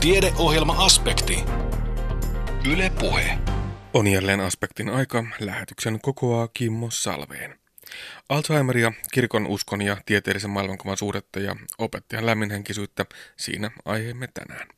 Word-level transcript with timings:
Tiedeohjelma-aspekti. 0.00 1.44
Yle 2.72 2.92
Puhe. 3.00 3.38
On 3.94 4.06
jälleen 4.06 4.40
aspektin 4.40 4.88
aika. 4.88 5.24
Lähetyksen 5.40 6.00
kokoaa 6.00 6.48
Kimmo 6.48 6.90
Salveen. 6.90 7.58
Alzheimeria, 8.28 8.92
kirkon 9.12 9.46
uskon 9.46 9.82
ja 9.82 9.96
tieteellisen 10.06 10.50
maailmankuvan 10.50 10.96
suhdetta 10.96 11.40
ja 11.40 11.56
opettajan 11.78 12.26
lämminhenkisyyttä, 12.26 13.06
siinä 13.36 13.70
aiheemme 13.84 14.28
tänään. 14.34 14.68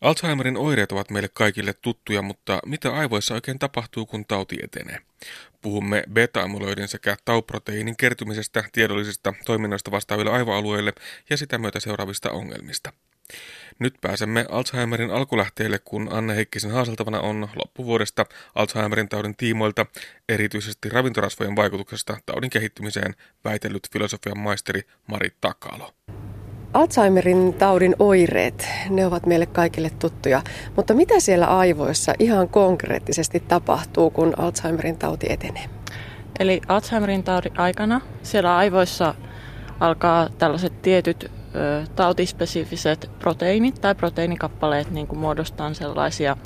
Alzheimerin 0.00 0.56
oireet 0.56 0.92
ovat 0.92 1.10
meille 1.10 1.28
kaikille 1.28 1.72
tuttuja, 1.72 2.22
mutta 2.22 2.58
mitä 2.66 2.94
aivoissa 2.94 3.34
oikein 3.34 3.58
tapahtuu, 3.58 4.06
kun 4.06 4.24
tauti 4.24 4.58
etenee? 4.62 4.98
Puhumme 5.62 6.04
beta-amyloidin 6.12 6.88
sekä 6.88 7.16
tauproteiinin 7.24 7.96
kertymisestä 7.96 8.64
tiedollisesta 8.72 9.34
toiminnasta 9.44 9.90
vastaaville 9.90 10.30
aivoalueille 10.30 10.92
ja 11.30 11.36
sitä 11.36 11.58
myötä 11.58 11.80
seuraavista 11.80 12.30
ongelmista. 12.30 12.92
Nyt 13.78 13.94
pääsemme 14.00 14.46
Alzheimerin 14.50 15.10
alkulähteille, 15.10 15.78
kun 15.78 16.08
Anne 16.10 16.36
Heikkisen 16.36 16.70
haaseltavana 16.70 17.20
on 17.20 17.48
loppuvuodesta 17.56 18.26
Alzheimerin 18.54 19.08
taudin 19.08 19.36
tiimoilta, 19.36 19.86
erityisesti 20.28 20.88
ravintorasvojen 20.88 21.56
vaikutuksesta 21.56 22.16
taudin 22.26 22.50
kehittymiseen, 22.50 23.14
väitellyt 23.44 23.92
filosofian 23.92 24.38
maisteri 24.38 24.82
Mari 25.06 25.28
Takalo. 25.40 25.92
Alzheimerin 26.72 27.54
taudin 27.54 27.96
oireet, 27.98 28.68
ne 28.90 29.06
ovat 29.06 29.26
meille 29.26 29.46
kaikille 29.46 29.90
tuttuja, 29.90 30.42
mutta 30.76 30.94
mitä 30.94 31.20
siellä 31.20 31.46
aivoissa 31.46 32.14
ihan 32.18 32.48
konkreettisesti 32.48 33.40
tapahtuu, 33.40 34.10
kun 34.10 34.34
Alzheimerin 34.36 34.98
tauti 34.98 35.26
etenee? 35.30 35.64
Eli 36.38 36.60
Alzheimerin 36.68 37.22
taudin 37.22 37.60
aikana 37.60 38.00
siellä 38.22 38.56
aivoissa 38.56 39.14
alkaa 39.80 40.28
tällaiset 40.38 40.82
tietyt 40.82 41.30
tautispesifiset 41.96 43.10
proteiinit 43.18 43.80
tai 43.80 43.94
proteiinikappaleet 43.94 44.90
niin 44.90 45.06
kuin 45.06 45.18
muodostaa 45.18 45.74
sellaisia 45.74 46.36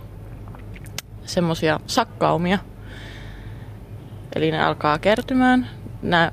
semmoisia 1.25 1.80
sakkaumia. 1.86 2.58
Eli 4.36 4.50
ne 4.50 4.62
alkaa 4.62 4.98
kertymään. 4.98 5.66
Nämä, 6.03 6.33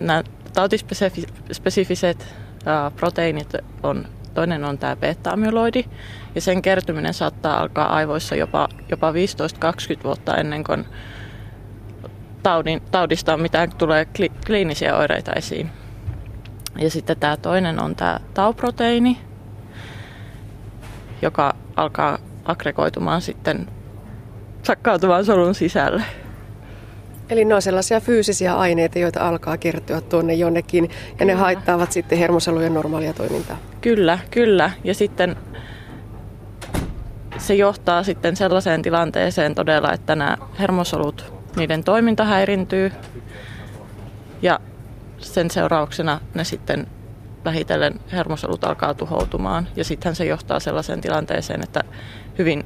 nämä 0.00 0.22
tautispesifiset 0.52 2.34
proteiinit 2.96 3.52
on, 3.82 4.08
toinen 4.34 4.64
on 4.64 4.78
tämä 4.78 4.96
beta-amyloidi, 4.96 5.84
ja 6.34 6.40
sen 6.40 6.62
kertyminen 6.62 7.14
saattaa 7.14 7.60
alkaa 7.60 7.94
aivoissa 7.94 8.34
jopa, 8.34 8.68
jopa 8.88 9.12
15-20 9.12 9.14
vuotta 10.04 10.36
ennen 10.36 10.64
kuin 10.64 10.84
taudin, 12.42 12.82
taudista 12.90 13.34
on 13.34 13.40
mitään 13.40 13.72
tulee 13.72 14.04
kli, 14.04 14.28
kliinisiä 14.46 14.96
oireita 14.96 15.32
esiin. 15.32 15.70
Ja 16.78 16.90
sitten 16.90 17.16
tämä 17.16 17.36
toinen 17.36 17.82
on 17.82 17.96
tämä 17.96 18.20
tauproteiini, 18.34 19.18
joka 21.22 21.54
alkaa 21.76 22.18
aggregoitumaan 22.44 23.22
sitten 23.22 23.68
sakkautumaan 24.62 25.24
solun 25.24 25.54
sisälle. 25.54 26.02
Eli 27.30 27.44
ne 27.44 27.54
on 27.54 27.62
sellaisia 27.62 28.00
fyysisiä 28.00 28.54
aineita, 28.54 28.98
joita 28.98 29.28
alkaa 29.28 29.56
kertyä 29.56 30.00
tuonne 30.00 30.34
jonnekin 30.34 30.84
ja 30.84 30.90
kyllä. 31.18 31.32
ne 31.32 31.38
haittaavat 31.40 31.92
sitten 31.92 32.18
hermosolujen 32.18 32.74
normaalia 32.74 33.12
toimintaa. 33.12 33.56
Kyllä, 33.80 34.18
kyllä. 34.30 34.70
Ja 34.84 34.94
sitten 34.94 35.36
se 37.38 37.54
johtaa 37.54 38.02
sitten 38.02 38.36
sellaiseen 38.36 38.82
tilanteeseen 38.82 39.54
todella, 39.54 39.92
että 39.92 40.14
nämä 40.14 40.36
hermosolut, 40.58 41.32
niiden 41.56 41.84
toiminta 41.84 42.24
häirintyy 42.24 42.92
ja 44.42 44.60
sen 45.18 45.50
seurauksena 45.50 46.20
ne 46.34 46.44
sitten 46.44 46.86
vähitellen 47.44 48.00
hermosolut 48.12 48.64
alkaa 48.64 48.94
tuhoutumaan 48.94 49.68
ja 49.76 49.84
sitten 49.84 50.14
se 50.14 50.24
johtaa 50.24 50.60
sellaiseen 50.60 51.00
tilanteeseen, 51.00 51.62
että 51.62 51.84
hyvin 52.38 52.64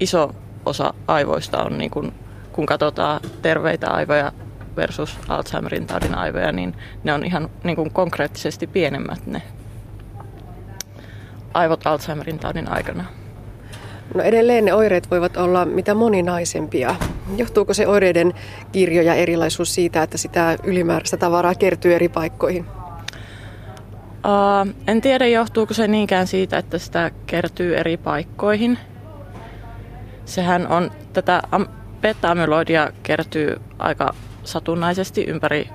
iso 0.00 0.34
osa 0.66 0.94
aivoista 1.06 1.62
on 1.62 1.78
niin 1.78 1.90
kuin 1.90 2.14
kun 2.52 2.66
katsotaan 2.66 3.20
terveitä 3.42 3.90
aivoja 3.90 4.32
versus 4.76 5.18
Alzheimerin 5.28 5.86
taudin 5.86 6.14
aivoja, 6.14 6.52
niin 6.52 6.74
ne 7.04 7.12
on 7.12 7.24
ihan 7.24 7.50
niin 7.64 7.76
kuin 7.76 7.90
konkreettisesti 7.90 8.66
pienemmät 8.66 9.26
ne 9.26 9.42
aivot 11.54 11.86
Alzheimerin 11.86 12.38
taudin 12.38 12.68
aikana. 12.68 13.04
No 14.14 14.22
edelleen 14.22 14.64
ne 14.64 14.74
oireet 14.74 15.10
voivat 15.10 15.36
olla 15.36 15.64
mitä 15.64 15.94
moninaisempia. 15.94 16.94
Johtuuko 17.36 17.74
se 17.74 17.86
oireiden 17.86 18.34
kirjo 18.72 19.02
ja 19.02 19.14
erilaisuus 19.14 19.74
siitä, 19.74 20.02
että 20.02 20.18
sitä 20.18 20.56
ylimääräistä 20.64 21.16
tavaraa 21.16 21.54
kertyy 21.54 21.94
eri 21.94 22.08
paikkoihin? 22.08 22.66
Uh, 24.26 24.74
en 24.86 25.00
tiedä, 25.00 25.26
johtuuko 25.26 25.74
se 25.74 25.88
niinkään 25.88 26.26
siitä, 26.26 26.58
että 26.58 26.78
sitä 26.78 27.10
kertyy 27.26 27.76
eri 27.76 27.96
paikkoihin. 27.96 28.78
Sehän 30.24 30.68
on 30.68 30.90
tätä 31.12 31.42
beta-amyloidia 32.00 32.92
kertyy 33.02 33.60
aika 33.78 34.14
satunnaisesti 34.44 35.24
ympäri 35.24 35.68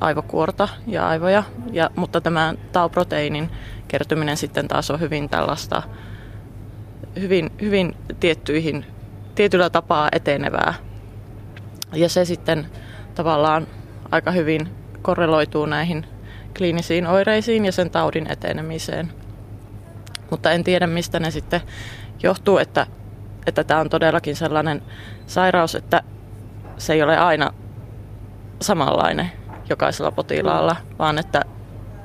aivokuorta 0.00 0.68
ja 0.86 1.08
aivoja, 1.08 1.42
ja, 1.72 1.90
mutta 1.96 2.20
tämä 2.20 2.54
tauproteiinin 2.72 3.50
kertyminen 3.88 4.36
sitten 4.36 4.68
taas 4.68 4.90
on 4.90 5.00
hyvin 5.00 5.28
tällaista 5.28 5.82
hyvin, 7.20 7.50
hyvin 7.60 7.96
tiettyihin, 8.20 8.84
tietyllä 9.34 9.70
tapaa 9.70 10.08
etenevää. 10.12 10.74
Ja 11.92 12.08
se 12.08 12.24
sitten 12.24 12.66
tavallaan 13.14 13.66
aika 14.10 14.30
hyvin 14.30 14.68
korreloituu 15.02 15.66
näihin 15.66 16.06
kliinisiin 16.56 17.06
oireisiin 17.06 17.64
ja 17.64 17.72
sen 17.72 17.90
taudin 17.90 18.32
etenemiseen. 18.32 19.12
Mutta 20.30 20.50
en 20.50 20.64
tiedä, 20.64 20.86
mistä 20.86 21.20
ne 21.20 21.30
sitten 21.30 21.60
johtuu, 22.22 22.58
että 22.58 22.86
että 23.46 23.64
tämä 23.64 23.80
on 23.80 23.88
todellakin 23.88 24.36
sellainen 24.36 24.82
sairaus, 25.26 25.74
että 25.74 26.02
se 26.78 26.92
ei 26.92 27.02
ole 27.02 27.18
aina 27.18 27.50
samanlainen 28.62 29.30
jokaisella 29.68 30.10
potilaalla, 30.10 30.76
vaan 30.98 31.18
että 31.18 31.42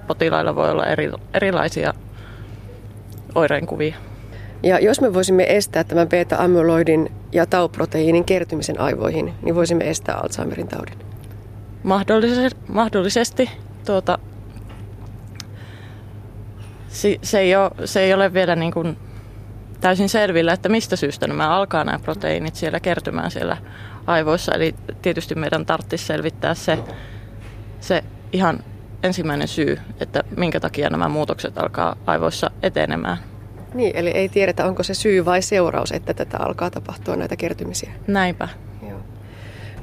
potilailla 0.07 0.55
voi 0.55 0.71
olla 0.71 0.85
eri, 0.85 1.11
erilaisia 1.33 1.93
oireenkuvia. 3.35 3.95
Ja 4.63 4.79
jos 4.79 5.01
me 5.01 5.13
voisimme 5.13 5.45
estää 5.47 5.83
tämän 5.83 6.09
beta-amyloidin 6.09 7.11
ja 7.31 7.45
tauproteiinin 7.45 8.25
kertymisen 8.25 8.79
aivoihin, 8.79 9.33
niin 9.41 9.55
voisimme 9.55 9.89
estää 9.89 10.15
Alzheimerin 10.15 10.67
taudin. 10.67 10.99
Mahdollisesti, 11.83 12.59
mahdollisesti 12.67 13.49
tuota, 13.85 14.17
se, 17.21 17.39
ei 17.39 17.55
ole, 17.55 17.71
se 17.85 17.99
ei 17.99 18.13
ole 18.13 18.33
vielä 18.33 18.55
niin 18.55 18.73
kuin 18.73 18.97
täysin 19.81 20.09
selvillä, 20.09 20.53
että 20.53 20.69
mistä 20.69 20.95
syystä 20.95 21.27
nämä 21.27 21.49
alkaa 21.49 21.83
nämä 21.83 21.99
proteiinit 21.99 22.55
siellä 22.55 22.79
kertymään 22.79 23.31
siellä 23.31 23.57
aivoissa. 24.07 24.55
Eli 24.55 24.75
tietysti 25.01 25.35
meidän 25.35 25.65
tarvitsisi 25.65 26.05
selvittää 26.05 26.53
se, 26.53 26.79
se 27.79 28.03
ihan 28.31 28.59
ensimmäinen 29.03 29.47
syy, 29.47 29.79
että 29.99 30.23
minkä 30.37 30.59
takia 30.59 30.89
nämä 30.89 31.09
muutokset 31.09 31.57
alkaa 31.57 31.95
aivoissa 32.05 32.51
etenemään. 32.63 33.28
Niin, 33.73 33.95
eli 33.95 34.09
ei 34.09 34.29
tiedetä, 34.29 34.65
onko 34.65 34.83
se 34.83 34.93
syy 34.93 35.25
vai 35.25 35.41
seuraus, 35.41 35.91
että 35.91 36.13
tätä 36.13 36.37
alkaa 36.37 36.69
tapahtua 36.69 37.15
näitä 37.15 37.35
kertymisiä. 37.35 37.91
Näinpä. 38.07 38.47
Joo. 38.89 38.99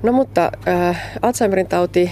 No 0.02 0.12
mutta 0.12 0.52
äh, 0.68 1.12
Alzheimerin 1.22 1.66
tauti 1.66 2.10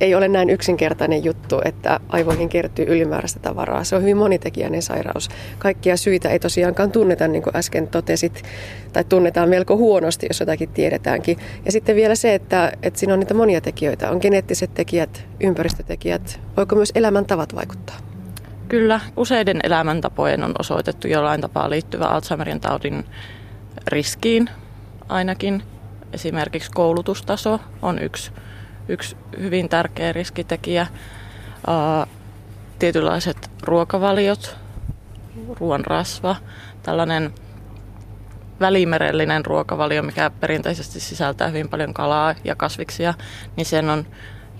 ei 0.00 0.14
ole 0.14 0.28
näin 0.28 0.50
yksinkertainen 0.50 1.24
juttu, 1.24 1.60
että 1.64 2.00
aivoihin 2.08 2.48
kertyy 2.48 2.84
ylimääräistä 2.88 3.40
tavaraa. 3.40 3.84
Se 3.84 3.96
on 3.96 4.02
hyvin 4.02 4.16
monitekijäinen 4.16 4.82
sairaus. 4.82 5.28
Kaikkia 5.58 5.96
syitä 5.96 6.28
ei 6.28 6.38
tosiaankaan 6.38 6.92
tunneta, 6.92 7.28
niin 7.28 7.42
kuin 7.42 7.56
äsken 7.56 7.88
totesit, 7.88 8.42
tai 8.92 9.04
tunnetaan 9.04 9.48
melko 9.48 9.76
huonosti, 9.76 10.26
jos 10.30 10.40
jotakin 10.40 10.68
tiedetäänkin. 10.68 11.38
Ja 11.64 11.72
sitten 11.72 11.96
vielä 11.96 12.14
se, 12.14 12.34
että, 12.34 12.72
että 12.82 13.00
siinä 13.00 13.12
on 13.14 13.20
niitä 13.20 13.34
monia 13.34 13.60
tekijöitä. 13.60 14.10
On 14.10 14.18
geneettiset 14.20 14.74
tekijät, 14.74 15.24
ympäristötekijät. 15.40 16.40
Voiko 16.56 16.76
myös 16.76 16.92
elämäntavat 16.94 17.54
vaikuttaa? 17.54 18.13
Kyllä, 18.74 19.00
useiden 19.16 19.60
elämäntapojen 19.62 20.44
on 20.44 20.54
osoitettu 20.58 21.08
jollain 21.08 21.40
tapaa 21.40 21.70
liittyvä 21.70 22.04
Alzheimerin 22.04 22.60
taudin 22.60 23.04
riskiin 23.86 24.50
ainakin. 25.08 25.62
Esimerkiksi 26.12 26.70
koulutustaso 26.74 27.60
on 27.82 27.98
yksi 27.98 28.32
yksi 28.88 29.16
hyvin 29.40 29.68
tärkeä 29.68 30.12
riskitekijä. 30.12 30.86
Tietynlaiset 32.78 33.50
ruokavaliot, 33.62 34.56
ruoan 35.60 35.84
rasva, 35.84 36.36
tällainen 36.82 37.34
välimerellinen 38.60 39.46
ruokavalio, 39.46 40.02
mikä 40.02 40.30
perinteisesti 40.30 41.00
sisältää 41.00 41.48
hyvin 41.48 41.68
paljon 41.68 41.94
kalaa 41.94 42.34
ja 42.44 42.54
kasviksia, 42.56 43.14
niin 43.56 43.66
sen 43.66 43.90
on 43.90 44.06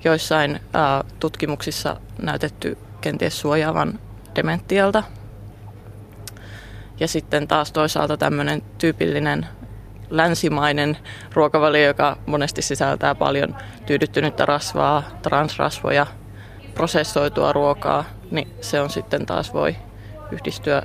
joissain 0.04 0.60
tutkimuksissa 1.20 1.96
näytetty 2.22 2.78
kenties 3.04 3.40
suojaavan 3.40 3.98
dementialta. 4.36 5.02
Ja 7.00 7.08
sitten 7.08 7.48
taas 7.48 7.72
toisaalta 7.72 8.16
tämmöinen 8.16 8.62
tyypillinen 8.78 9.46
länsimainen 10.10 10.96
ruokavalio, 11.32 11.86
joka 11.86 12.16
monesti 12.26 12.62
sisältää 12.62 13.14
paljon 13.14 13.56
tyydyttynyttä 13.86 14.46
rasvaa, 14.46 15.02
transrasvoja, 15.22 16.06
prosessoitua 16.74 17.52
ruokaa, 17.52 18.04
niin 18.30 18.48
se 18.60 18.80
on 18.80 18.90
sitten 18.90 19.26
taas 19.26 19.54
voi 19.54 19.76
yhdistyä 20.30 20.82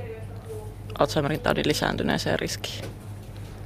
Alzheimerin 0.99 1.39
taudin 1.39 1.67
lisääntyneeseen 1.67 2.39
riskiin. 2.39 2.85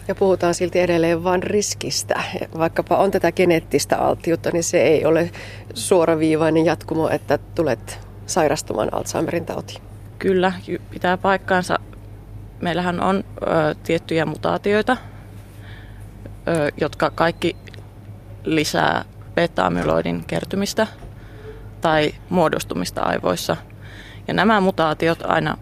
Ja 0.07 0.15
puhutaan 0.15 0.53
silti 0.53 0.79
edelleen 0.79 1.23
vain 1.23 1.44
riskistä. 1.44 2.23
Vaikkapa 2.57 2.97
on 2.97 3.11
tätä 3.11 3.31
geneettistä 3.31 3.97
alttiutta, 3.97 4.50
niin 4.53 4.63
se 4.63 4.81
ei 4.81 5.05
ole 5.05 5.31
suoraviivainen 5.73 6.65
jatkumo, 6.65 7.09
että 7.09 7.38
tulet 7.55 8.12
sairastumaan 8.25 8.93
Alzheimerin 8.93 9.45
tautiin. 9.45 9.81
Kyllä, 10.19 10.53
pitää 10.89 11.17
paikkaansa. 11.17 11.79
Meillähän 12.61 13.03
on 13.03 13.23
ö, 13.41 13.75
tiettyjä 13.83 14.25
mutaatioita, 14.25 14.97
ö, 16.47 16.71
jotka 16.77 17.09
kaikki 17.09 17.55
lisää 18.43 19.05
beta-amyloidin 19.35 20.23
kertymistä 20.27 20.87
tai 21.81 22.11
muodostumista 22.29 23.01
aivoissa. 23.01 23.57
Ja 24.27 24.33
nämä 24.33 24.61
mutaatiot 24.61 25.19
aina 25.27 25.57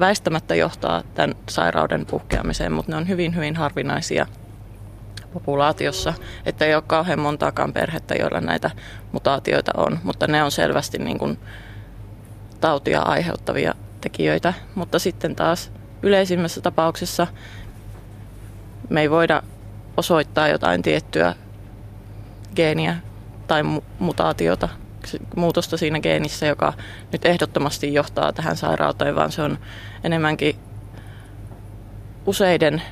väistämättä 0.00 0.54
johtaa 0.54 1.02
tämän 1.14 1.34
sairauden 1.48 2.06
puhkeamiseen, 2.06 2.72
mutta 2.72 2.92
ne 2.92 2.96
on 2.96 3.08
hyvin, 3.08 3.36
hyvin 3.36 3.56
harvinaisia 3.56 4.26
populaatiossa, 5.32 6.14
että 6.46 6.64
ei 6.64 6.74
ole 6.74 6.82
kauhean 6.86 7.18
montaakaan 7.20 7.72
perhettä, 7.72 8.14
joilla 8.14 8.40
näitä 8.40 8.70
mutaatioita 9.12 9.72
on, 9.76 9.98
mutta 10.02 10.26
ne 10.26 10.42
on 10.42 10.50
selvästi 10.50 10.98
niin 10.98 11.18
kuin 11.18 11.38
tautia 12.64 13.00
aiheuttavia 13.00 13.74
tekijöitä. 14.00 14.54
Mutta 14.74 14.98
sitten 14.98 15.36
taas 15.36 15.72
yleisimmässä 16.02 16.60
tapauksessa 16.60 17.26
me 18.90 19.00
ei 19.00 19.10
voida 19.10 19.42
osoittaa 19.96 20.48
jotain 20.48 20.82
tiettyä 20.82 21.34
geeniä 22.56 22.96
tai 23.46 23.62
mutaatiota 23.98 24.68
muutosta 25.36 25.76
siinä 25.76 26.00
geenissä, 26.00 26.46
joka 26.46 26.72
nyt 27.12 27.24
ehdottomasti 27.24 27.94
johtaa 27.94 28.32
tähän 28.32 28.56
sairauteen, 28.56 29.14
vaan 29.14 29.32
se 29.32 29.42
on 29.42 29.58
enemmänkin 30.04 30.56
useiden 32.26 32.82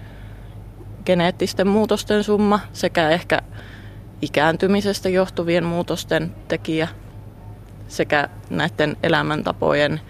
geneettisten 1.04 1.68
muutosten 1.68 2.24
summa 2.24 2.60
sekä 2.72 3.10
ehkä 3.10 3.42
ikääntymisestä 4.22 5.08
johtuvien 5.08 5.64
muutosten 5.64 6.34
tekijä 6.48 6.88
sekä 7.92 8.28
näiden 8.50 8.96
elämäntapojen 9.02 10.00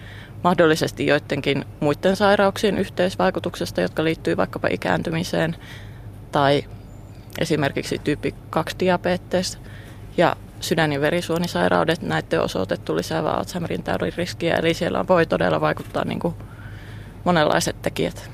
mahdollisesti 0.43 1.05
joidenkin 1.05 1.65
muiden 1.79 2.15
sairauksien 2.15 2.77
yhteisvaikutuksesta, 2.77 3.81
jotka 3.81 4.03
liittyy 4.03 4.37
vaikkapa 4.37 4.67
ikääntymiseen 4.71 5.55
tai 6.31 6.63
esimerkiksi 7.39 8.01
tyyppi 8.03 8.35
2 8.49 8.75
diabetes 8.79 9.59
ja 10.17 10.35
sydän- 10.59 10.93
ja 10.93 11.01
verisuonisairaudet, 11.01 12.01
näiden 12.01 12.41
osoitettu 12.41 12.95
lisäävä 12.95 13.31
Alzheimerin 13.31 13.83
taudin 13.83 14.13
riskiä, 14.17 14.55
eli 14.55 14.73
siellä 14.73 15.05
voi 15.07 15.25
todella 15.25 15.61
vaikuttaa 15.61 16.05
niin 16.05 16.19
kuin 16.19 16.35
monenlaiset 17.23 17.81
tekijät. 17.81 18.29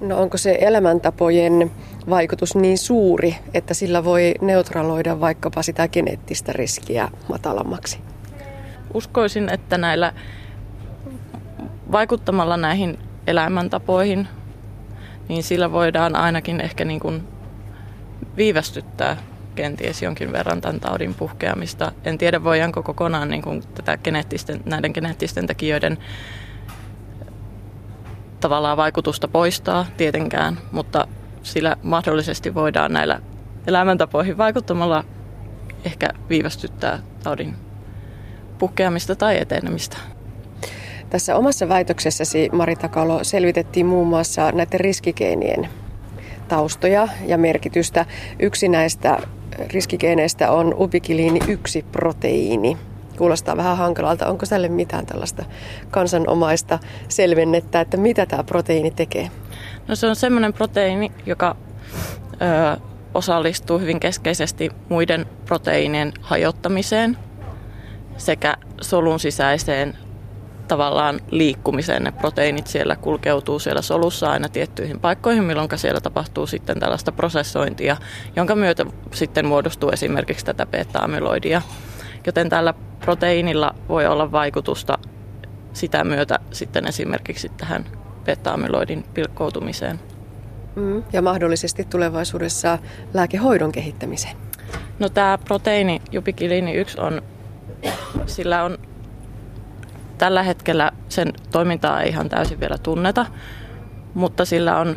No 0.00 0.18
onko 0.18 0.36
se 0.36 0.58
elämäntapojen 0.60 1.70
vaikutus 2.10 2.56
niin 2.56 2.78
suuri, 2.78 3.36
että 3.54 3.74
sillä 3.74 4.04
voi 4.04 4.34
neutraloida 4.40 5.20
vaikkapa 5.20 5.62
sitä 5.62 5.88
geneettistä 5.88 6.52
riskiä 6.52 7.08
matalammaksi? 7.28 8.13
Uskoisin, 8.94 9.48
että 9.48 9.78
näillä 9.78 10.12
vaikuttamalla 11.92 12.56
näihin 12.56 12.98
elämäntapoihin, 13.26 14.28
niin 15.28 15.42
sillä 15.42 15.72
voidaan 15.72 16.16
ainakin 16.16 16.60
ehkä 16.60 16.84
niin 16.84 17.00
kuin 17.00 17.28
viivästyttää 18.36 19.16
kenties 19.54 20.02
jonkin 20.02 20.32
verran 20.32 20.60
tämän 20.60 20.80
taudin 20.80 21.14
puhkeamista. 21.14 21.92
En 22.04 22.18
tiedä, 22.18 22.44
voidaanko 22.44 22.82
kokonaan 22.82 23.28
niin 23.28 23.42
kuin 23.42 23.62
tätä 23.74 23.96
geneettisten, 23.96 24.60
näiden 24.64 24.90
geneettisten 24.94 25.46
tekijöiden 25.46 25.98
tavallaan 28.40 28.76
vaikutusta 28.76 29.28
poistaa 29.28 29.86
tietenkään, 29.96 30.58
mutta 30.72 31.08
sillä 31.42 31.76
mahdollisesti 31.82 32.54
voidaan 32.54 32.92
näillä 32.92 33.20
elämäntapoihin 33.66 34.38
vaikuttamalla 34.38 35.04
ehkä 35.84 36.08
viivästyttää 36.28 36.98
taudin 37.22 37.54
puhkeamista 38.64 39.16
tai 39.16 39.38
etenemistä. 39.40 39.96
Tässä 41.10 41.36
omassa 41.36 41.68
väitöksessäsi, 41.68 42.48
Marita 42.52 42.88
Kalo, 42.88 43.24
selvitettiin 43.24 43.86
muun 43.86 44.08
muassa 44.08 44.52
näiden 44.52 44.80
riskikeinien 44.80 45.68
taustoja 46.48 47.08
ja 47.26 47.38
merkitystä. 47.38 48.06
Yksi 48.38 48.68
näistä 48.68 49.18
riskigeeneistä 49.72 50.50
on 50.50 50.74
ubikiliini 50.78 51.40
1 51.48 51.84
proteiini. 51.92 52.76
Kuulostaa 53.18 53.56
vähän 53.56 53.76
hankalalta. 53.76 54.26
Onko 54.26 54.46
tälle 54.46 54.68
mitään 54.68 55.06
tällaista 55.06 55.44
kansanomaista 55.90 56.78
selvennettä, 57.08 57.80
että 57.80 57.96
mitä 57.96 58.26
tämä 58.26 58.44
proteiini 58.44 58.90
tekee? 58.90 59.30
No 59.88 59.94
se 59.94 60.06
on 60.06 60.16
semmoinen 60.16 60.52
proteiini, 60.52 61.12
joka 61.26 61.56
ö, 62.32 62.80
osallistuu 63.14 63.78
hyvin 63.78 64.00
keskeisesti 64.00 64.70
muiden 64.88 65.26
proteiinien 65.46 66.12
hajottamiseen 66.20 67.16
sekä 68.16 68.56
solun 68.80 69.20
sisäiseen 69.20 69.98
tavallaan 70.68 71.20
liikkumiseen. 71.30 72.04
Ne 72.04 72.12
proteiinit 72.12 72.66
siellä 72.66 72.96
kulkeutuu 72.96 73.58
siellä 73.58 73.82
solussa 73.82 74.30
aina 74.30 74.48
tiettyihin 74.48 75.00
paikkoihin, 75.00 75.44
milloin 75.44 75.68
siellä 75.76 76.00
tapahtuu 76.00 76.46
sitten 76.46 76.80
tällaista 76.80 77.12
prosessointia, 77.12 77.96
jonka 78.36 78.54
myötä 78.54 78.86
sitten 79.12 79.46
muodostuu 79.46 79.90
esimerkiksi 79.90 80.44
tätä 80.44 80.66
beta-amyloidia. 80.66 81.62
Joten 82.26 82.48
tällä 82.48 82.74
proteiinilla 83.00 83.74
voi 83.88 84.06
olla 84.06 84.32
vaikutusta 84.32 84.98
sitä 85.72 86.04
myötä 86.04 86.38
sitten 86.50 86.86
esimerkiksi 86.86 87.48
tähän 87.48 87.84
beta-amyloidin 88.24 89.04
pilkkoutumiseen. 89.14 90.00
Mm, 90.76 91.02
ja 91.12 91.22
mahdollisesti 91.22 91.84
tulevaisuudessa 91.84 92.78
lääkehoidon 93.14 93.72
kehittämiseen. 93.72 94.36
No 94.98 95.08
tämä 95.08 95.38
proteiini, 95.44 96.02
jupikiliini 96.12 96.74
1 96.74 97.00
on, 97.00 97.22
sillä 98.26 98.64
on 98.64 98.78
Tällä 100.18 100.42
hetkellä 100.42 100.90
sen 101.08 101.32
toimintaa 101.52 102.00
ei 102.00 102.08
ihan 102.08 102.28
täysin 102.28 102.60
vielä 102.60 102.78
tunneta, 102.78 103.26
mutta 104.14 104.44
sillä 104.44 104.76
on, 104.76 104.96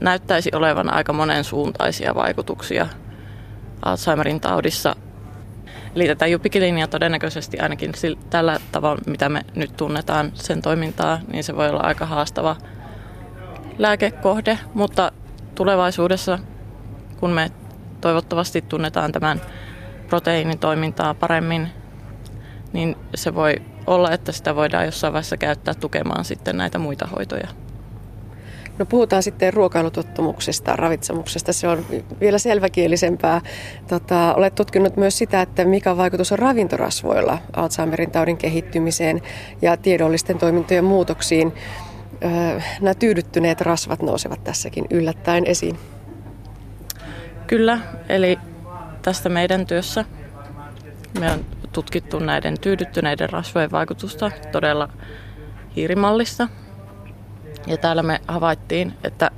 näyttäisi 0.00 0.50
olevan 0.54 0.92
aika 0.92 1.12
monen 1.12 1.44
suuntaisia 1.44 2.14
vaikutuksia 2.14 2.86
Alzheimerin 3.82 4.40
taudissa. 4.40 4.96
Eli 5.94 6.06
tätä 6.06 6.26
jupikilinia 6.26 6.86
todennäköisesti 6.86 7.58
ainakin 7.58 7.92
tällä 8.30 8.60
tavalla, 8.72 9.02
mitä 9.06 9.28
me 9.28 9.40
nyt 9.54 9.76
tunnetaan 9.76 10.32
sen 10.34 10.62
toimintaa, 10.62 11.20
niin 11.32 11.44
se 11.44 11.56
voi 11.56 11.68
olla 11.68 11.80
aika 11.80 12.06
haastava 12.06 12.56
lääkekohde, 13.78 14.58
mutta 14.74 15.12
tulevaisuudessa, 15.54 16.38
kun 17.16 17.30
me 17.30 17.50
toivottavasti 18.00 18.62
tunnetaan 18.62 19.12
tämän 19.12 19.40
proteiinin 20.08 20.58
toimintaa 20.58 21.14
paremmin, 21.14 21.70
niin 22.72 22.96
se 23.14 23.34
voi 23.34 23.54
olla, 23.86 24.12
että 24.12 24.32
sitä 24.32 24.56
voidaan 24.56 24.84
jossain 24.84 25.12
vaiheessa 25.12 25.36
käyttää 25.36 25.74
tukemaan 25.74 26.24
sitten 26.24 26.56
näitä 26.56 26.78
muita 26.78 27.08
hoitoja. 27.16 27.48
No 28.78 28.86
puhutaan 28.86 29.22
sitten 29.22 29.52
ruokailutottumuksesta, 29.54 30.76
ravitsemuksesta. 30.76 31.52
Se 31.52 31.68
on 31.68 31.86
vielä 32.20 32.38
selväkielisempää. 32.38 33.40
Tota, 33.88 34.34
olet 34.34 34.54
tutkinut 34.54 34.96
myös 34.96 35.18
sitä, 35.18 35.42
että 35.42 35.64
mikä 35.64 35.96
vaikutus 35.96 36.32
on 36.32 36.38
ravintorasvoilla 36.38 37.38
Alzheimerin 37.52 38.10
taudin 38.10 38.36
kehittymiseen 38.36 39.22
ja 39.62 39.76
tiedollisten 39.76 40.38
toimintojen 40.38 40.84
muutoksiin. 40.84 41.52
Öö, 42.24 42.60
nämä 42.80 42.94
tyydyttyneet 42.94 43.60
rasvat 43.60 44.02
nousevat 44.02 44.44
tässäkin 44.44 44.84
yllättäen 44.90 45.46
esiin. 45.46 45.78
Kyllä, 47.46 47.78
eli 48.08 48.38
tästä 49.02 49.28
meidän 49.28 49.66
työssä 49.66 50.04
me 51.20 51.32
on 51.32 51.44
tutkittu 51.72 52.18
näiden 52.18 52.60
tyydyttyneiden 52.60 53.30
rasvojen 53.30 53.70
vaikutusta 53.70 54.30
todella 54.52 54.88
hiirimallissa. 55.76 56.48
Ja 57.66 57.76
täällä 57.76 58.02
me 58.02 58.20
havaittiin, 58.28 58.94
että 59.04 59.30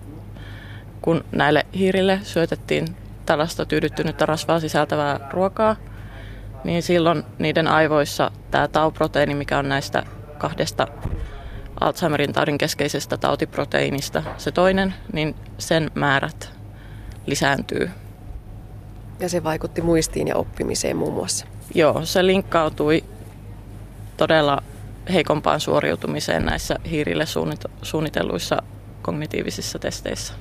kun 1.03 1.25
näille 1.33 1.67
hiirille 1.75 2.21
syötettiin 2.23 2.87
tällaista 3.27 3.65
tyydyttynyttä 3.65 4.27
rasvaa 4.27 4.61
sisältävää 4.61 5.29
ruokaa, 5.33 5.77
niin 6.65 6.83
silloin 6.83 7.23
niiden 7.39 7.69
aivoissa 7.69 8.31
tämä 8.51 8.69
tauproteiini, 8.69 9.35
mikä 9.35 9.59
on 9.59 9.69
näistä 9.69 10.03
kahdesta 10.39 10.89
Alzheimerin 11.81 12.33
taudin 12.33 12.59
keskeisestä 12.59 13.17
tautiproteiinista 13.17 14.23
se 14.39 14.51
toinen, 14.51 14.95
niin 15.13 15.35
sen 15.59 15.91
määrät 15.95 16.53
lisääntyy. 17.27 17.91
Ja 19.21 19.29
se 19.29 19.45
vaikutti 19.45 19.83
muistiin 19.83 20.29
ja 20.29 20.37
oppimiseen 20.37 20.97
muun 20.97 21.15
muassa. 21.15 21.47
Joo, 21.75 22.01
se 22.05 22.27
linkkautui 22.27 23.05
todella 24.17 24.63
heikompaan 25.13 25.61
suoriutumiseen 25.61 26.45
näissä 26.45 26.77
hiirille 26.91 27.25
suunnitelluissa 27.83 28.63
kognitiivisissa 29.03 29.79
testeissä. 29.79 30.33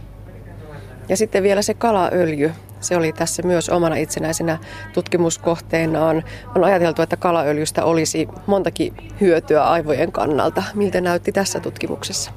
Ja 1.10 1.18
sitten 1.18 1.44
vielä 1.44 1.62
se 1.62 1.74
kalaöljy. 1.74 2.54
Se 2.80 2.98
oli 2.98 3.14
tässä 3.14 3.44
myös 3.44 3.70
omana 3.70 3.96
itsenäisenä 3.96 4.58
tutkimuskohteenaan. 4.94 6.24
On 6.56 6.64
ajateltu, 6.64 7.02
että 7.02 7.18
kalaöljystä 7.18 7.86
olisi 7.86 8.28
montakin 8.48 8.94
hyötyä 9.22 9.64
aivojen 9.64 10.12
kannalta. 10.12 10.64
Miltä 10.74 11.02
näytti 11.02 11.32
tässä 11.32 11.60
tutkimuksessa? 11.60 12.32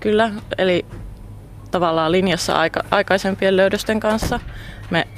Kyllä, 0.00 0.30
eli 0.58 0.86
tavallaan 1.70 2.12
linjassa 2.12 2.54
aika, 2.54 2.84
aikaisempien 2.90 3.56
löydösten 3.56 4.00
kanssa 4.00 4.40
me 4.90 5.08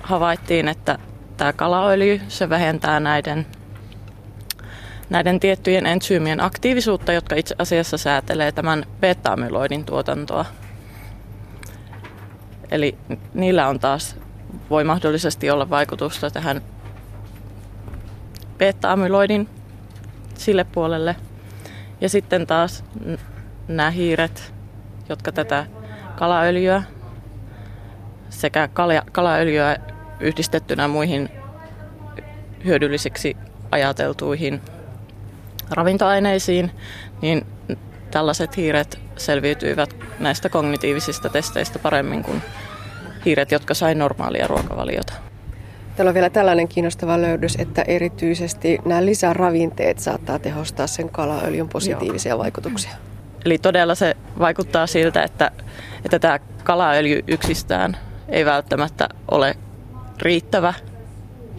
havaittiin, 0.00 0.68
että 0.68 0.98
tämä 1.40 1.52
kalaöljy, 1.52 2.20
se 2.28 2.48
vähentää 2.48 3.00
näiden, 3.00 3.46
näiden 5.10 5.40
tiettyjen 5.40 5.86
entsyymien 5.86 6.40
aktiivisuutta, 6.40 7.12
jotka 7.12 7.36
itse 7.36 7.54
asiassa 7.58 7.98
säätelee 7.98 8.52
tämän 8.52 8.84
beta-amyloidin 9.00 9.84
tuotantoa. 9.84 10.44
Eli 12.70 12.98
niillä 13.34 13.68
on 13.68 13.80
taas, 13.80 14.16
voi 14.70 14.84
mahdollisesti 14.84 15.50
olla 15.50 15.70
vaikutusta 15.70 16.30
tähän 16.30 16.60
beta-amyloidin 18.58 19.48
sille 20.34 20.64
puolelle. 20.64 21.16
Ja 22.00 22.08
sitten 22.08 22.46
taas 22.46 22.84
nämä 23.68 23.90
hiiret, 23.90 24.54
jotka 25.08 25.32
tätä 25.32 25.66
kalaöljyä 26.16 26.82
sekä 28.30 28.68
kalaöljyä 29.12 29.76
yhdistettynä 30.20 30.88
muihin 30.88 31.28
hyödyllisiksi 32.64 33.36
ajateltuihin 33.70 34.60
ravintoaineisiin, 35.70 36.70
niin 37.22 37.46
tällaiset 38.10 38.56
hiiret 38.56 38.98
selviytyivät 39.16 39.96
näistä 40.18 40.48
kognitiivisista 40.48 41.28
testeistä 41.28 41.78
paremmin 41.78 42.22
kuin 42.22 42.42
hiiret, 43.24 43.52
jotka 43.52 43.74
sai 43.74 43.94
normaalia 43.94 44.46
ruokavaliota. 44.46 45.12
Täällä 45.96 46.10
on 46.10 46.14
vielä 46.14 46.30
tällainen 46.30 46.68
kiinnostava 46.68 47.22
löydös, 47.22 47.56
että 47.58 47.82
erityisesti 47.82 48.78
nämä 48.84 49.04
lisäravinteet 49.04 49.98
saattaa 49.98 50.38
tehostaa 50.38 50.86
sen 50.86 51.08
kalaöljyn 51.08 51.68
positiivisia 51.68 52.30
Joo. 52.30 52.38
vaikutuksia. 52.38 52.90
Eli 53.44 53.58
todella 53.58 53.94
se 53.94 54.16
vaikuttaa 54.38 54.86
siltä, 54.86 55.22
että, 55.22 55.50
että 56.04 56.18
tämä 56.18 56.38
kalaöljy 56.64 57.24
yksistään 57.26 57.96
ei 58.28 58.44
välttämättä 58.44 59.08
ole 59.30 59.56
riittävä 60.22 60.74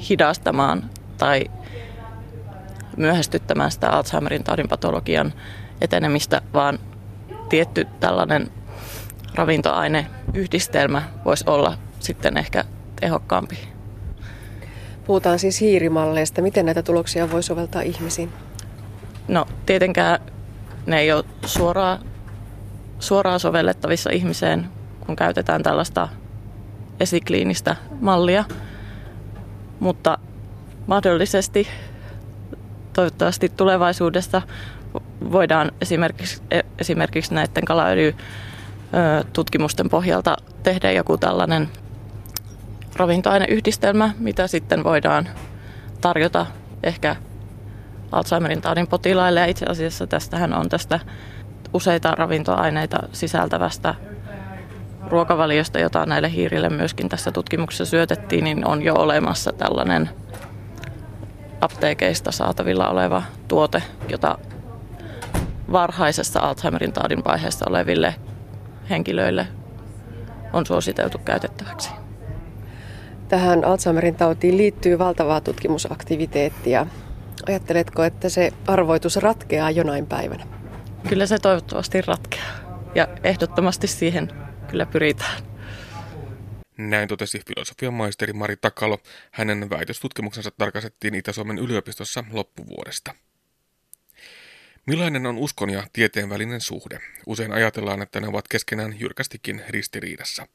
hidastamaan 0.09 0.89
tai 1.17 1.45
myöhästyttämään 2.97 3.71
sitä 3.71 3.89
Alzheimerin 3.89 4.43
taudin 4.43 4.67
patologian 4.67 5.33
etenemistä, 5.81 6.41
vaan 6.53 6.79
tietty 7.49 7.87
tällainen 7.99 8.51
ravintoaineyhdistelmä 9.35 11.01
voisi 11.25 11.43
olla 11.47 11.77
sitten 11.99 12.37
ehkä 12.37 12.63
tehokkaampi. 13.01 13.59
Puhutaan 15.05 15.39
siis 15.39 15.61
hiirimalleista. 15.61 16.41
Miten 16.41 16.65
näitä 16.65 16.83
tuloksia 16.83 17.31
voi 17.31 17.43
soveltaa 17.43 17.81
ihmisiin? 17.81 18.33
No 19.27 19.45
tietenkään 19.65 20.19
ne 20.85 20.99
ei 20.99 21.11
ole 21.11 21.25
suoraan, 21.45 21.99
suoraan 22.99 23.39
sovellettavissa 23.39 24.09
ihmiseen, 24.09 24.69
kun 25.05 25.15
käytetään 25.15 25.63
tällaista 25.63 26.07
esikliinistä 27.01 27.75
mallia. 28.01 28.43
Mutta 29.79 30.17
mahdollisesti 30.87 31.67
toivottavasti 32.93 33.49
tulevaisuudessa 33.49 34.41
voidaan 35.31 35.71
esimerkiksi, 35.81 36.41
esimerkiksi 36.79 37.33
näiden 37.33 37.65
kalaöljytutkimusten 37.65 39.89
pohjalta 39.89 40.37
tehdä 40.63 40.91
joku 40.91 41.17
tällainen 41.17 41.69
ravintoaineyhdistelmä, 42.95 44.11
mitä 44.19 44.47
sitten 44.47 44.83
voidaan 44.83 45.29
tarjota 46.01 46.45
ehkä 46.83 47.15
Alzheimerin 48.11 48.61
taudin 48.61 48.87
potilaille. 48.87 49.39
Ja 49.39 49.45
itse 49.45 49.65
asiassa 49.65 50.07
tästähän 50.07 50.53
on 50.53 50.69
tästä 50.69 50.99
useita 51.73 52.11
ravintoaineita 52.11 52.97
sisältävästä 53.11 53.95
ruokavaliosta, 55.07 55.79
jota 55.79 56.05
näille 56.05 56.31
hiirille 56.31 56.69
myöskin 56.69 57.09
tässä 57.09 57.31
tutkimuksessa 57.31 57.85
syötettiin, 57.85 58.43
niin 58.43 58.67
on 58.67 58.81
jo 58.81 58.95
olemassa 58.95 59.53
tällainen 59.53 60.09
apteekeista 61.61 62.31
saatavilla 62.31 62.89
oleva 62.89 63.23
tuote, 63.47 63.83
jota 64.09 64.37
varhaisessa 65.71 66.39
Alzheimerin 66.39 66.93
taudin 66.93 67.23
vaiheessa 67.25 67.65
oleville 67.69 68.15
henkilöille 68.89 69.47
on 70.53 70.65
suositeltu 70.65 71.17
käytettäväksi. 71.17 71.89
Tähän 73.27 73.65
Alzheimerin 73.65 74.15
tautiin 74.15 74.57
liittyy 74.57 74.99
valtavaa 74.99 75.41
tutkimusaktiviteettia. 75.41 76.87
Ajatteletko, 77.47 78.03
että 78.03 78.29
se 78.29 78.51
arvoitus 78.67 79.15
ratkeaa 79.15 79.71
jonain 79.71 80.05
päivänä? 80.05 80.43
Kyllä 81.09 81.25
se 81.25 81.39
toivottavasti 81.39 82.01
ratkeaa 82.01 82.51
ja 82.95 83.07
ehdottomasti 83.23 83.87
siihen 83.87 84.27
kyllä 84.71 84.85
pyritään. 84.85 85.43
Näin 86.77 87.07
totesi 87.07 87.41
filosofian 87.47 87.93
maisteri 87.93 88.33
Mari 88.33 88.57
Takalo. 88.57 88.99
Hänen 89.31 89.69
väitöstutkimuksensa 89.69 90.51
tarkastettiin 90.51 91.15
Itä-Suomen 91.15 91.59
yliopistossa 91.59 92.23
loppuvuodesta. 92.31 93.15
Millainen 94.85 95.25
on 95.25 95.37
uskon 95.37 95.69
ja 95.69 95.83
tieteen 95.93 96.29
välinen 96.29 96.61
suhde? 96.61 96.99
Usein 97.25 97.51
ajatellaan, 97.51 98.01
että 98.01 98.19
ne 98.19 98.27
ovat 98.27 98.47
keskenään 98.47 98.99
jyrkästikin 98.99 99.63
ristiriidassa. 99.69 100.47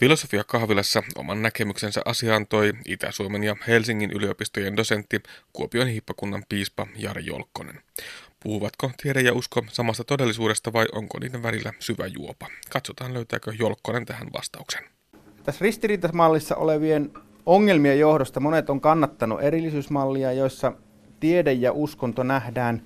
Filosofia 0.00 0.44
kahvilassa 0.44 1.02
oman 1.14 1.42
näkemyksensä 1.42 2.02
asiaan 2.04 2.46
toi 2.46 2.72
Itä-Suomen 2.86 3.44
ja 3.44 3.56
Helsingin 3.66 4.12
yliopistojen 4.12 4.76
dosentti 4.76 5.22
Kuopion 5.52 5.88
hiippakunnan 5.88 6.44
piispa 6.48 6.86
Jari 6.96 7.26
Jolkkonen. 7.26 7.82
Puhuvatko 8.42 8.90
tiede 9.02 9.20
ja 9.20 9.32
usko 9.32 9.64
samasta 9.68 10.04
todellisuudesta 10.04 10.72
vai 10.72 10.86
onko 10.92 11.18
niiden 11.18 11.42
välillä 11.42 11.72
syvä 11.78 12.06
juopa? 12.06 12.46
Katsotaan 12.70 13.14
löytääkö 13.14 13.52
Jolkkonen 13.58 14.06
tähän 14.06 14.28
vastauksen. 14.32 14.84
Tässä 15.42 15.62
ristiriitasmallissa 15.64 16.56
olevien 16.56 17.10
ongelmien 17.46 17.98
johdosta 17.98 18.40
monet 18.40 18.70
on 18.70 18.80
kannattanut 18.80 19.42
erillisyysmallia, 19.42 20.32
joissa 20.32 20.72
tiede 21.20 21.52
ja 21.52 21.72
uskonto 21.72 22.22
nähdään 22.22 22.82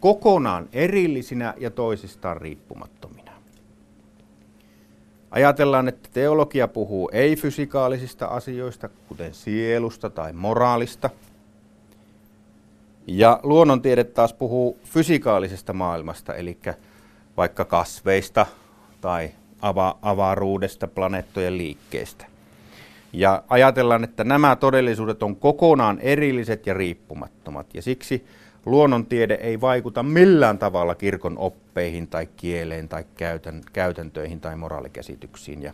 kokonaan 0.00 0.68
erillisinä 0.72 1.54
ja 1.58 1.70
toisistaan 1.70 2.36
riippumattomina. 2.36 3.32
Ajatellaan, 5.30 5.88
että 5.88 6.08
teologia 6.12 6.68
puhuu 6.68 7.10
ei-fysikaalisista 7.12 8.26
asioista, 8.26 8.88
kuten 9.08 9.34
sielusta 9.34 10.10
tai 10.10 10.32
moraalista– 10.32 11.10
ja 13.16 13.40
luonnontiede 13.42 14.04
taas 14.04 14.32
puhuu 14.32 14.78
fysikaalisesta 14.84 15.72
maailmasta, 15.72 16.34
eli 16.34 16.58
vaikka 17.36 17.64
kasveista 17.64 18.46
tai 19.00 19.30
ava- 19.62 19.98
avaruudesta, 20.02 20.88
planeettojen 20.88 21.58
liikkeestä. 21.58 22.26
Ja 23.12 23.42
ajatellaan, 23.48 24.04
että 24.04 24.24
nämä 24.24 24.56
todellisuudet 24.56 25.22
on 25.22 25.36
kokonaan 25.36 25.98
erilliset 25.98 26.66
ja 26.66 26.74
riippumattomat, 26.74 27.66
ja 27.74 27.82
siksi 27.82 28.26
luonnontiede 28.66 29.34
ei 29.34 29.60
vaikuta 29.60 30.02
millään 30.02 30.58
tavalla 30.58 30.94
kirkon 30.94 31.38
oppeihin 31.38 32.06
tai 32.08 32.28
kieleen 32.36 32.88
tai 32.88 33.04
käytän, 33.16 33.60
käytäntöihin 33.72 34.40
tai 34.40 34.56
moraalikäsityksiin. 34.56 35.62
Ja 35.62 35.72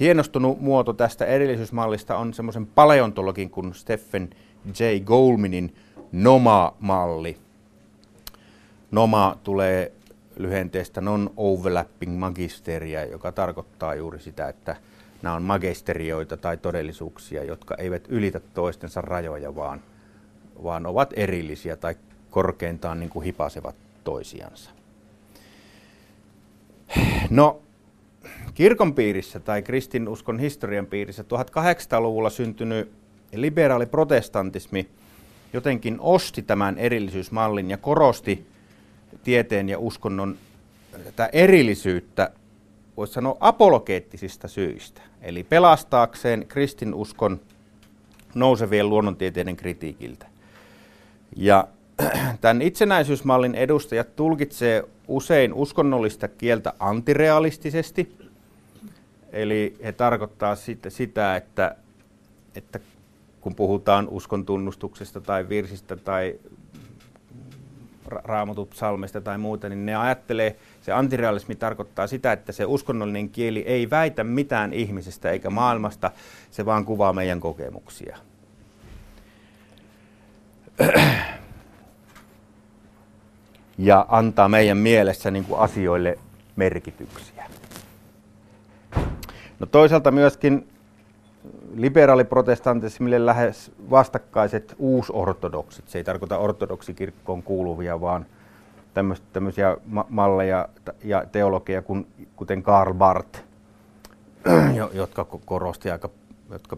hienostunut 0.00 0.60
muoto 0.60 0.92
tästä 0.92 1.24
erillisyysmallista 1.24 2.16
on 2.16 2.34
semmoisen 2.34 2.66
paleontologin 2.66 3.50
kuin 3.50 3.74
Stephen 3.74 4.30
J. 4.66 5.04
Goldmanin 5.04 5.74
NOMA-malli. 6.12 7.38
NOMA 8.90 9.38
tulee 9.44 9.92
lyhenteestä 10.36 11.00
Non-Overlapping 11.00 12.18
Magisteria, 12.18 13.04
joka 13.04 13.32
tarkoittaa 13.32 13.94
juuri 13.94 14.20
sitä, 14.20 14.48
että 14.48 14.76
nämä 15.22 15.34
on 15.34 15.42
magisterioita 15.42 16.36
tai 16.36 16.56
todellisuuksia, 16.56 17.44
jotka 17.44 17.74
eivät 17.74 18.04
ylitä 18.08 18.40
toistensa 18.40 19.00
rajoja, 19.00 19.56
vaan, 19.56 19.82
vaan 20.62 20.86
ovat 20.86 21.12
erillisiä 21.16 21.76
tai 21.76 21.94
korkeintaan 22.30 23.00
niin 23.00 23.10
kuin 23.10 23.24
hipasevat 23.24 23.76
toisiansa. 24.04 24.70
No, 27.30 27.60
kirkon 28.54 28.94
piirissä 28.94 29.40
tai 29.40 29.62
kristinuskon 29.62 30.38
historian 30.38 30.86
piirissä 30.86 31.22
1800-luvulla 31.22 32.30
syntynyt 32.30 32.92
liberaali 33.32 33.86
protestantismi– 33.86 34.88
jotenkin 35.52 35.96
osti 36.00 36.42
tämän 36.42 36.78
erillisyysmallin 36.78 37.70
ja 37.70 37.76
korosti 37.76 38.46
tieteen 39.24 39.68
ja 39.68 39.78
uskonnon 39.78 40.36
tätä 41.04 41.28
erillisyyttä, 41.32 42.30
voisi 42.96 43.12
sanoa 43.12 43.36
apologeettisista 43.40 44.48
syistä. 44.48 45.00
Eli 45.22 45.44
pelastaakseen 45.44 46.46
kristinuskon 46.48 47.40
nousevien 48.34 48.88
luonnontieteiden 48.88 49.56
kritiikiltä. 49.56 50.26
Ja 51.36 51.68
tämän 52.40 52.62
itsenäisyysmallin 52.62 53.54
edustajat 53.54 54.16
tulkitsee 54.16 54.84
usein 55.08 55.54
uskonnollista 55.54 56.28
kieltä 56.28 56.72
antirealistisesti. 56.78 58.16
Eli 59.32 59.76
he 59.84 59.92
tarkoittaa 59.92 60.56
sitä, 60.88 61.36
että, 61.36 61.76
että 62.54 62.80
kun 63.40 63.54
puhutaan 63.54 64.08
uskon 64.08 64.46
tunnustuksesta 64.46 65.20
tai 65.20 65.48
virsistä 65.48 65.96
tai 65.96 66.38
raamatut 68.10 68.72
salmesta 68.74 69.20
tai 69.20 69.38
muuta, 69.38 69.68
niin 69.68 69.86
ne 69.86 69.96
ajattelee, 69.96 70.56
se 70.82 70.92
antirealismi 70.92 71.54
tarkoittaa 71.54 72.06
sitä, 72.06 72.32
että 72.32 72.52
se 72.52 72.64
uskonnollinen 72.64 73.30
kieli 73.30 73.60
ei 73.60 73.90
väitä 73.90 74.24
mitään 74.24 74.72
ihmisestä 74.72 75.30
eikä 75.30 75.50
maailmasta, 75.50 76.10
se 76.50 76.64
vaan 76.64 76.84
kuvaa 76.84 77.12
meidän 77.12 77.40
kokemuksia. 77.40 78.18
Ja 83.80 84.06
antaa 84.08 84.48
meidän 84.48 84.76
mielessä 84.76 85.30
niin 85.30 85.44
kuin 85.44 85.60
asioille 85.60 86.18
merkityksiä. 86.56 87.44
No 89.58 89.66
toisaalta 89.66 90.10
myöskin 90.10 90.68
liberaaliprotestantismille 91.74 93.26
lähes 93.26 93.72
vastakkaiset 93.90 94.74
uusortodoksit. 94.78 95.88
Se 95.88 95.98
ei 95.98 96.04
tarkoita 96.04 96.38
ortodoksikirkkoon 96.38 97.42
kuuluvia, 97.42 98.00
vaan 98.00 98.26
tämmöisiä 99.32 99.76
malleja 100.08 100.68
ja 101.04 101.24
teologia, 101.32 101.82
kuten 102.36 102.62
Karl 102.62 102.94
Barth, 102.94 103.40
jotka 104.92 105.24
korosti 105.24 105.90
aika, 105.90 106.10
jotka 106.50 106.76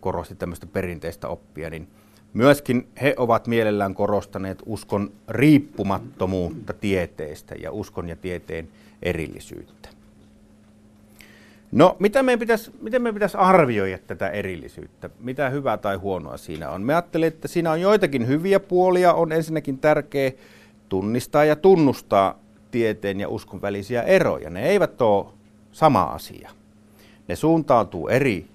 korosti 0.00 0.34
tämmöistä 0.34 0.66
perinteistä 0.66 1.28
oppia, 1.28 1.70
niin 1.70 1.88
myöskin 2.34 2.88
he 3.02 3.14
ovat 3.16 3.46
mielellään 3.46 3.94
korostaneet 3.94 4.62
uskon 4.66 5.12
riippumattomuutta 5.28 6.72
tieteestä 6.72 7.54
ja 7.54 7.72
uskon 7.72 8.08
ja 8.08 8.16
tieteen 8.16 8.68
erillisyyttä. 9.02 9.88
No, 11.72 11.96
mitä 11.98 12.22
meidän 12.22 12.38
pitäisi, 12.38 12.70
miten 12.80 13.02
meidän 13.02 13.14
pitäisi 13.14 13.36
arvioida 13.36 13.98
tätä 13.98 14.28
erillisyyttä? 14.28 15.10
Mitä 15.20 15.50
hyvää 15.50 15.76
tai 15.76 15.96
huonoa 15.96 16.36
siinä 16.36 16.70
on? 16.70 16.82
Me 16.82 16.94
ajattelen, 16.94 17.28
että 17.28 17.48
siinä 17.48 17.70
on 17.70 17.80
joitakin 17.80 18.26
hyviä 18.26 18.60
puolia. 18.60 19.14
On 19.14 19.32
ensinnäkin 19.32 19.78
tärkeää 19.78 20.32
tunnistaa 20.88 21.44
ja 21.44 21.56
tunnustaa 21.56 22.38
tieteen 22.70 23.20
ja 23.20 23.28
uskon 23.28 23.62
välisiä 23.62 24.02
eroja. 24.02 24.50
Ne 24.50 24.68
eivät 24.68 25.02
ole 25.02 25.26
sama 25.72 26.02
asia. 26.02 26.50
Ne 27.28 27.36
suuntautuu 27.36 28.08
eri 28.08 28.46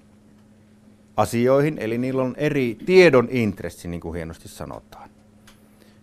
asioihin, 1.16 1.78
eli 1.78 1.98
niillä 1.98 2.22
on 2.22 2.34
eri 2.36 2.78
tiedon 2.86 3.28
intressi, 3.30 3.88
niin 3.88 4.00
kuin 4.00 4.14
hienosti 4.14 4.48
sanotaan. 4.48 5.07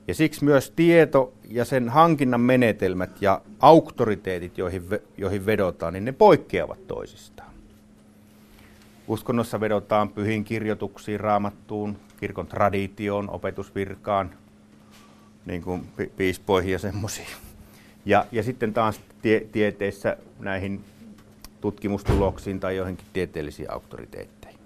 Ja 0.08 0.14
siksi 0.14 0.44
myös 0.44 0.74
tieto 0.76 1.34
ja 1.50 1.66
sen 1.66 1.90
hankinnan 1.90 2.42
menetelmät 2.42 3.22
ja 3.22 3.42
auktoriteetit, 3.60 4.58
joihin, 4.58 4.84
joihin 5.18 5.46
vedotaan, 5.46 5.94
niin 5.94 6.06
ne 6.06 6.12
poikkeavat 6.12 6.88
toisistaan. 6.88 7.50
Uskonnossa 9.08 9.60
vedotaan 9.60 10.10
pyhiin 10.10 10.44
kirjoituksiin, 10.44 11.20
raamattuun, 11.20 11.98
kirkon 12.20 12.48
traditioon, 12.48 13.30
opetusvirkaan, 13.30 14.34
niin 15.46 15.62
kuin 15.62 15.88
piispoihin 16.18 16.72
ja 16.72 16.80
semmoisiin. 16.80 17.28
Ja, 18.06 18.26
ja 18.32 18.44
sitten 18.44 18.74
taas 18.74 19.02
tie, 19.22 19.48
tieteessä 19.52 20.18
näihin 20.40 20.84
tutkimustuloksiin 21.62 22.60
tai 22.60 22.76
joihinkin 22.76 23.08
tieteellisiin 23.14 23.72
auktoriteetteihin. 23.72 24.60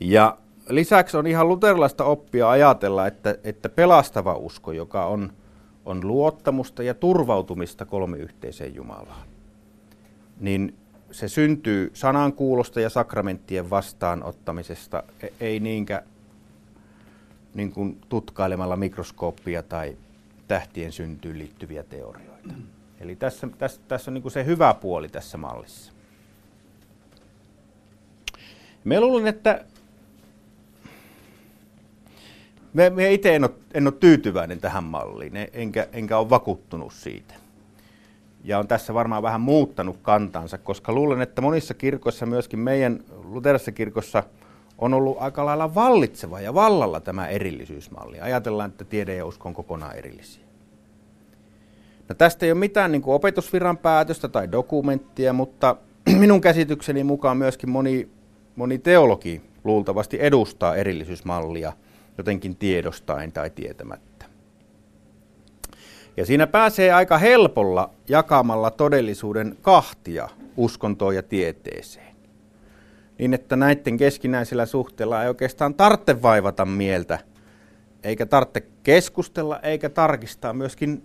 Ja 0.00 0.38
lisäksi 0.68 1.16
on 1.16 1.26
ihan 1.26 1.48
luterilaista 1.48 2.04
oppia 2.04 2.50
ajatella, 2.50 3.06
että, 3.06 3.38
että 3.44 3.68
pelastava 3.68 4.34
usko, 4.34 4.72
joka 4.72 5.06
on, 5.06 5.32
on 5.84 6.08
luottamusta 6.08 6.82
ja 6.82 6.94
turvautumista 6.94 7.84
kolmiyhteiseen 7.84 8.74
Jumalaan, 8.74 9.28
niin 10.40 10.74
se 11.10 11.28
syntyy 11.28 11.90
sanankuulosta 11.94 12.80
ja 12.80 12.90
sakramenttien 12.90 13.70
vastaanottamisesta, 13.70 15.02
e, 15.22 15.28
ei 15.40 15.60
niinkään 15.60 16.02
niin 17.54 17.72
kuin 17.72 18.00
tutkailemalla 18.08 18.76
mikroskooppia 18.76 19.62
tai 19.62 19.96
tähtien 20.48 20.92
syntyyn 20.92 21.38
liittyviä 21.38 21.82
teorioita. 21.82 22.54
Eli 23.00 23.16
tässä, 23.16 23.48
tässä, 23.58 23.80
tässä 23.88 24.10
on 24.10 24.14
niin 24.14 24.22
kuin 24.22 24.32
se 24.32 24.44
hyvä 24.44 24.74
puoli 24.74 25.08
tässä 25.08 25.38
mallissa. 25.38 25.92
Me 28.84 29.00
luulen, 29.00 29.26
että 29.26 29.64
me, 32.78 32.90
me 32.90 33.12
itse 33.12 33.36
en 33.36 33.44
ole, 33.44 33.50
en 33.74 33.86
ole 33.86 33.94
tyytyväinen 34.00 34.60
tähän 34.60 34.84
malliin, 34.84 35.32
enkä, 35.52 35.86
enkä 35.92 36.18
ole 36.18 36.30
vakuuttunut 36.30 36.92
siitä. 36.92 37.34
Ja 38.44 38.58
on 38.58 38.68
tässä 38.68 38.94
varmaan 38.94 39.22
vähän 39.22 39.40
muuttanut 39.40 39.98
kantansa, 40.02 40.58
koska 40.58 40.92
luulen, 40.92 41.22
että 41.22 41.42
monissa 41.42 41.74
kirkoissa, 41.74 42.26
myöskin 42.26 42.58
meidän 42.58 43.00
luterisessa 43.24 43.72
kirkossa, 43.72 44.22
on 44.78 44.94
ollut 44.94 45.16
aika 45.20 45.46
lailla 45.46 45.74
vallitseva 45.74 46.40
ja 46.40 46.54
vallalla 46.54 47.00
tämä 47.00 47.28
erillisyysmalli. 47.28 48.20
Ajatellaan, 48.20 48.70
että 48.70 48.84
tiede 48.84 49.14
ja 49.14 49.26
usko 49.26 49.48
on 49.48 49.54
kokonaan 49.54 49.96
erillisiä. 49.96 50.42
No 52.08 52.14
tästä 52.14 52.46
ei 52.46 52.52
ole 52.52 52.58
mitään 52.58 52.92
niin 52.92 53.02
opetusviran 53.06 53.78
päätöstä 53.78 54.28
tai 54.28 54.52
dokumenttia, 54.52 55.32
mutta 55.32 55.76
minun 56.18 56.40
käsitykseni 56.40 57.04
mukaan 57.04 57.36
myöskin 57.36 57.70
moni, 57.70 58.08
moni 58.56 58.78
teologi 58.78 59.42
luultavasti 59.64 60.16
edustaa 60.20 60.76
erillisyysmallia– 60.76 61.72
jotenkin 62.18 62.56
tiedostaen 62.56 63.32
tai 63.32 63.50
tietämättä. 63.50 64.26
Ja 66.16 66.26
siinä 66.26 66.46
pääsee 66.46 66.92
aika 66.92 67.18
helpolla 67.18 67.90
jakamalla 68.08 68.70
todellisuuden 68.70 69.56
kahtia 69.62 70.28
uskontoon 70.56 71.14
ja 71.14 71.22
tieteeseen. 71.22 72.16
Niin, 73.18 73.34
että 73.34 73.56
näiden 73.56 73.96
keskinäisellä 73.96 74.66
suhteella 74.66 75.22
ei 75.22 75.28
oikeastaan 75.28 75.74
tarvitse 75.74 76.22
vaivata 76.22 76.64
mieltä, 76.64 77.18
eikä 78.02 78.26
tarvitse 78.26 78.66
keskustella, 78.82 79.60
eikä 79.60 79.88
tarkistaa 79.88 80.52
myöskin 80.52 81.02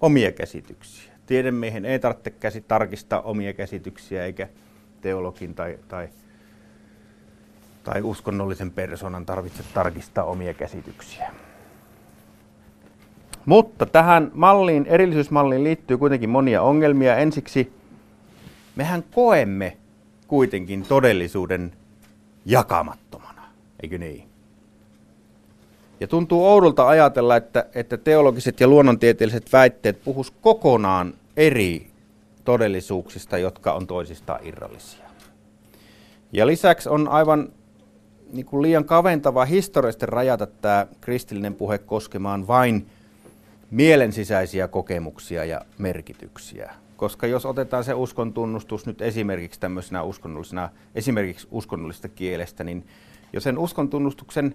omia 0.00 0.32
käsityksiä. 0.32 1.12
Tiedemiehen 1.26 1.84
ei 1.84 1.98
tarvitse 1.98 2.30
käsi 2.30 2.60
tarkistaa 2.60 3.20
omia 3.20 3.52
käsityksiä, 3.52 4.24
eikä 4.24 4.48
teologin 5.00 5.54
tai, 5.54 5.78
tai 5.88 6.08
tai 7.84 8.02
uskonnollisen 8.02 8.70
persoonan 8.70 9.26
tarvitse 9.26 9.62
tarkistaa 9.74 10.24
omia 10.24 10.54
käsityksiä. 10.54 11.30
Mutta 13.46 13.86
tähän 13.86 14.30
malliin, 14.34 14.86
erillisyysmalliin 14.86 15.64
liittyy 15.64 15.98
kuitenkin 15.98 16.30
monia 16.30 16.62
ongelmia. 16.62 17.16
Ensiksi 17.16 17.72
mehän 18.76 19.04
koemme 19.14 19.76
kuitenkin 20.26 20.82
todellisuuden 20.82 21.72
jakamattomana, 22.46 23.42
eikö 23.82 23.98
niin? 23.98 24.28
Ja 26.00 26.08
tuntuu 26.08 26.46
oudolta 26.46 26.88
ajatella, 26.88 27.36
että, 27.36 27.66
että 27.74 27.96
teologiset 27.96 28.60
ja 28.60 28.68
luonnontieteelliset 28.68 29.52
väitteet 29.52 30.04
puhus 30.04 30.30
kokonaan 30.30 31.14
eri 31.36 31.86
todellisuuksista, 32.44 33.38
jotka 33.38 33.72
on 33.72 33.86
toisistaan 33.86 34.40
irrallisia. 34.42 35.04
Ja 36.32 36.46
lisäksi 36.46 36.88
on 36.88 37.08
aivan 37.08 37.48
niin 38.32 38.46
kuin 38.46 38.62
liian 38.62 38.84
kaventava 38.84 39.44
historiallisesti 39.44 40.06
rajata 40.06 40.46
tämä 40.46 40.86
kristillinen 41.00 41.54
puhe 41.54 41.78
koskemaan 41.78 42.46
vain 42.46 42.86
mielensisäisiä 43.70 44.68
kokemuksia 44.68 45.44
ja 45.44 45.60
merkityksiä. 45.78 46.72
Koska 46.96 47.26
jos 47.26 47.46
otetaan 47.46 47.84
se 47.84 47.94
uskon 47.94 48.32
tunnustus 48.32 48.86
nyt 48.86 49.02
esimerkiksi 49.02 49.60
tämmöisenä 49.60 50.02
uskonnollisena, 50.02 50.68
esimerkiksi 50.94 51.48
uskonnollisesta 51.50 52.08
kielestä, 52.08 52.64
niin 52.64 52.86
jo 53.32 53.40
sen 53.40 53.58
uskon 53.58 53.88
tunnustuksen 53.88 54.54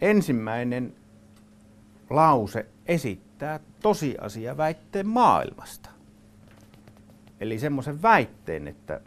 ensimmäinen 0.00 0.94
lause 2.10 2.66
esittää 2.86 3.60
tosiasia 3.80 4.56
väitteen 4.56 5.06
maailmasta. 5.06 5.90
Eli 7.40 7.58
semmoisen 7.58 8.02
väitteen, 8.02 8.68
että, 8.68 9.00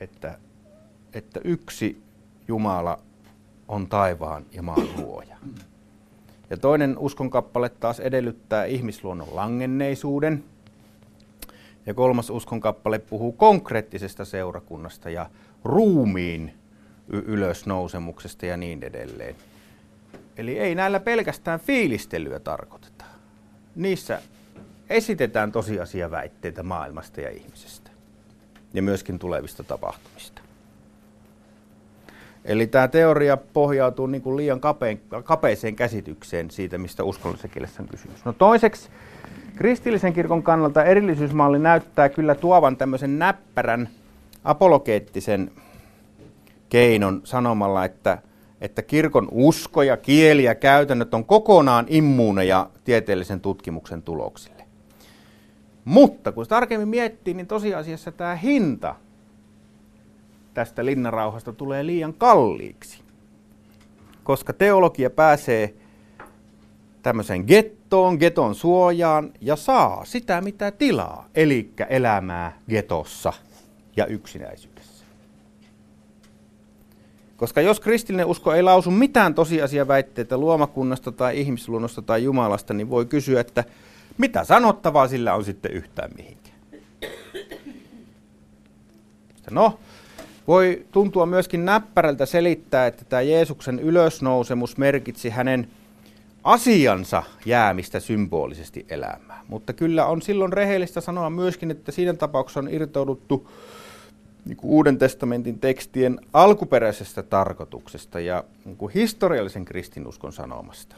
että, 0.00 0.38
että 1.12 1.40
yksi 1.44 2.05
Jumala 2.48 2.98
on 3.68 3.86
taivaan 3.86 4.46
ja 4.52 4.62
maan 4.62 4.88
luoja. 4.96 5.36
Ja 6.50 6.56
toinen 6.56 6.98
uskonkappale 6.98 7.68
taas 7.68 8.00
edellyttää 8.00 8.64
ihmisluonnon 8.64 9.28
langenneisuuden. 9.36 10.44
Ja 11.86 11.94
kolmas 11.94 12.30
uskonkappale 12.30 12.98
puhuu 12.98 13.32
konkreettisesta 13.32 14.24
seurakunnasta 14.24 15.10
ja 15.10 15.30
ruumiin 15.64 16.54
ylösnousemuksesta 17.08 18.46
ja 18.46 18.56
niin 18.56 18.84
edelleen. 18.84 19.36
Eli 20.36 20.58
ei 20.58 20.74
näillä 20.74 21.00
pelkästään 21.00 21.60
fiilistelyä 21.60 22.38
tarkoiteta. 22.38 23.04
Niissä 23.74 24.22
esitetään 24.90 25.52
tosiasiaväitteitä 25.52 26.62
maailmasta 26.62 27.20
ja 27.20 27.30
ihmisestä 27.30 27.90
ja 28.74 28.82
myöskin 28.82 29.18
tulevista 29.18 29.64
tapahtumista. 29.64 30.45
Eli 32.46 32.66
tämä 32.66 32.88
teoria 32.88 33.36
pohjautuu 33.36 34.06
niin 34.06 34.22
kuin 34.22 34.36
liian 34.36 34.60
kapein, 34.60 35.00
kapeiseen 35.24 35.76
käsitykseen 35.76 36.50
siitä, 36.50 36.78
mistä 36.78 37.04
uskonnollisessa 37.04 37.48
kielessä 37.48 37.82
on 37.82 37.88
kysymys. 37.88 38.24
No 38.24 38.32
toiseksi, 38.32 38.88
kristillisen 39.56 40.12
kirkon 40.12 40.42
kannalta 40.42 40.84
erillisyysmalli 40.84 41.58
näyttää 41.58 42.08
kyllä 42.08 42.34
tuovan 42.34 42.76
tämmöisen 42.76 43.18
näppärän 43.18 43.88
apologeettisen 44.44 45.50
keinon 46.68 47.20
sanomalla, 47.24 47.84
että, 47.84 48.18
että 48.60 48.82
kirkon 48.82 49.28
usko 49.30 49.82
ja 49.82 49.96
kieli 49.96 50.44
ja 50.44 50.54
käytännöt 50.54 51.14
on 51.14 51.24
kokonaan 51.24 51.86
immuuneja 51.88 52.70
tieteellisen 52.84 53.40
tutkimuksen 53.40 54.02
tuloksille. 54.02 54.64
Mutta 55.84 56.32
kun 56.32 56.46
tarkemmin 56.46 56.88
miettii, 56.88 57.34
niin 57.34 57.46
tosiasiassa 57.46 58.12
tämä 58.12 58.36
hinta 58.36 58.94
tästä 60.56 60.84
linnarauhasta 60.84 61.52
tulee 61.52 61.86
liian 61.86 62.14
kalliiksi. 62.14 62.98
Koska 64.24 64.52
teologia 64.52 65.10
pääsee 65.10 65.74
tämmöiseen 67.02 67.44
gettoon, 67.46 68.16
geton 68.18 68.54
suojaan 68.54 69.32
ja 69.40 69.56
saa 69.56 70.04
sitä 70.04 70.40
mitä 70.40 70.70
tilaa, 70.70 71.28
eli 71.34 71.72
elämää 71.88 72.58
getossa 72.68 73.32
ja 73.96 74.06
yksinäisyydessä. 74.06 75.04
Koska 77.36 77.60
jos 77.60 77.80
kristillinen 77.80 78.26
usko 78.26 78.52
ei 78.52 78.62
lausu 78.62 78.90
mitään 78.90 79.34
tosiasiaväitteitä 79.34 80.38
luomakunnasta 80.38 81.12
tai 81.12 81.40
ihmisluonnosta 81.40 82.02
tai 82.02 82.24
Jumalasta, 82.24 82.74
niin 82.74 82.90
voi 82.90 83.06
kysyä, 83.06 83.40
että 83.40 83.64
mitä 84.18 84.44
sanottavaa 84.44 85.08
sillä 85.08 85.34
on 85.34 85.44
sitten 85.44 85.72
yhtään 85.72 86.10
mihinkään. 86.16 86.56
No, 89.50 89.78
voi 90.48 90.86
tuntua 90.92 91.26
myöskin 91.26 91.64
näppärältä 91.64 92.26
selittää, 92.26 92.86
että 92.86 93.04
tämä 93.04 93.22
Jeesuksen 93.22 93.78
ylösnousemus 93.78 94.76
merkitsi 94.76 95.30
hänen 95.30 95.68
asiansa 96.44 97.22
jäämistä 97.44 98.00
symbolisesti 98.00 98.86
elämään. 98.88 99.44
Mutta 99.48 99.72
kyllä 99.72 100.06
on 100.06 100.22
silloin 100.22 100.52
rehellistä 100.52 101.00
sanoa 101.00 101.30
myöskin, 101.30 101.70
että 101.70 101.92
siinä 101.92 102.14
tapauksessa 102.14 102.60
on 102.60 102.68
irtouduttu 102.68 103.50
niin 104.44 104.56
kuin 104.56 104.70
Uuden 104.70 104.98
testamentin 104.98 105.58
tekstien 105.58 106.20
alkuperäisestä 106.32 107.22
tarkoituksesta 107.22 108.20
ja 108.20 108.44
niin 108.64 108.76
kuin 108.76 108.92
historiallisen 108.92 109.64
kristinuskon 109.64 110.32
sanomasta. 110.32 110.96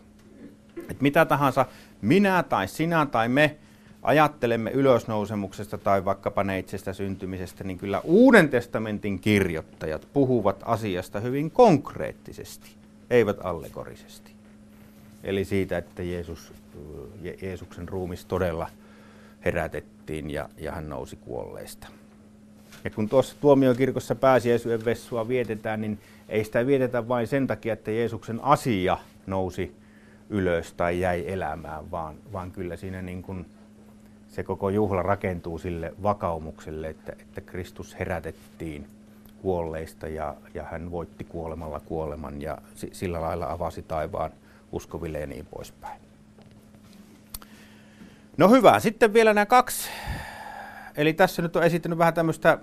Että 0.79 1.03
mitä 1.03 1.25
tahansa 1.25 1.67
minä 2.03 2.43
tai 2.43 2.69
sinä 2.69 3.07
tai 3.07 3.29
me 3.29 3.57
ajattelemme 4.03 4.71
ylösnousemuksesta 4.71 5.79
tai 5.79 6.05
vaikkapa 6.05 6.45
neitsestä 6.45 6.93
syntymisestä, 6.93 7.65
niin 7.65 7.79
kyllä 7.79 8.01
Uuden 8.05 8.49
testamentin 8.49 9.19
kirjoittajat 9.19 10.09
puhuvat 10.13 10.63
asiasta 10.65 11.21
hyvin 11.21 11.51
konkreettisesti, 11.51 12.71
eivät 13.11 13.37
allegorisesti. 13.43 14.33
Eli 15.25 15.45
siitä, 15.45 15.79
että 15.79 16.03
Jeesus, 16.03 16.53
Jeesuksen 17.43 17.89
ruumis 17.89 18.25
todella 18.25 18.71
herätettiin 19.45 20.31
ja, 20.31 20.49
ja 20.59 20.73
hän 20.73 20.89
nousi 20.89 21.17
kuolleista. 21.17 21.89
Ja 22.85 22.91
kun 22.91 23.09
tuossa 23.09 23.37
tuomiokirkossa 23.41 24.15
pääsiäisyyden 24.15 24.85
vessua 24.85 25.29
vietetään, 25.29 25.81
niin 25.81 25.99
ei 26.29 26.45
sitä 26.45 26.67
vietetä 26.67 27.09
vain 27.09 27.27
sen 27.27 27.47
takia, 27.47 27.73
että 27.73 27.91
Jeesuksen 27.91 28.41
asia 28.45 28.99
nousi 29.27 29.73
ylös 30.31 30.73
tai 30.73 31.01
jäi 31.01 31.25
elämään, 31.27 31.91
vaan, 31.91 32.17
vaan 32.33 32.51
kyllä 32.51 32.77
siinä 32.77 33.03
niin 33.03 33.23
kuin 33.23 33.47
se 34.29 34.43
koko 34.43 34.71
juhla 34.71 35.03
rakentuu 35.03 35.59
sille 35.59 35.95
vakaumukselle, 36.03 36.89
että, 36.89 37.13
että 37.13 37.41
Kristus 37.41 37.99
herätettiin 37.99 38.87
kuolleista 39.43 40.09
ja, 40.09 40.35
ja 40.55 40.65
hän 40.65 40.91
voitti 40.91 41.25
kuolemalla 41.25 41.81
kuoleman 41.81 42.43
ja 42.43 42.59
sillä 42.93 43.21
lailla 43.21 43.53
avasi 43.53 43.83
taivaan 43.83 44.33
uskoville 44.73 45.21
ja 45.21 45.27
niin 45.27 45.47
poispäin. 45.47 46.01
No 48.37 48.49
hyvä, 48.49 48.81
sitten 48.81 49.13
vielä 49.13 49.35
nämä 49.35 49.47
kaksi. 49.47 49.89
Eli 50.97 51.13
tässä 51.13 51.43
nyt 51.43 51.57
on 51.57 51.63
esittänyt 51.63 51.99
vähän 51.99 52.15
tämmöistä 52.15 52.59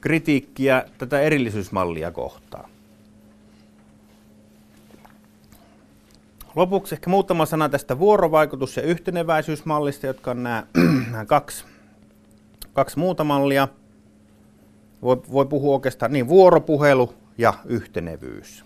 kritiikkiä 0.00 0.84
tätä 0.98 1.20
erillisyysmallia 1.20 2.10
kohtaan. 2.10 2.70
Lopuksi 6.56 6.94
ehkä 6.94 7.10
muutama 7.10 7.46
sana 7.46 7.68
tästä 7.68 7.98
vuorovaikutus- 7.98 8.76
ja 8.76 8.82
yhteneväisyysmallista, 8.82 10.06
jotka 10.06 10.30
on 10.30 10.42
nämä, 10.42 10.66
nämä 11.12 11.24
kaksi, 11.24 11.64
kaksi 12.72 12.98
muuta 12.98 13.24
mallia. 13.24 13.68
Voi, 15.02 15.22
voi 15.32 15.46
puhua 15.46 15.74
oikeastaan 15.74 16.12
niin 16.12 16.28
vuoropuhelu 16.28 17.14
ja 17.38 17.54
yhtenevyys. 17.64 18.64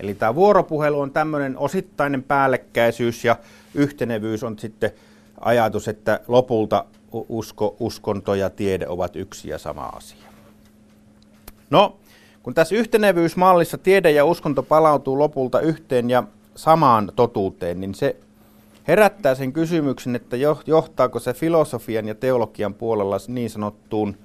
Eli 0.00 0.14
tämä 0.14 0.34
vuoropuhelu 0.34 1.00
on 1.00 1.10
tämmöinen 1.10 1.58
osittainen 1.58 2.22
päällekkäisyys 2.22 3.24
ja 3.24 3.36
yhtenevyys 3.74 4.44
on 4.44 4.58
sitten 4.58 4.90
ajatus, 5.40 5.88
että 5.88 6.20
lopulta 6.28 6.84
usko, 7.12 7.76
uskonto 7.80 8.34
ja 8.34 8.50
tiede 8.50 8.88
ovat 8.88 9.16
yksi 9.16 9.48
ja 9.48 9.58
sama 9.58 9.86
asia. 9.86 10.26
No, 11.70 11.96
kun 12.42 12.54
tässä 12.54 12.74
yhtenevyysmallissa 12.74 13.78
tiede 13.78 14.10
ja 14.10 14.24
uskonto 14.24 14.62
palautuu 14.62 15.18
lopulta 15.18 15.60
yhteen 15.60 16.10
ja 16.10 16.24
samaan 16.54 17.12
totuuteen, 17.16 17.80
niin 17.80 17.94
se 17.94 18.16
herättää 18.88 19.34
sen 19.34 19.52
kysymyksen, 19.52 20.16
että 20.16 20.36
johtaako 20.66 21.18
se 21.18 21.32
filosofian 21.32 22.08
ja 22.08 22.14
teologian 22.14 22.74
puolella 22.74 23.16
niin 23.28 23.50
sanottuun 23.50 24.16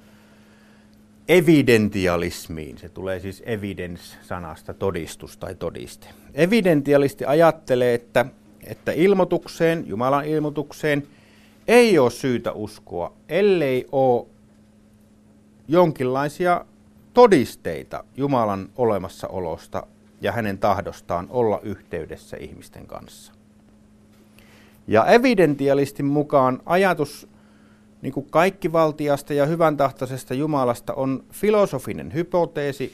evidentialismiin. 1.27 2.77
Se 2.77 2.89
tulee 2.89 3.19
siis 3.19 3.43
evidence-sanasta 3.45 4.73
todistus 4.73 5.37
tai 5.37 5.55
todiste. 5.55 6.07
Evidentialisti 6.33 7.25
ajattelee, 7.25 7.93
että, 7.93 8.25
että 8.63 8.91
ilmoitukseen, 8.91 9.83
Jumalan 9.87 10.25
ilmoitukseen, 10.25 11.07
ei 11.67 11.99
ole 11.99 12.11
syytä 12.11 12.51
uskoa, 12.51 13.13
ellei 13.29 13.85
ole 13.91 14.25
jonkinlaisia 15.67 16.65
todisteita 17.13 18.03
Jumalan 18.17 18.69
olemassaolosta 18.75 19.87
ja 20.21 20.31
hänen 20.31 20.57
tahdostaan 20.57 21.27
olla 21.29 21.59
yhteydessä 21.63 22.37
ihmisten 22.39 22.87
kanssa. 22.87 23.33
Ja 24.87 25.05
evidentialistin 25.05 26.05
mukaan 26.05 26.61
ajatus 26.65 27.27
niin 28.01 28.13
kuin 28.13 28.27
kaikkivaltiasta 28.29 29.33
ja 29.33 29.45
hyvän 29.45 29.77
tahtoisesta 29.77 30.33
Jumalasta 30.33 30.93
on 30.93 31.23
filosofinen 31.31 32.13
hypoteesi, 32.13 32.93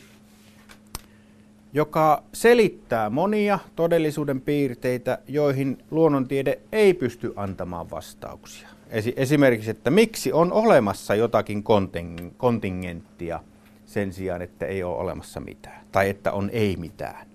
joka 1.73 2.23
selittää 2.33 3.09
monia 3.09 3.59
todellisuuden 3.75 4.41
piirteitä, 4.41 5.17
joihin 5.27 5.77
luonnontiede 5.91 6.59
ei 6.71 6.93
pysty 6.93 7.33
antamaan 7.35 7.89
vastauksia. 7.89 8.67
Esimerkiksi, 9.15 9.69
että 9.69 9.91
miksi 9.91 10.33
on 10.33 10.51
olemassa 10.51 11.15
jotakin 11.15 11.63
kontingenttia 12.37 13.39
sen 13.93 14.13
sijaan, 14.13 14.41
että 14.41 14.65
ei 14.65 14.83
ole 14.83 14.97
olemassa 14.97 15.39
mitään, 15.39 15.85
tai 15.91 16.09
että 16.09 16.31
on 16.31 16.49
ei 16.53 16.75
mitään. 16.77 17.27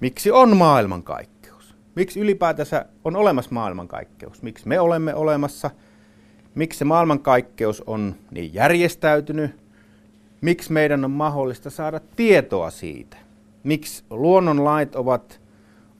Miksi 0.00 0.30
on 0.30 0.56
maailmankaikkeus? 0.56 1.74
Miksi 1.94 2.20
ylipäätänsä 2.20 2.86
on 3.04 3.16
olemassa 3.16 3.50
maailmankaikkeus? 3.54 4.42
Miksi 4.42 4.68
me 4.68 4.80
olemme 4.80 5.14
olemassa– 5.14 5.70
miksi 6.54 6.78
se 6.78 6.84
maailmankaikkeus 6.84 7.82
on 7.86 8.14
niin 8.30 8.54
järjestäytynyt, 8.54 9.50
miksi 10.40 10.72
meidän 10.72 11.04
on 11.04 11.10
mahdollista 11.10 11.70
saada 11.70 12.00
tietoa 12.16 12.70
siitä, 12.70 13.16
miksi 13.62 14.04
luonnonlait 14.10 14.96
ovat 14.96 15.40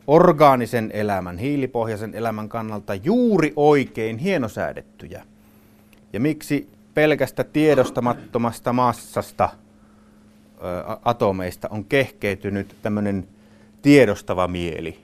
orgaanisen 0.06 0.90
elämän, 0.94 1.38
hiilipohjaisen 1.38 2.14
elämän 2.14 2.48
kannalta 2.48 2.94
juuri 2.94 3.52
oikein 3.56 4.18
hienosäädettyjä, 4.18 5.24
ja 6.12 6.20
miksi 6.20 6.68
pelkästä 6.94 7.44
tiedostamattomasta 7.44 8.72
massasta, 8.72 9.48
atomeista 11.04 11.68
on 11.70 11.84
kehkeytynyt 11.84 12.76
tämmöinen 12.82 13.28
tiedostava 13.82 14.48
mieli, 14.48 14.98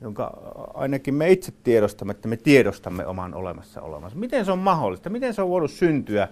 jonka 0.00 0.38
ainakin 0.74 1.14
me 1.14 1.30
itse 1.30 1.52
tiedostamme, 1.64 2.10
että 2.10 2.28
me 2.28 2.36
tiedostamme 2.36 3.06
oman 3.06 3.34
olemassa 3.34 3.82
olemassa. 3.82 4.18
Miten 4.18 4.44
se 4.44 4.52
on 4.52 4.58
mahdollista? 4.58 5.10
Miten 5.10 5.34
se 5.34 5.42
on 5.42 5.48
voinut 5.48 5.70
syntyä 5.70 6.28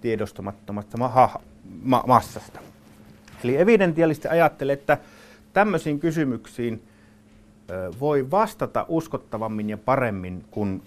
tiedostamattomasta 0.00 0.98
ma- 0.98 1.40
ma- 1.82 2.04
massasta? 2.06 2.60
Eli 3.44 3.56
evidentialisti 3.56 4.28
ajattelee, 4.28 4.72
että 4.72 4.98
tämmöisiin 5.52 6.00
kysymyksiin 6.00 6.82
voi 8.00 8.30
vastata 8.30 8.86
uskottavammin 8.88 9.70
ja 9.70 9.78
paremmin, 9.78 10.44
kun, 10.50 10.82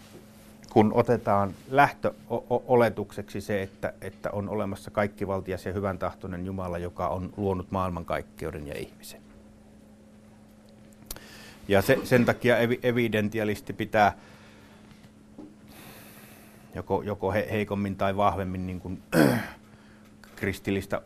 kun 0.73 0.93
otetaan 0.93 1.53
lähtöoletukseksi 1.69 3.41
se, 3.41 3.61
että, 3.61 3.93
että 4.01 4.31
on 4.31 4.49
olemassa 4.49 4.91
kaikkivaltias 4.91 5.65
ja 5.65 5.73
hyvän 5.73 5.99
tahtoinen 5.99 6.45
Jumala, 6.45 6.77
joka 6.77 7.07
on 7.07 7.33
luonut 7.37 7.71
maailmankaikkeuden 7.71 8.67
ja 8.67 8.77
ihmisen. 8.77 9.21
Ja 11.67 11.81
se, 11.81 11.99
sen 12.03 12.25
takia 12.25 12.57
evidentialisti 12.83 13.73
pitää 13.73 14.17
joko, 16.75 17.01
joko 17.01 17.31
he, 17.31 17.47
heikommin 17.51 17.95
tai 17.95 18.17
vahvemmin 18.17 18.67
niin 18.67 18.79
kuin, 18.79 19.01
kristillistä 20.35 21.01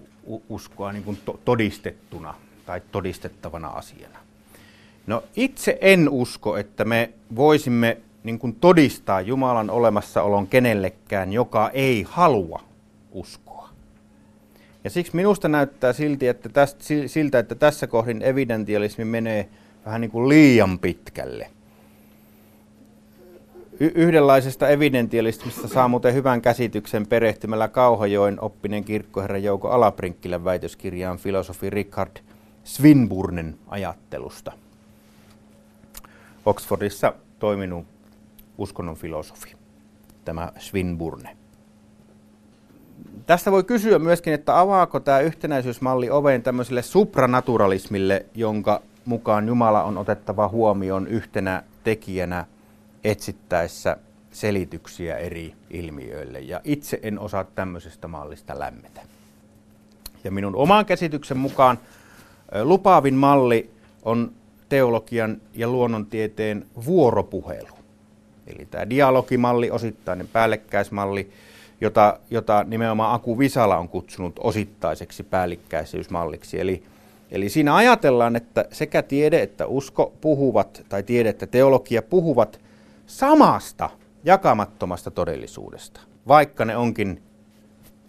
uskoa 0.50 0.92
niin 0.92 1.04
kuin 1.04 1.18
to, 1.26 1.40
todistettuna 1.46 2.34
tai 2.66 2.82
todistettavana 2.92 3.68
asiana. 3.68 4.20
No 5.08 5.24
itse 5.36 5.78
en 5.82 6.10
usko, 6.10 6.58
että 6.58 6.86
me 6.86 7.14
voisimme 7.36 7.98
niin 8.28 8.40
kuin 8.40 8.56
todistaa 8.56 9.22
Jumalan 9.22 9.70
olemassaolon 9.70 10.48
kenellekään, 10.48 11.34
joka 11.34 11.70
ei 11.70 12.06
halua 12.10 12.62
uskoa. 13.12 13.70
Ja 14.84 14.90
siksi 14.90 15.16
minusta 15.16 15.48
näyttää 15.48 15.94
silti, 15.94 16.28
että 16.28 16.50
tästä, 16.50 16.84
siltä, 17.08 17.40
että 17.40 17.56
tässä 17.56 17.88
kohdin 17.88 18.22
evidentialismi 18.22 19.06
menee 19.06 19.50
vähän 19.86 20.02
niin 20.02 20.12
kuin 20.12 20.30
liian 20.30 20.80
pitkälle. 20.80 21.50
Y- 23.80 23.92
yhdenlaisesta 23.96 24.70
evidentialismista 24.70 25.68
saa 25.68 25.88
muuten 25.88 26.14
hyvän 26.14 26.42
käsityksen 26.42 27.08
perehtymällä 27.08 27.68
Kauhajoen 27.68 28.42
oppineen 28.42 28.84
kirkkoherran 28.84 29.44
Jouko 29.44 29.70
Alaprinkkilän 29.70 30.44
väitöskirjaan 30.44 31.18
filosofi 31.18 31.70
Richard 31.70 32.18
Swinburnen 32.64 33.56
ajattelusta. 33.68 34.52
Oxfordissa 36.46 37.14
toiminut 37.40 37.97
uskonnon 38.58 38.96
filosofi, 38.96 39.56
tämä 40.26 40.52
Swinburne. 40.58 41.38
Tästä 43.26 43.52
voi 43.52 43.64
kysyä 43.64 44.00
myöskin, 44.00 44.34
että 44.34 44.60
avaako 44.60 45.00
tämä 45.00 45.20
yhtenäisyysmalli 45.20 46.10
oven 46.10 46.44
tämmöiselle 46.44 46.82
supranaturalismille, 46.82 48.26
jonka 48.36 48.82
mukaan 49.06 49.48
Jumala 49.48 49.84
on 49.84 49.98
otettava 49.98 50.48
huomioon 50.48 51.08
yhtenä 51.08 51.64
tekijänä 51.84 52.46
etsittäessä 53.04 53.98
selityksiä 54.32 55.18
eri 55.18 55.54
ilmiöille. 55.70 56.40
Ja 56.40 56.62
itse 56.64 57.00
en 57.04 57.20
osaa 57.20 57.44
tämmöisestä 57.44 58.08
mallista 58.08 58.60
lämmetä. 58.60 59.02
Ja 60.24 60.32
minun 60.32 60.56
oman 60.56 60.86
käsityksen 60.86 61.38
mukaan 61.38 61.80
lupaavin 62.64 63.16
malli 63.16 63.70
on 64.04 64.32
teologian 64.70 65.42
ja 65.54 65.68
luonnontieteen 65.68 66.66
vuoropuhelu. 66.86 67.77
Eli 68.48 68.66
tämä 68.66 68.90
dialogimalli, 68.90 69.72
osittainen 69.72 70.28
päällekkäismalli, 70.28 71.30
jota, 71.82 72.20
jota 72.32 72.64
nimenomaan 72.68 73.14
Aku 73.14 73.40
Visala 73.40 73.78
on 73.78 73.90
kutsunut 73.90 74.40
osittaiseksi 74.40 75.24
päällikkäisyysmalliksi. 75.24 76.60
Eli, 76.60 76.84
eli 77.32 77.50
siinä 77.50 77.76
ajatellaan, 77.76 78.36
että 78.36 78.66
sekä 78.72 79.02
tiede 79.02 79.42
että 79.42 79.66
usko 79.66 80.14
puhuvat, 80.22 80.84
tai 80.90 81.04
tiede 81.04 81.30
että 81.30 81.48
teologia 81.48 82.02
puhuvat 82.02 82.60
samasta 83.08 83.90
jakamattomasta 84.24 85.12
todellisuudesta, 85.12 86.02
vaikka 86.28 86.66
ne 86.66 86.78
onkin 86.78 87.22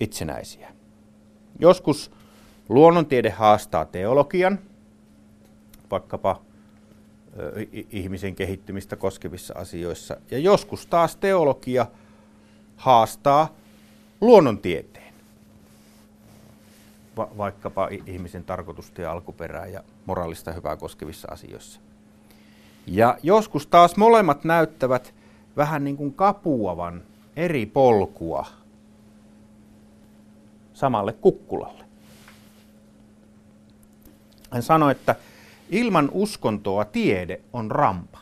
itsenäisiä. 0.01 0.73
Joskus 1.59 2.11
luonnontiede 2.69 3.31
haastaa 3.31 3.85
teologian, 3.85 4.59
vaikkapa 5.91 6.41
ihmisen 7.91 8.35
kehittymistä 8.35 8.97
koskevissa 8.97 9.55
asioissa, 9.57 10.17
ja 10.31 10.39
joskus 10.39 10.87
taas 10.87 11.17
teologia 11.17 11.87
haastaa 12.77 13.55
luonnontieteen, 14.21 15.15
Va- 17.17 17.31
vaikkapa 17.37 17.89
ihmisen 18.07 18.45
tarkoitusta 18.45 19.03
ja 19.03 19.13
alkuperää 19.13 19.67
ja 19.67 19.83
moraalista 20.07 20.53
hyvää 20.53 20.77
koskevissa 20.77 21.29
asioissa. 21.31 21.81
Ja 22.87 23.19
joskus 23.23 23.67
taas 23.67 23.97
molemmat 23.97 24.45
näyttävät 24.45 25.15
vähän 25.57 25.85
niin 25.85 25.97
kuin 25.97 26.15
kapuavan 26.15 27.03
eri 27.37 27.67
polkua 27.67 28.47
samalle 30.75 31.13
kukkulalle. 31.13 31.85
Hän 34.51 34.63
sanoi, 34.63 34.93
että 34.93 35.15
ilman 35.71 36.09
uskontoa 36.13 36.85
tiede 36.85 37.41
on 37.53 37.71
rampa. 37.71 38.19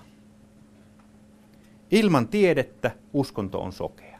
Ilman 1.90 2.28
tiedettä 2.28 2.90
uskonto 3.12 3.60
on 3.60 3.72
sokea. 3.72 4.18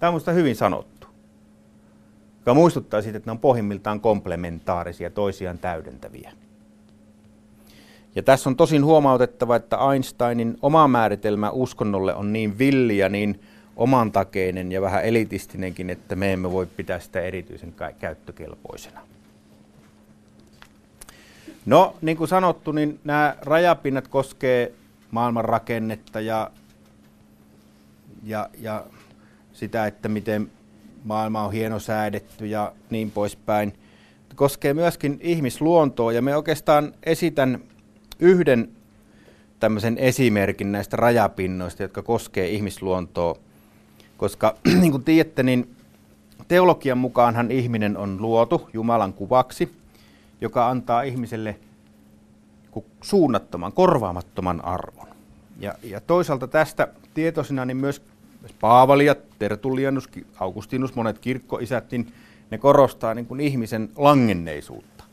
Tämä 0.00 0.08
on 0.08 0.14
minusta 0.14 0.32
hyvin 0.32 0.56
sanottu. 0.56 1.06
Joka 2.38 2.54
muistuttaa 2.54 3.02
siitä, 3.02 3.16
että 3.16 3.28
ne 3.28 3.32
on 3.32 3.38
pohjimmiltaan 3.38 4.00
komplementaarisia, 4.00 5.10
toisiaan 5.10 5.58
täydentäviä. 5.58 6.32
Ja 8.14 8.22
tässä 8.22 8.50
on 8.50 8.56
tosin 8.56 8.84
huomautettava, 8.84 9.56
että 9.56 9.78
Einsteinin 9.92 10.58
oma 10.62 10.88
määritelmä 10.88 11.50
uskonnolle 11.50 12.14
on 12.14 12.32
niin 12.32 12.58
villi 12.58 12.98
ja 12.98 13.08
niin 13.08 13.40
omantakeinen 13.76 14.72
ja 14.72 14.80
vähän 14.80 15.04
elitistinenkin, 15.04 15.90
että 15.90 16.16
me 16.16 16.32
emme 16.32 16.52
voi 16.52 16.66
pitää 16.66 17.00
sitä 17.00 17.20
erityisen 17.20 17.74
käyttökelpoisena. 17.98 19.00
No, 21.68 21.96
niin 22.02 22.16
kuin 22.16 22.28
sanottu, 22.28 22.72
niin 22.72 23.00
nämä 23.04 23.36
rajapinnat 23.42 24.08
koskee 24.08 24.72
maailman 25.10 25.44
rakennetta 25.44 26.20
ja, 26.20 26.50
ja, 28.24 28.48
ja 28.60 28.84
sitä, 29.52 29.86
että 29.86 30.08
miten 30.08 30.50
maailma 31.04 31.44
on 31.44 31.52
hieno 31.52 31.78
säädetty 31.78 32.46
ja 32.46 32.72
niin 32.90 33.10
poispäin. 33.10 33.72
Koskee 34.34 34.74
myöskin 34.74 35.18
ihmisluontoa 35.22 36.12
ja 36.12 36.22
me 36.22 36.36
oikeastaan 36.36 36.94
esitän 37.02 37.60
yhden 38.18 38.68
tämmöisen 39.60 39.98
esimerkin 39.98 40.72
näistä 40.72 40.96
rajapinnoista, 40.96 41.82
jotka 41.82 42.02
koskee 42.02 42.48
ihmisluontoa. 42.48 43.36
Koska 44.16 44.54
niin 44.80 44.92
kuin 44.92 45.04
tiedätte, 45.04 45.42
niin 45.42 45.76
teologian 46.48 46.98
mukaanhan 46.98 47.50
ihminen 47.50 47.96
on 47.96 48.22
luotu 48.22 48.70
Jumalan 48.72 49.12
kuvaksi, 49.12 49.77
joka 50.40 50.68
antaa 50.68 51.02
ihmiselle 51.02 51.56
suunnattoman, 53.00 53.72
korvaamattoman 53.72 54.64
arvon. 54.64 55.08
Ja, 55.60 55.74
ja 55.82 56.00
toisaalta 56.00 56.48
tästä 56.48 56.88
tietoisina 57.14 57.64
niin 57.64 57.76
myös 57.76 58.02
Paavali 58.60 59.06
ja 59.06 59.14
Tertullianus, 59.38 60.08
Augustinus, 60.40 60.94
monet 60.94 61.18
kirkkoisät, 61.18 61.90
niin 61.90 62.12
ne 62.50 62.58
korostaa 62.58 63.14
niin 63.14 63.26
kuin 63.26 63.40
ihmisen 63.40 63.90
langenneisuutta. 63.96 65.04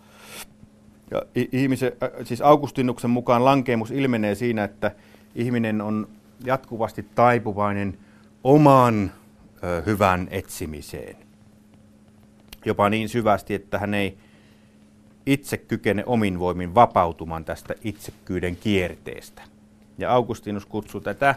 Ja 1.11 1.23
ihmisen, 1.51 1.91
siis 2.23 2.41
Augustinuksen 2.41 3.09
mukaan 3.09 3.45
lankeemus 3.45 3.91
ilmenee 3.91 4.35
siinä, 4.35 4.63
että 4.63 4.91
ihminen 5.35 5.81
on 5.81 6.07
jatkuvasti 6.45 7.05
taipuvainen 7.15 7.97
oman 8.43 9.11
ö, 9.63 9.83
hyvän 9.85 10.27
etsimiseen. 10.31 11.15
Jopa 12.65 12.89
niin 12.89 13.09
syvästi, 13.09 13.53
että 13.53 13.79
hän 13.79 13.93
ei 13.93 14.17
itse 15.25 15.57
kykene 15.57 16.03
omin 16.05 16.39
voimin 16.39 16.75
vapautumaan 16.75 17.45
tästä 17.45 17.73
itsekkyyden 17.83 18.55
kierteestä. 18.55 19.41
Ja 19.97 20.11
Augustinus 20.11 20.65
kutsuu 20.65 21.01
tätä 21.01 21.35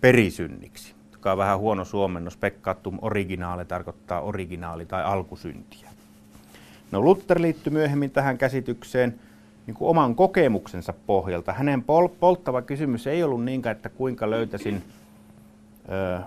perisynniksi 0.00 0.94
joka 1.20 1.32
on 1.32 1.38
vähän 1.38 1.58
huono 1.58 1.84
suomennos. 1.84 2.36
Pekkaattum 2.36 2.98
originaali 3.02 3.64
tarkoittaa 3.64 4.20
originaali 4.20 4.86
tai 4.86 5.04
alkusyntiä. 5.04 5.88
No 6.90 7.00
Luther 7.00 7.42
liittyi 7.42 7.72
myöhemmin 7.72 8.10
tähän 8.10 8.38
käsitykseen 8.38 9.20
niin 9.66 9.74
kuin 9.74 9.88
oman 9.88 10.14
kokemuksensa 10.14 10.94
pohjalta. 11.06 11.52
Hänen 11.52 11.84
pol- 11.84 12.08
polttava 12.20 12.62
kysymys 12.62 13.06
ei 13.06 13.22
ollut 13.22 13.44
niinkään, 13.44 13.76
että 13.76 13.88
kuinka 13.88 14.30
löytäisin 14.30 14.82
ö, 15.92 16.20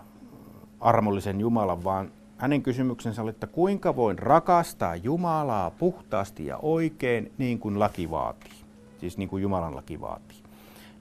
armollisen 0.79 1.39
Jumalan, 1.39 1.83
vaan 1.83 2.11
hänen 2.43 2.63
kysymyksensä 2.63 3.21
oli, 3.21 3.29
että 3.29 3.47
kuinka 3.47 3.95
voin 3.95 4.19
rakastaa 4.19 4.95
Jumalaa 4.95 5.71
puhtaasti 5.71 6.45
ja 6.45 6.57
oikein 6.57 7.31
niin 7.37 7.59
kuin 7.59 7.79
laki 7.79 8.09
vaatii. 8.09 8.51
Siis 8.99 9.17
niin 9.17 9.29
kuin 9.29 9.43
Jumalan 9.43 9.75
laki 9.75 10.01
vaatii. 10.01 10.37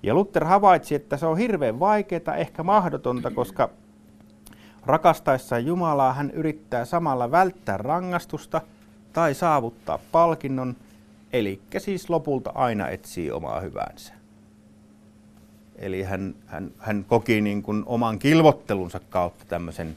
Ja 0.02 0.14
Luther 0.14 0.44
havaitsi, 0.44 0.94
että 0.94 1.16
se 1.16 1.26
on 1.26 1.38
hirveän 1.38 1.80
vaikeaa, 1.80 2.36
ehkä 2.36 2.62
mahdotonta, 2.62 3.30
koska 3.30 3.70
Rakastaessaan 4.86 5.66
Jumalaa 5.66 6.12
hän 6.12 6.30
yrittää 6.30 6.84
samalla 6.84 7.30
välttää 7.30 7.76
rangaistusta 7.76 8.60
tai 9.12 9.34
saavuttaa 9.34 9.98
palkinnon, 10.12 10.76
eli 11.32 11.60
siis 11.78 12.10
lopulta 12.10 12.52
aina 12.54 12.88
etsii 12.88 13.30
omaa 13.30 13.60
hyvänsä. 13.60 14.14
Eli 15.76 16.02
hän, 16.02 16.34
hän, 16.46 16.70
hän 16.78 17.04
koki 17.08 17.40
niin 17.40 17.62
kuin 17.62 17.82
oman 17.86 18.18
kilvottelunsa 18.18 19.00
kautta 19.10 19.44
tämmöisen, 19.48 19.96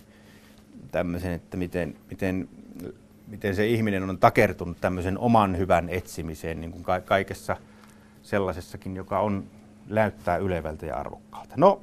tämmöisen 0.96 1.32
että 1.32 1.58
miten, 1.58 1.96
miten, 2.10 2.50
miten 3.28 3.56
se 3.56 3.68
ihminen 3.68 4.10
on 4.10 4.18
takertunut 4.18 4.82
tämmöisen 4.82 5.18
oman 5.18 5.58
hyvän 5.58 5.90
etsimiseen 5.90 6.62
niin 6.62 6.72
kuin 6.72 6.84
kaikessa 7.06 7.58
sellaisessakin, 8.22 8.96
joka 8.96 9.20
on 9.20 9.44
näyttää 9.90 10.38
ylevältä 10.38 10.86
ja 10.86 10.96
arvokkaalta. 10.96 11.54
No, 11.58 11.82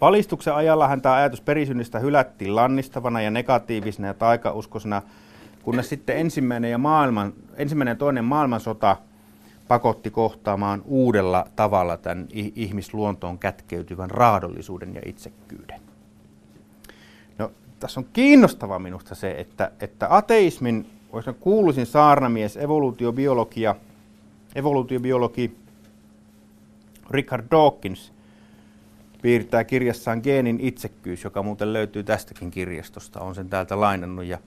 Valistuksen 0.00 0.54
ajallahan 0.54 1.02
tämä 1.02 1.14
ajatus 1.14 1.40
perisynnistä 1.40 1.98
hylättiin 1.98 2.56
lannistavana 2.56 3.20
ja 3.20 3.30
negatiivisena 3.30 4.08
ja 4.08 4.14
taikauskosena, 4.14 5.02
kunnes 5.62 5.88
sitten 5.88 6.16
ensimmäinen 6.16 6.70
ja, 6.70 6.78
maailman, 6.78 7.32
ensimmäinen 7.56 7.92
ja 7.92 7.96
toinen 7.96 8.24
maailmansota 8.24 8.96
pakotti 9.68 10.10
kohtaamaan 10.10 10.82
uudella 10.84 11.46
tavalla 11.56 11.96
tämän 11.96 12.28
ihmisluontoon 12.32 13.38
kätkeytyvän 13.38 14.10
raadollisuuden 14.10 14.94
ja 14.94 15.00
itsekkyyden. 15.06 15.93
Tässä 17.80 18.00
on 18.00 18.06
kiinnostava 18.12 18.78
minusta 18.78 19.14
se, 19.14 19.34
että, 19.38 19.70
että 19.80 20.06
ateismin 20.10 20.90
kuuluisin 21.40 21.86
saarnamies, 21.86 22.56
evoluutiobiologia, 22.56 23.74
evoluutiobiologi 24.54 25.56
Richard 27.10 27.46
Dawkins 27.50 28.12
piirtää 29.22 29.64
kirjassaan 29.64 30.20
Geenin 30.22 30.60
itsekkyys, 30.60 31.24
joka 31.24 31.42
muuten 31.42 31.72
löytyy 31.72 32.02
tästäkin 32.02 32.50
kirjastosta. 32.50 33.20
On 33.20 33.34
sen 33.34 33.48
täältä 33.48 33.80
lainannut. 33.80 34.24
Ja 34.24 34.38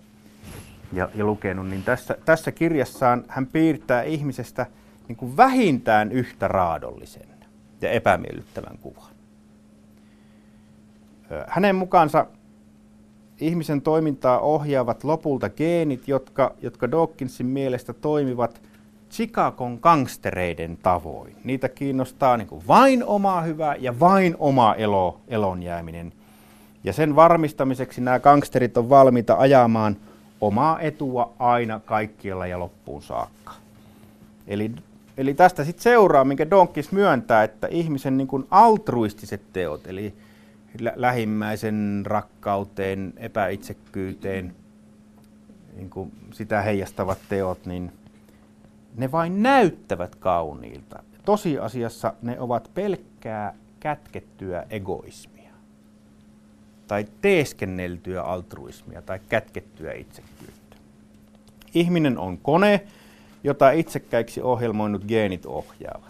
ja, 0.93 1.09
ja 1.15 1.25
lukenut, 1.25 1.69
niin 1.69 1.83
tässä, 1.83 2.17
tässä 2.25 2.51
kirjassaan 2.51 3.23
hän 3.27 3.47
piirtää 3.47 4.03
ihmisestä 4.03 4.65
niin 5.07 5.15
kuin 5.15 5.37
vähintään 5.37 6.11
yhtä 6.11 6.47
raadollisen 6.47 7.27
ja 7.81 7.89
epämiellyttävän 7.89 8.77
kuvan. 8.77 9.11
Hänen 11.47 11.75
mukaansa 11.75 12.25
ihmisen 13.41 13.81
toimintaa 13.81 14.39
ohjaavat 14.39 15.03
lopulta 15.03 15.49
geenit, 15.49 16.07
jotka, 16.07 16.53
jotka 16.61 16.91
Dawkinsin 16.91 17.45
mielestä 17.45 17.93
toimivat 17.93 18.61
Chicagon 19.11 19.79
gangstereiden 19.81 20.77
tavoin. 20.83 21.35
Niitä 21.43 21.69
kiinnostaa 21.69 22.37
niin 22.37 22.47
kuin 22.47 22.67
vain 22.67 23.03
oma 23.03 23.41
hyvä 23.41 23.75
ja 23.79 23.99
vain 23.99 24.35
oma 24.39 24.75
elo, 24.75 25.17
elon 25.27 25.63
jääminen. 25.63 26.13
Ja 26.83 26.93
sen 26.93 27.15
varmistamiseksi 27.15 28.01
nämä 28.01 28.19
gangsterit 28.19 28.77
on 28.77 28.89
valmiita 28.89 29.35
ajamaan 29.35 29.97
omaa 30.41 30.79
etua 30.79 31.33
aina 31.39 31.79
kaikkialla 31.85 32.47
ja 32.47 32.59
loppuun 32.59 33.01
saakka. 33.01 33.53
Eli, 34.47 34.71
eli 35.17 35.33
tästä 35.33 35.63
sitten 35.63 35.83
seuraa, 35.83 36.23
minkä 36.23 36.49
Donkis 36.49 36.91
myöntää, 36.91 37.43
että 37.43 37.67
ihmisen 37.67 38.17
niin 38.17 38.27
kuin 38.27 38.47
altruistiset 38.51 39.41
teot, 39.53 39.87
eli 39.87 40.13
lä- 40.81 40.93
lähimmäisen 40.95 42.03
rakkauteen, 42.05 43.13
epäitsekkyyteen, 43.17 44.55
niin 45.75 45.89
kuin 45.89 46.11
sitä 46.33 46.61
heijastavat 46.61 47.17
teot, 47.29 47.65
niin 47.65 47.91
ne 48.95 49.11
vain 49.11 49.43
näyttävät 49.43 50.15
kauniilta. 50.15 51.03
Tosiasiassa 51.25 52.13
ne 52.21 52.39
ovat 52.39 52.71
pelkkää 52.73 53.53
kätkettyä 53.79 54.65
egoismia 54.69 55.37
tai 56.87 57.05
teeskenneltyä 57.21 58.21
altruismia 58.21 59.01
tai 59.01 59.19
kätkettyä 59.29 59.93
itsekkyyttä. 59.93 60.77
Ihminen 61.73 62.17
on 62.17 62.37
kone, 62.37 62.87
jota 63.43 63.71
itsekkäiksi 63.71 64.41
ohjelmoinut 64.41 65.05
geenit 65.05 65.45
ohjaavat. 65.45 66.06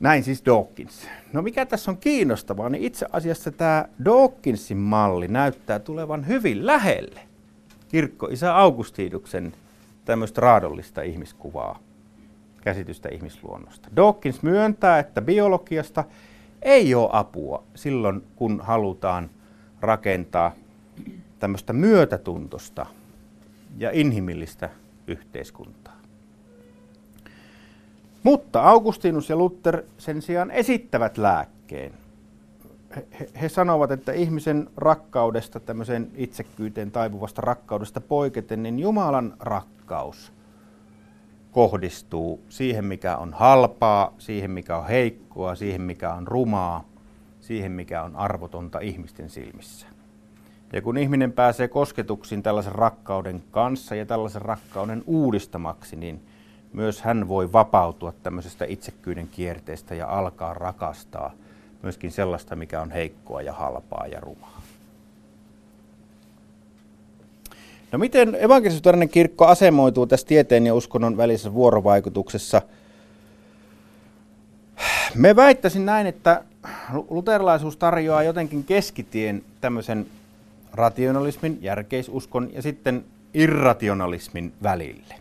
Näin 0.00 0.24
siis 0.24 0.44
Dawkins. 0.46 1.08
No 1.32 1.42
mikä 1.42 1.66
tässä 1.66 1.90
on 1.90 1.96
kiinnostavaa, 1.96 2.68
niin 2.68 2.84
itse 2.84 3.06
asiassa 3.12 3.50
tämä 3.50 3.84
Dawkinsin 4.04 4.76
malli 4.76 5.28
näyttää 5.28 5.78
tulevan 5.78 6.26
hyvin 6.26 6.66
lähelle 6.66 7.20
kirkkoisä 7.88 8.56
Augustinuksen 8.56 9.52
tämmöistä 10.04 10.40
raadollista 10.40 11.02
ihmiskuvaa, 11.02 11.78
käsitystä 12.60 13.08
ihmisluonnosta. 13.08 13.88
Dawkins 13.96 14.42
myöntää, 14.42 14.98
että 14.98 15.22
biologiasta 15.22 16.04
ei 16.62 16.94
ole 16.94 17.10
apua 17.12 17.62
silloin, 17.74 18.22
kun 18.36 18.60
halutaan 18.62 19.30
rakentaa 19.80 20.52
tämmöistä 21.38 21.72
myötätuntosta 21.72 22.86
ja 23.78 23.90
inhimillistä 23.92 24.70
yhteiskuntaa. 25.06 25.97
Mutta 28.28 28.62
Augustinus 28.62 29.30
ja 29.30 29.36
Luther 29.36 29.82
sen 29.98 30.22
sijaan 30.22 30.50
esittävät 30.50 31.18
lääkkeen. 31.18 31.92
He, 32.96 33.28
he 33.40 33.48
sanovat, 33.48 33.90
että 33.90 34.12
ihmisen 34.12 34.70
rakkaudesta, 34.76 35.60
tämmöiseen 35.60 36.10
itsekkyyteen 36.14 36.90
taipuvasta 36.90 37.42
rakkaudesta 37.42 38.00
poiketen, 38.00 38.62
niin 38.62 38.78
Jumalan 38.78 39.34
rakkaus 39.40 40.32
kohdistuu 41.52 42.40
siihen, 42.48 42.84
mikä 42.84 43.16
on 43.16 43.32
halpaa, 43.32 44.14
siihen, 44.18 44.50
mikä 44.50 44.76
on 44.76 44.86
heikkoa, 44.86 45.54
siihen, 45.54 45.82
mikä 45.82 46.14
on 46.14 46.28
rumaa, 46.28 46.84
siihen, 47.40 47.72
mikä 47.72 48.02
on 48.02 48.16
arvotonta 48.16 48.78
ihmisten 48.80 49.30
silmissä. 49.30 49.86
Ja 50.72 50.82
kun 50.82 50.98
ihminen 50.98 51.32
pääsee 51.32 51.68
kosketuksiin 51.68 52.42
tällaisen 52.42 52.74
rakkauden 52.74 53.42
kanssa 53.50 53.94
ja 53.94 54.06
tällaisen 54.06 54.42
rakkauden 54.42 55.04
uudistamaksi, 55.06 55.96
niin 55.96 56.27
myös 56.72 57.02
hän 57.02 57.28
voi 57.28 57.52
vapautua 57.52 58.12
tämmöisestä 58.22 58.64
itsekkyyden 58.64 59.28
kierteestä 59.28 59.94
ja 59.94 60.06
alkaa 60.06 60.54
rakastaa 60.54 61.32
myöskin 61.82 62.12
sellaista, 62.12 62.56
mikä 62.56 62.80
on 62.80 62.90
heikkoa 62.90 63.42
ja 63.42 63.52
halpaa 63.52 64.06
ja 64.06 64.20
rumaa. 64.20 64.62
No 67.92 67.98
miten 67.98 68.34
evankelisuutarinen 68.34 69.08
kirkko 69.08 69.46
asemoituu 69.46 70.06
tässä 70.06 70.26
tieteen 70.26 70.66
ja 70.66 70.74
uskonnon 70.74 71.16
välisessä 71.16 71.54
vuorovaikutuksessa? 71.54 72.62
Me 75.14 75.36
väittäisin 75.36 75.86
näin, 75.86 76.06
että 76.06 76.44
luterilaisuus 77.10 77.76
tarjoaa 77.76 78.22
jotenkin 78.22 78.64
keskitien 78.64 79.42
tämmöisen 79.60 80.06
rationalismin, 80.72 81.58
järkeisuskon 81.62 82.50
ja 82.52 82.62
sitten 82.62 83.04
irrationalismin 83.34 84.52
välille. 84.62 85.14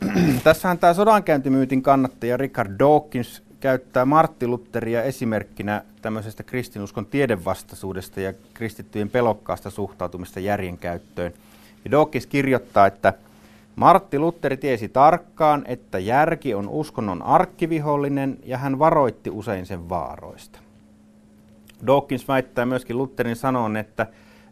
Tässähän 0.44 0.78
tämä 0.78 0.94
sodankäyntimyytin 0.94 1.82
kannattaja 1.82 2.36
Richard 2.36 2.78
Dawkins 2.78 3.42
käyttää 3.60 4.04
Martti 4.04 4.46
Lutheria 4.46 5.02
esimerkkinä 5.02 5.82
tämmöisestä 6.02 6.42
kristinuskon 6.42 7.06
tiedevastaisuudesta 7.06 8.20
ja 8.20 8.32
kristittyjen 8.54 9.10
pelokkaasta 9.10 9.70
suhtautumista 9.70 10.40
järjen 10.40 10.78
käyttöön. 10.78 11.32
Ja 11.84 11.90
Dawkins 11.90 12.26
kirjoittaa, 12.26 12.86
että 12.86 13.12
Martti 13.76 14.18
Lutteri 14.18 14.56
tiesi 14.56 14.88
tarkkaan, 14.88 15.64
että 15.66 15.98
järki 15.98 16.54
on 16.54 16.68
uskonnon 16.68 17.22
arkkivihollinen 17.22 18.38
ja 18.44 18.58
hän 18.58 18.78
varoitti 18.78 19.30
usein 19.30 19.66
sen 19.66 19.88
vaaroista. 19.88 20.58
Dawkins 21.86 22.28
väittää 22.28 22.66
myöskin 22.66 22.98
Lutterin 22.98 23.36
sanon, 23.36 23.76
että, 23.76 24.06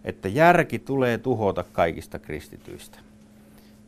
että 0.04 0.28
järki 0.28 0.78
tulee 0.78 1.18
tuhota 1.18 1.64
kaikista 1.72 2.18
kristityistä. 2.18 2.98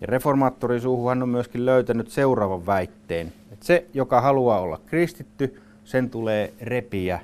Ja 0.00 0.06
reformaattori 0.06 0.80
suuhuhan 0.80 1.22
on 1.22 1.28
myöskin 1.28 1.66
löytänyt 1.66 2.10
seuraavan 2.10 2.66
väitteen, 2.66 3.32
että 3.52 3.66
se, 3.66 3.86
joka 3.94 4.20
haluaa 4.20 4.60
olla 4.60 4.80
kristitty, 4.86 5.62
sen 5.84 6.10
tulee 6.10 6.52
repiä 6.60 7.20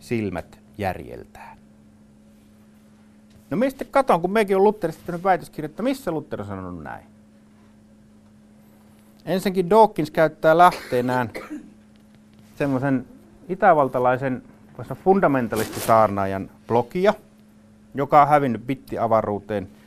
silmät 0.00 0.58
järjeltään. 0.78 1.58
No 3.50 3.56
mistä 3.56 3.84
katon, 3.84 4.20
kun 4.20 4.32
mekin 4.32 4.56
on 4.56 4.64
Lutterista 4.64 5.02
tehnyt 5.06 5.24
väitöskirjoittaa, 5.24 5.84
missä 5.84 6.10
Luther 6.10 6.40
on 6.40 6.46
sanonut 6.46 6.82
näin? 6.82 7.06
Ensinnäkin 9.24 9.70
Dawkins 9.70 10.10
käyttää 10.10 10.58
lähteenään 10.58 11.30
semmoisen 12.56 13.06
itävaltalaisen 13.48 14.42
fundamentalistisaarnaajan 15.04 16.50
blogia, 16.66 17.14
joka 17.94 18.22
on 18.22 18.28
hävinnyt 18.28 18.66
bittiavaruuteen– 18.66 19.68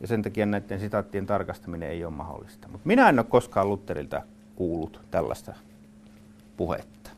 ja 0.00 0.06
sen 0.06 0.22
takia 0.22 0.46
näiden 0.46 0.80
sitaattien 0.80 1.26
tarkastaminen 1.26 1.90
ei 1.90 2.04
ole 2.04 2.14
mahdollista. 2.14 2.68
Mutta 2.68 2.86
minä 2.86 3.08
en 3.08 3.18
ole 3.18 3.26
koskaan 3.28 3.68
Lutterilta 3.68 4.22
kuullut 4.56 5.00
tällaista 5.10 5.54
puhetta. 6.56 7.10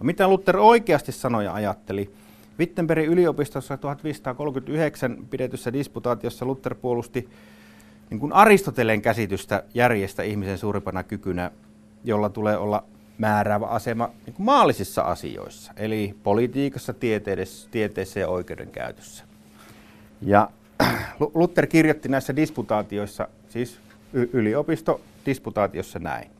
No, 0.00 0.04
mitä 0.04 0.28
Luther 0.28 0.56
oikeasti 0.56 1.12
sanoi 1.12 1.44
ja 1.44 1.54
ajatteli? 1.54 2.14
Wittenbergin 2.58 3.08
yliopistossa 3.10 3.76
1539 3.76 5.18
pidetyssä 5.30 5.72
disputaatiossa 5.72 6.44
Luther 6.44 6.74
puolusti 6.74 7.28
niin 8.10 8.20
kuin 8.20 8.32
Aristoteleen 8.32 9.02
käsitystä 9.02 9.64
järjestä 9.74 10.22
ihmisen 10.22 10.58
suurimpana 10.58 11.02
kykynä, 11.02 11.50
jolla 12.04 12.28
tulee 12.28 12.56
olla 12.56 12.84
määräävä 13.18 13.66
asema 13.66 14.10
niin 14.26 14.34
kuin 14.34 14.46
maallisissa 14.46 15.02
asioissa, 15.02 15.72
eli 15.76 16.14
politiikassa, 16.22 16.94
tieteessä 17.70 18.20
ja 18.20 18.28
oikeudenkäytössä. 18.28 19.24
Ja 20.20 20.50
Luther 21.34 21.66
kirjoitti 21.66 22.08
näissä 22.08 22.36
disputaatioissa, 22.36 23.28
siis 23.48 23.80
yliopisto-disputaatiossa 24.12 25.98
näin. 25.98 26.30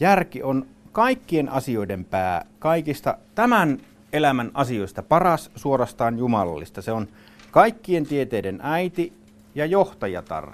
Järki 0.00 0.42
on 0.42 0.66
kaikkien 0.92 1.48
asioiden 1.48 2.04
pää, 2.04 2.44
kaikista 2.58 3.18
tämän 3.34 3.80
elämän 4.12 4.50
asioista 4.54 5.02
paras, 5.02 5.50
suorastaan 5.56 6.18
jumalallista. 6.18 6.82
Se 6.82 6.92
on 6.92 7.08
kaikkien 7.50 8.06
tieteiden 8.06 8.58
äiti 8.62 9.12
ja 9.54 9.66
johtajatar. 9.66 10.52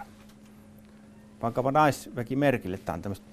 Pankapa 1.41 1.73
naisväki 1.73 2.37
merkille, 2.37 2.79
tämä 2.79 2.95
on 2.95 3.03
tämmöistä 3.03 3.27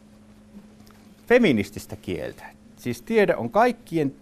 feminististä 1.28 1.96
kieltä. 1.96 2.46
Siis 2.76 3.02
tiede 3.02 3.36
on 3.36 3.50
kaikkien, 3.50 4.16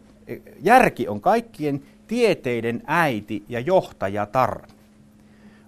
järki 0.61 1.07
on 1.07 1.21
kaikkien 1.21 1.83
tieteiden 2.09 2.81
äiti 2.87 3.43
ja 3.49 3.59
johtajatar. 3.59 4.61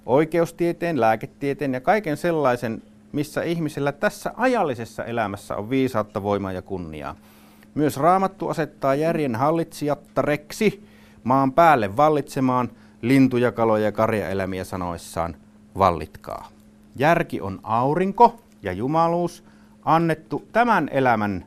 Oikeustieteen, 0.05 1.01
lääketieteen 1.01 1.73
ja 1.73 1.81
kaiken 1.81 2.17
sellaisen, 2.17 2.83
missä 3.11 3.43
ihmisellä 3.43 3.91
tässä 3.91 4.33
ajallisessa 4.37 5.05
elämässä 5.05 5.55
on 5.55 5.69
viisautta, 5.69 6.23
voimaa 6.23 6.51
ja 6.51 6.61
kunniaa. 6.61 7.15
Myös 7.75 7.97
raamattu 7.97 8.49
asettaa 8.49 8.95
järjen 8.95 9.35
hallitsijattareksi 9.35 10.85
maan 11.23 11.53
päälle 11.53 11.97
vallitsemaan 11.97 12.69
lintuja, 13.01 13.51
kaloja 13.51 13.85
ja 13.85 13.91
karjaelämiä 13.91 14.63
sanoissaan 14.63 15.35
vallitkaa. 15.77 16.49
Järki 16.95 17.41
on 17.41 17.59
aurinko 17.63 18.39
ja 18.61 18.71
jumaluus 18.71 19.43
annettu 19.85 20.47
tämän 20.51 20.89
elämän 20.91 21.45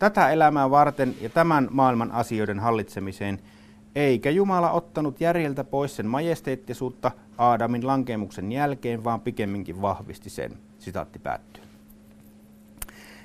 tätä 0.00 0.30
elämää 0.30 0.70
varten 0.70 1.14
ja 1.20 1.28
tämän 1.28 1.68
maailman 1.70 2.12
asioiden 2.12 2.60
hallitsemiseen, 2.60 3.38
eikä 3.94 4.30
Jumala 4.30 4.70
ottanut 4.70 5.20
järjeltä 5.20 5.64
pois 5.64 5.96
sen 5.96 6.06
majesteettisuutta 6.06 7.10
Aadamin 7.38 7.86
lankemuksen 7.86 8.52
jälkeen, 8.52 9.04
vaan 9.04 9.20
pikemminkin 9.20 9.82
vahvisti 9.82 10.30
sen. 10.30 10.52
Sitaatti 10.78 11.18
päättyy. 11.18 11.62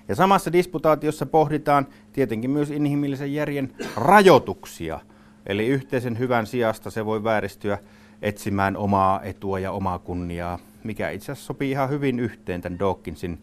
Ja 0.07 0.15
samassa 0.15 0.53
disputaatiossa 0.53 1.25
pohditaan 1.25 1.87
tietenkin 2.13 2.51
myös 2.51 2.71
inhimillisen 2.71 3.33
järjen 3.33 3.75
rajoituksia. 3.95 4.99
Eli 5.45 5.67
yhteisen 5.67 6.19
hyvän 6.19 6.47
sijasta 6.47 6.91
se 6.91 7.05
voi 7.05 7.23
vääristyä 7.23 7.77
etsimään 8.21 8.77
omaa 8.77 9.21
etua 9.21 9.59
ja 9.59 9.71
omaa 9.71 9.99
kunniaa, 9.99 10.59
mikä 10.83 11.09
itse 11.09 11.31
asiassa 11.31 11.47
sopii 11.47 11.71
ihan 11.71 11.89
hyvin 11.89 12.19
yhteen 12.19 12.61
tämän 12.61 12.79
Dawkinsin 12.79 13.39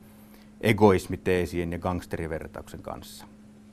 egoismiteesien 0.62 1.72
ja 1.72 1.78
gangsterivertauksen 1.78 2.82
kanssa. 2.82 3.26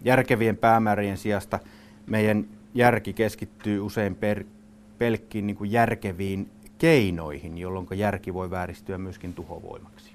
Järkevien 0.04 0.58
päämäärien 0.58 1.18
sijasta 1.18 1.60
meidän 2.08 2.46
järki 2.74 3.14
keskittyy 3.14 3.80
usein 3.80 4.16
per, 4.16 4.44
pelkkiin 4.98 5.48
niin 5.48 5.58
kuin 5.58 5.72
järkeviin 5.72 6.52
keinoihin, 6.78 7.58
jolloin 7.58 7.88
järki 7.96 8.34
voi 8.34 8.52
vääristyä 8.52 8.98
myöskin 8.98 9.34
tuhovoimaksi. 9.34 10.12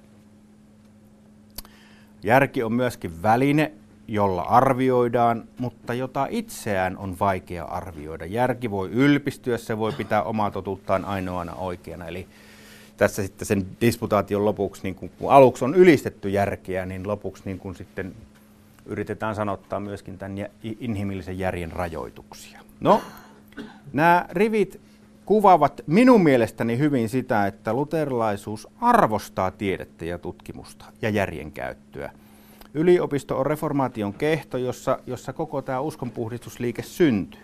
Järki 2.23 2.63
on 2.63 2.73
myöskin 2.73 3.23
väline, 3.23 3.71
jolla 4.07 4.41
arvioidaan, 4.41 5.43
mutta 5.57 5.93
jota 5.93 6.27
itseään 6.29 6.97
on 6.97 7.19
vaikea 7.19 7.63
arvioida. 7.63 8.25
Järki 8.25 8.71
voi 8.71 8.89
ylpistyä, 8.89 9.57
se 9.57 9.77
voi 9.77 9.91
pitää 9.91 10.23
omaa 10.23 10.51
totuuttaan 10.51 11.05
ainoana 11.05 11.53
oikeana. 11.53 12.05
Eli 12.05 12.27
tässä 12.97 13.23
sitten 13.23 13.45
sen 13.45 13.67
disputaation 13.81 14.45
lopuksi, 14.45 14.83
niin 14.83 14.95
kun, 14.95 15.09
kun 15.09 15.31
aluksi 15.31 15.65
on 15.65 15.75
ylistetty 15.75 16.29
järkeä, 16.29 16.85
niin 16.85 17.07
lopuksi 17.07 17.43
niin 17.45 17.59
kun 17.59 17.75
sitten 17.75 18.15
yritetään 18.85 19.35
sanottaa 19.35 19.79
myöskin 19.79 20.17
tämän 20.17 20.47
inhimillisen 20.79 21.39
järjen 21.39 21.71
rajoituksia. 21.71 22.61
No, 22.79 23.01
nämä 23.93 24.25
rivit 24.31 24.79
kuvaavat 25.25 25.81
minun 25.87 26.23
mielestäni 26.23 26.77
hyvin 26.77 27.09
sitä, 27.09 27.47
että 27.47 27.73
luterilaisuus 27.73 28.67
arvostaa 28.81 29.51
tiedettä 29.51 30.05
ja 30.05 30.17
tutkimusta 30.17 30.85
ja 31.01 31.09
järjen 31.09 31.51
käyttöä. 31.51 32.11
Yliopisto 32.73 33.39
on 33.39 33.45
reformaation 33.45 34.13
kehto, 34.13 34.57
jossa, 34.57 34.99
jossa 35.07 35.33
koko 35.33 35.61
tämä 35.61 35.79
uskonpuhdistusliike 35.79 36.81
syntyy. 36.81 37.41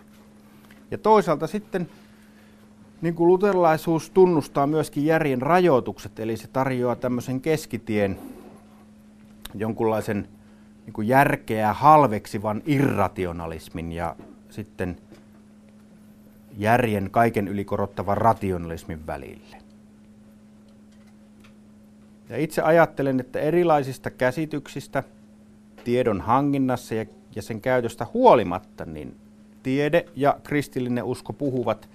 Ja 0.90 0.98
toisaalta 0.98 1.46
sitten 1.46 1.88
niin 3.02 3.14
kuin 3.14 3.28
luterilaisuus 3.28 4.10
tunnustaa 4.10 4.66
myöskin 4.66 5.06
järjen 5.06 5.42
rajoitukset, 5.42 6.20
eli 6.20 6.36
se 6.36 6.48
tarjoaa 6.48 6.96
tämmöisen 6.96 7.40
keskitien 7.40 8.18
jonkunlaisen 9.54 10.28
niin 10.86 10.92
kuin 10.92 11.08
järkeä 11.08 11.72
halveksivan 11.72 12.62
irrationalismin 12.66 13.92
ja 13.92 14.16
sitten 14.50 14.96
järjen 16.58 17.10
kaiken 17.10 17.48
ylikorottavan 17.48 18.16
rationalismin 18.16 19.06
välille. 19.06 19.56
Ja 22.28 22.36
itse 22.36 22.62
ajattelen, 22.62 23.20
että 23.20 23.40
erilaisista 23.40 24.10
käsityksistä 24.10 25.02
tiedon 25.84 26.20
hankinnassa 26.20 26.94
ja, 26.94 27.06
sen 27.42 27.60
käytöstä 27.60 28.06
huolimatta, 28.14 28.84
niin 28.84 29.16
tiede 29.62 30.04
ja 30.16 30.36
kristillinen 30.42 31.04
usko 31.04 31.32
puhuvat 31.32 31.88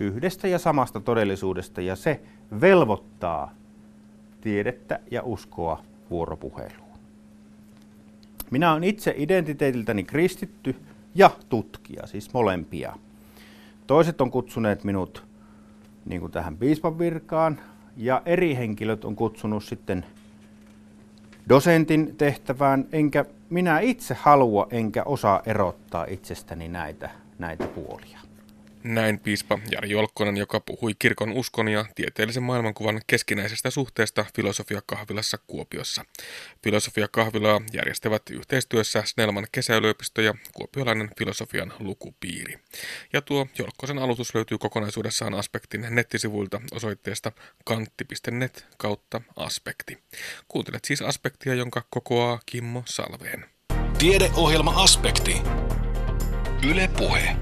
yhdestä 0.00 0.48
ja 0.48 0.58
samasta 0.58 1.00
todellisuudesta, 1.00 1.80
ja 1.80 1.96
se 1.96 2.20
velvoittaa 2.60 3.54
tiedettä 4.40 5.00
ja 5.10 5.22
uskoa 5.22 5.82
vuoropuheluun. 6.10 6.90
Minä 8.50 8.72
olen 8.72 8.84
itse 8.84 9.14
identiteetiltäni 9.16 10.04
kristitty 10.04 10.76
ja 11.14 11.30
tutkija, 11.48 12.06
siis 12.06 12.32
molempia. 12.32 12.96
Toiset 13.86 14.20
on 14.20 14.30
kutsuneet 14.30 14.84
minut 14.84 15.24
niin 16.04 16.20
kuin 16.20 16.32
tähän 16.32 16.56
piispan 16.56 16.98
virkaan, 16.98 17.60
ja 17.96 18.22
eri 18.26 18.56
henkilöt 18.56 19.04
on 19.04 19.16
kutsunut 19.16 19.64
sitten 19.64 20.06
dosentin 21.48 22.14
tehtävään, 22.16 22.86
enkä 22.92 23.24
minä 23.50 23.80
itse 23.80 24.14
halua 24.14 24.66
enkä 24.70 25.02
osaa 25.02 25.42
erottaa 25.46 26.06
itsestäni 26.08 26.68
näitä, 26.68 27.10
näitä 27.38 27.66
puolia. 27.66 28.29
Näin 28.84 29.18
piispa 29.18 29.58
Jari 29.70 29.90
Jolkkonen, 29.90 30.36
joka 30.36 30.60
puhui 30.60 30.94
kirkon 30.98 31.32
uskon 31.32 31.68
ja 31.68 31.84
tieteellisen 31.94 32.42
maailmankuvan 32.42 33.00
keskinäisestä 33.06 33.70
suhteesta 33.70 34.24
filosofiakahvilassa 34.36 35.38
Kuopiossa. 35.46 36.04
Filosofiakahvilaa 36.62 37.60
järjestävät 37.72 38.22
yhteistyössä 38.30 39.02
Snellman 39.06 39.46
kesäyliopisto 39.52 40.20
ja 40.20 40.34
kuopiolainen 40.52 41.10
filosofian 41.18 41.72
lukupiiri. 41.78 42.58
Ja 43.12 43.22
tuo 43.22 43.46
Jolkkosen 43.58 43.98
alustus 43.98 44.34
löytyy 44.34 44.58
kokonaisuudessaan 44.58 45.34
Aspektin 45.34 45.86
nettisivuilta 45.90 46.60
osoitteesta 46.72 47.32
kantti.net 47.64 48.66
kautta 48.76 49.20
aspekti. 49.36 49.98
Kuuntelet 50.48 50.84
siis 50.84 51.02
Aspektia, 51.02 51.54
jonka 51.54 51.82
kokoaa 51.90 52.40
Kimmo 52.46 52.82
Salveen. 52.86 53.44
Tiedeohjelma 53.98 54.82
Aspekti. 54.82 55.42
Yle 56.70 56.90
Puhe. 56.98 57.36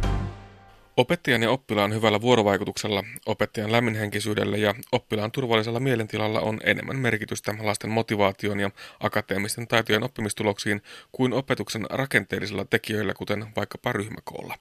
Opettajan 0.99 1.43
ja 1.43 1.51
oppilaan 1.51 1.95
hyvällä 1.95 2.21
vuorovaikutuksella, 2.21 3.05
opettajan 3.27 3.73
lämminhenkisyydellä 3.73 4.57
ja 4.57 4.75
oppilaan 4.93 5.33
turvallisella 5.33 5.81
mielentilalla 5.81 6.41
on 6.41 6.61
enemmän 6.65 6.99
merkitystä 6.99 7.55
lasten 7.61 7.91
motivaation 7.91 8.61
ja 8.61 8.71
akateemisten 9.01 9.69
taitojen 9.69 10.03
oppimistuloksiin 10.03 10.83
kuin 11.13 11.33
opetuksen 11.33 11.87
rakenteellisilla 11.91 12.65
tekijöillä, 12.65 13.15
kuten 13.15 13.47
vaikkapa 13.57 13.93
ryhmäkoolla. 13.93 14.55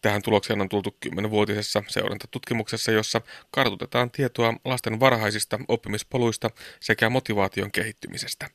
Tähän 0.00 0.22
tulokseen 0.22 0.60
on 0.60 0.68
tultu 0.68 0.96
kymmenvuotisessa 1.00 1.82
seurantatutkimuksessa, 1.88 2.92
jossa 2.92 3.20
kartutetaan 3.50 4.10
tietoa 4.10 4.54
lasten 4.64 5.00
varhaisista 5.00 5.58
oppimispoluista 5.68 6.50
sekä 6.80 7.10
motivaation 7.10 7.72
kehittymisestä. 7.72 8.50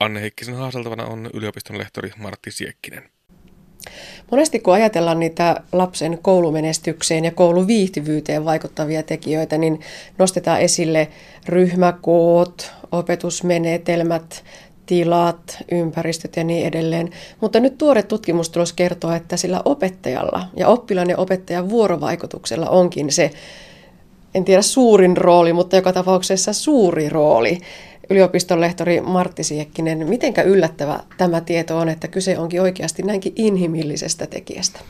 Anne 0.00 0.20
Heikkisen 0.20 0.54
haaseltavana 0.54 1.04
on 1.04 1.30
yliopiston 1.34 1.78
lehtori 1.78 2.10
Martti 2.16 2.50
Siekkinen. 2.50 3.10
Monesti 4.30 4.58
kun 4.58 4.74
ajatellaan 4.74 5.20
niitä 5.20 5.60
lapsen 5.72 6.18
koulumenestykseen 6.22 7.24
ja 7.24 7.30
kouluviihtyvyyteen 7.30 8.44
vaikuttavia 8.44 9.02
tekijöitä, 9.02 9.58
niin 9.58 9.80
nostetaan 10.18 10.60
esille 10.60 11.08
ryhmäkoot, 11.48 12.72
opetusmenetelmät, 12.92 14.44
tilat, 14.86 15.58
ympäristöt 15.72 16.36
ja 16.36 16.44
niin 16.44 16.66
edelleen. 16.66 17.10
Mutta 17.40 17.60
nyt 17.60 17.78
tuore 17.78 18.02
tutkimustulos 18.02 18.72
kertoo, 18.72 19.12
että 19.12 19.36
sillä 19.36 19.62
opettajalla 19.64 20.46
ja 20.56 20.68
oppilaan 20.68 21.10
ja 21.10 21.16
opettajan 21.16 21.70
vuorovaikutuksella 21.70 22.68
onkin 22.68 23.12
se, 23.12 23.30
en 24.34 24.44
tiedä 24.44 24.62
suurin 24.62 25.16
rooli, 25.16 25.52
mutta 25.52 25.76
joka 25.76 25.92
tapauksessa 25.92 26.52
suuri 26.52 27.08
rooli 27.08 27.58
yliopiston 28.10 28.60
lehtori 28.60 29.00
Martti 29.00 29.44
Siekkinen, 29.44 30.08
mitenkä 30.08 30.42
yllättävä 30.42 31.00
tämä 31.16 31.40
tieto 31.40 31.78
on, 31.78 31.88
että 31.88 32.08
kyse 32.08 32.38
onkin 32.38 32.62
oikeasti 32.62 33.02
näinkin 33.02 33.32
inhimillisestä 33.36 34.26
tekijästä? 34.26 34.80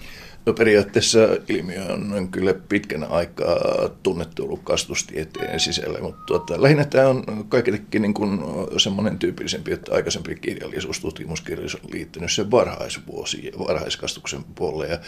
No 0.46 0.52
periaatteessa 0.52 1.18
ilmiö 1.48 1.84
on 1.84 2.28
kyllä 2.30 2.54
pitkän 2.54 3.04
aikaa 3.04 3.88
tunnettu 4.02 4.44
ollut 4.44 4.60
kastustieteen 4.64 5.60
sisällä, 5.60 6.00
mutta 6.00 6.22
tuota, 6.26 6.62
lähinnä 6.62 6.84
tämä 6.84 7.08
on 7.08 7.24
kaikillekin 7.48 8.02
niin 8.02 8.14
kuin 8.14 8.40
semmoinen 8.76 9.18
tyypillisempi, 9.18 9.72
että 9.72 9.94
aikaisempi 9.94 10.34
kirjallisuus, 10.34 11.00
tutkimuskirjallisuus 11.00 11.84
on 11.84 11.90
liittynyt 11.92 12.32
sen 12.32 12.50
varhaisvuosiin 12.50 13.44
ja 13.44 13.58
varhaiskastuksen 13.58 14.44
puolelle. 14.54 14.86
Ja 14.86 14.98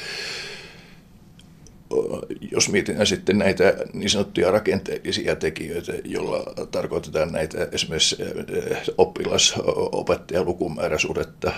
jos 2.50 2.68
mietitään 2.68 3.06
sitten 3.06 3.38
näitä 3.38 3.74
niin 3.92 4.10
sanottuja 4.10 4.50
rakenteellisia 4.50 5.36
tekijöitä, 5.36 5.92
joilla 6.04 6.66
tarkoitetaan 6.70 7.32
näitä 7.32 7.68
esimerkiksi 7.72 8.16
eh, 8.22 8.82
oppilas, 8.98 9.54
opettaja, 9.92 10.44
lukumääräsuhdetta, 10.44 11.52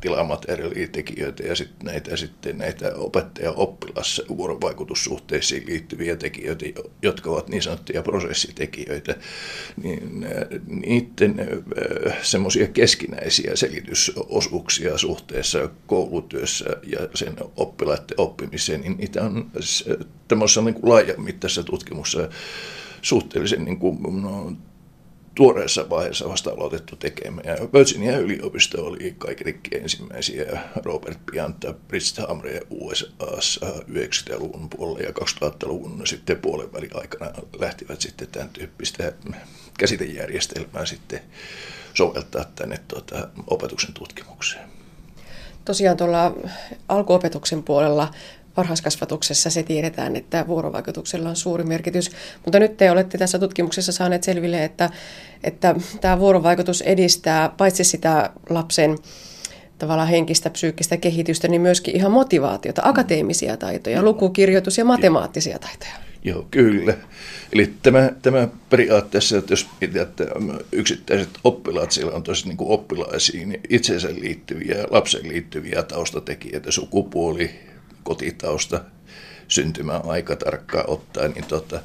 tilamateriaalitekijöitä 0.00 1.42
ja 1.42 1.56
sitten 1.56 1.86
näitä, 1.86 2.16
sitten 2.16 2.58
näitä 2.58 2.94
opettaja, 2.94 3.52
oppilas, 3.52 4.22
vuorovaikutussuhteisiin 4.28 5.66
liittyviä 5.66 6.16
tekijöitä, 6.16 6.64
jotka 7.02 7.30
ovat 7.30 7.48
niin 7.48 7.62
sanottuja 7.62 8.02
prosessitekijöitä, 8.02 9.16
niin 9.82 10.24
eh, 10.24 10.60
niiden 10.66 11.40
eh, 11.40 12.14
semmoisia 12.22 12.66
keskinäisiä 12.66 13.56
selitysosuuksia 13.56 14.98
suhteessa 14.98 15.68
koulutyössä 15.86 16.64
ja 16.82 16.98
sen 17.14 17.34
oppilaiden 17.56 18.20
oppimiseen, 18.20 18.80
niin 18.80 18.96
niitä 18.96 19.24
on 19.24 19.50
tämmöisessä 20.28 20.60
niin 20.60 20.74
kuin 20.74 20.90
laajamittaisessa 20.90 21.62
tutkimuksessa 21.62 22.28
suhteellisen 23.02 23.64
niin 23.64 23.78
kuin, 23.78 24.22
no, 24.22 24.52
tuoreessa 25.38 25.90
vaiheessa 25.90 26.28
vasta 26.28 26.50
aloitettu 26.50 26.96
tekemään. 26.96 27.58
Virginia 27.72 28.18
yliopisto 28.18 28.84
oli 28.84 29.14
kaikillekin 29.18 29.82
ensimmäisiä 29.82 30.60
Robert 30.84 31.18
Pianta, 31.30 31.74
Bristol 31.88 32.44
ja 32.54 32.60
USA 32.70 33.66
90-luvun 33.66 34.68
puolella 34.70 35.00
ja 35.00 35.10
2000-luvun 35.10 36.06
sitten 36.06 36.38
puolen 36.38 36.72
välin 36.72 36.90
aikana 36.94 37.30
lähtivät 37.58 38.00
sitten 38.00 38.28
tämän 38.28 38.48
tyyppistä 38.48 39.12
käsitejärjestelmää 39.78 40.86
sitten 40.86 41.20
soveltaa 41.94 42.44
tänne 42.44 42.80
tuota, 42.88 43.28
opetuksen 43.46 43.94
tutkimukseen. 43.94 44.68
Tosiaan 45.64 45.96
tuolla 45.96 46.34
alkuopetuksen 46.88 47.62
puolella 47.62 48.10
varhaiskasvatuksessa 48.58 49.50
se 49.50 49.62
tiedetään, 49.62 50.16
että 50.16 50.46
vuorovaikutuksella 50.46 51.28
on 51.28 51.36
suuri 51.36 51.64
merkitys. 51.64 52.10
Mutta 52.44 52.58
nyt 52.58 52.76
te 52.76 52.90
olette 52.90 53.18
tässä 53.18 53.38
tutkimuksessa 53.38 53.92
saaneet 53.92 54.22
selville, 54.22 54.64
että, 54.64 54.90
että 55.44 55.74
tämä 56.00 56.18
vuorovaikutus 56.18 56.82
edistää 56.82 57.48
paitsi 57.48 57.84
sitä 57.84 58.30
lapsen 58.50 58.98
tavallaan 59.78 60.08
henkistä, 60.08 60.50
psyykkistä 60.50 60.96
kehitystä, 60.96 61.48
niin 61.48 61.60
myöskin 61.60 61.96
ihan 61.96 62.12
motivaatiota, 62.12 62.82
akateemisia 62.84 63.56
taitoja, 63.56 64.02
lukukirjoitus 64.02 64.78
ja 64.78 64.84
matemaattisia 64.84 65.58
taitoja. 65.58 66.08
Joo, 66.24 66.46
kyllä. 66.50 66.94
Eli 67.52 67.72
tämä, 67.82 68.10
tämä 68.22 68.48
periaatteessa, 68.70 69.38
että 69.38 69.52
jos 69.52 69.66
että 69.80 70.24
yksittäiset 70.72 71.28
oppilaat, 71.44 71.92
siellä 71.92 72.12
on 72.12 72.22
tosi 72.22 72.48
niin 72.48 72.56
kuin 72.56 72.70
oppilaisiin 72.70 73.60
itseensä 73.68 74.08
liittyviä, 74.20 74.84
lapsen 74.90 75.28
liittyviä 75.28 75.82
taustatekijöitä, 75.82 76.70
sukupuoli, 76.70 77.50
kotitausta, 78.08 78.80
syntymäaika 79.48 80.36
tarkkaan 80.36 80.90
ottaen, 80.90 81.30
niin 81.30 81.44
tota, 81.44 81.80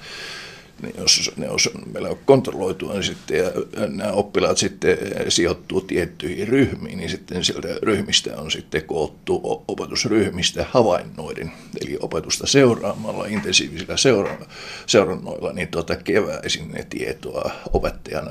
niin 0.81 0.95
jos 0.97 1.31
ne 1.37 1.49
on 1.49 1.57
meillä 1.93 2.09
on 2.09 2.19
kontrolloitua, 2.25 2.93
niin 2.93 3.03
sitten 3.03 3.37
ja 3.37 3.51
nämä 3.87 4.11
oppilaat 4.11 4.57
sitten 4.57 4.97
sijoittuu 5.29 5.81
tiettyihin 5.81 6.47
ryhmiin, 6.47 6.97
niin 6.97 7.09
sitten 7.09 7.43
sieltä 7.43 7.67
ryhmistä 7.81 8.37
on 8.37 8.51
sitten 8.51 8.85
koottu 8.85 9.63
opetusryhmistä 9.67 10.65
havainnoiden, 10.69 11.51
eli 11.81 11.97
opetusta 11.99 12.47
seuraamalla, 12.47 13.25
intensiivisillä 13.25 13.97
seura- 13.97 14.45
seurannoilla, 14.85 15.53
niin 15.53 15.67
tuota 15.67 15.95
keväisin 15.95 16.71
ne 16.71 16.85
tietoa 16.89 17.51
opettajan 17.73 18.29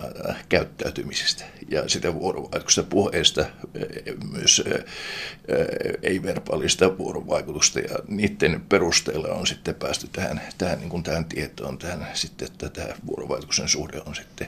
käyttäytymisestä. 0.48 1.44
Ja 1.70 1.88
sitä 1.88 2.14
vuorovaikutusta 2.14 2.82
puheesta, 2.82 3.44
myös 4.32 4.64
ei-verbaalista 6.02 6.98
vuorovaikutusta, 6.98 7.80
ja 7.80 7.98
niiden 8.08 8.62
perusteella 8.68 9.28
on 9.28 9.46
sitten 9.46 9.74
päästy 9.74 10.08
tähän, 10.12 10.40
tähän, 10.58 10.78
niin 10.78 10.88
kuin 10.90 11.02
tähän 11.02 11.24
tietoon, 11.24 11.78
tähän 11.78 12.08
sitten 12.14 12.31
sitten, 12.32 12.48
että 12.52 12.68
tämä 12.68 12.94
vuorovaikutuksen 13.06 13.68
suhde 13.68 14.00
on 14.06 14.14
sitten 14.14 14.46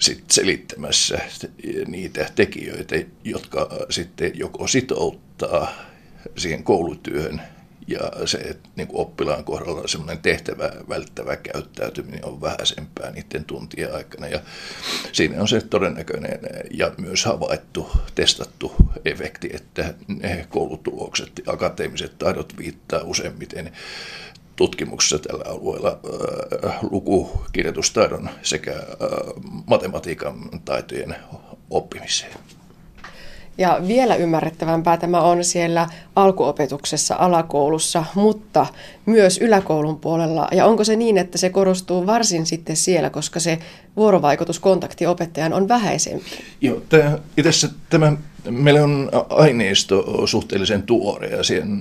sit 0.00 0.30
selittämässä 0.30 1.18
niitä 1.86 2.30
tekijöitä, 2.34 2.96
jotka 3.24 3.68
sitten 3.90 4.32
joko 4.34 4.66
sitouttaa 4.66 5.72
siihen 6.36 6.64
koulutyöhön 6.64 7.42
ja 7.86 8.00
se, 8.26 8.38
että 8.38 8.68
niin 8.76 8.88
kuin 8.88 9.00
oppilaan 9.00 9.44
kohdalla 9.44 9.88
semmoinen 9.88 10.18
tehtävä 10.18 10.70
välttävä 10.88 11.36
käyttäytyminen 11.36 12.24
on 12.24 12.40
vähäisempää 12.40 13.10
niiden 13.10 13.44
tuntien 13.44 13.94
aikana. 13.94 14.26
Ja 14.26 14.40
siinä 15.12 15.40
on 15.40 15.48
se 15.48 15.60
todennäköinen 15.60 16.38
ja 16.70 16.92
myös 16.98 17.24
havaittu, 17.24 17.90
testattu 18.14 18.72
efekti, 19.04 19.50
että 19.52 19.94
ne 20.08 20.46
koulutulokset, 20.48 21.42
akateemiset 21.46 22.18
taidot 22.18 22.58
viittaa 22.58 23.02
useimmiten 23.02 23.72
tutkimuksessa 24.60 25.18
tällä 25.18 25.44
alueella 25.48 25.98
lukukirjoitustaidon 26.90 28.30
sekä 28.42 28.74
matematiikan 29.66 30.34
taitojen 30.64 31.16
oppimiseen. 31.70 32.32
Ja 33.60 33.80
vielä 33.86 34.16
ymmärrettävämpää 34.16 34.96
tämä 34.96 35.20
on 35.20 35.44
siellä 35.44 35.88
alkuopetuksessa, 36.16 37.16
alakoulussa, 37.18 38.04
mutta 38.14 38.66
myös 39.06 39.38
yläkoulun 39.38 40.00
puolella. 40.00 40.48
Ja 40.52 40.66
onko 40.66 40.84
se 40.84 40.96
niin, 40.96 41.18
että 41.18 41.38
se 41.38 41.50
korostuu 41.50 42.06
varsin 42.06 42.46
sitten 42.46 42.76
siellä, 42.76 43.10
koska 43.10 43.40
se 43.40 43.58
vuorovaikutuskontakti 43.96 45.06
opettajan 45.06 45.52
on 45.52 45.68
vähäisempi? 45.68 46.30
Joo, 46.60 46.82
tämä, 46.88 47.18
itse 47.36 47.68
tämä, 47.90 48.12
meillä 48.50 48.82
on 48.82 49.10
aineisto 49.28 50.26
suhteellisen 50.26 50.82
tuore 50.82 51.28
ja 51.28 51.42
siihen 51.42 51.80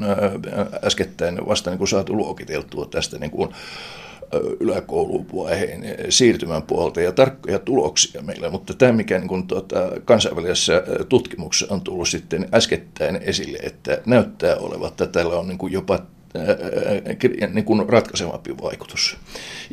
äskettäin 0.84 1.48
vasta 1.48 1.70
niin 1.70 1.78
kuin 1.78 1.88
saatu 1.88 2.18
luokiteltua 2.18 2.86
tästä 2.86 3.18
niin 3.18 3.32
kuin 3.32 3.50
yläkouluvaiheen 4.60 5.84
siirtymän 6.10 6.64
puolta 6.64 7.02
ja 7.02 7.12
tarkkoja 7.12 7.60
tuloksia 7.60 8.22
meillä, 8.22 8.50
mutta 8.50 8.74
tämä 8.74 8.92
mikä 8.92 9.18
niin 9.18 9.28
kuin, 9.28 9.48
tuota, 9.48 9.92
kansainvälisessä 10.06 10.84
tutkimuksessa 11.10 11.74
on 11.74 11.82
tullut 11.82 12.10
sitten 12.10 12.50
äskettäin 12.54 13.20
esille, 13.22 13.58
että 13.58 14.02
näyttää 14.06 14.56
olevan, 14.56 14.88
että 14.88 15.08
tällä 15.08 15.36
on 15.36 15.48
niin 15.48 15.58
kuin 15.58 15.74
jopa 15.74 16.00
niin 17.54 17.66
kuin 17.66 17.90
ratkaisevampi 17.90 18.58
vaikutus. 18.58 19.18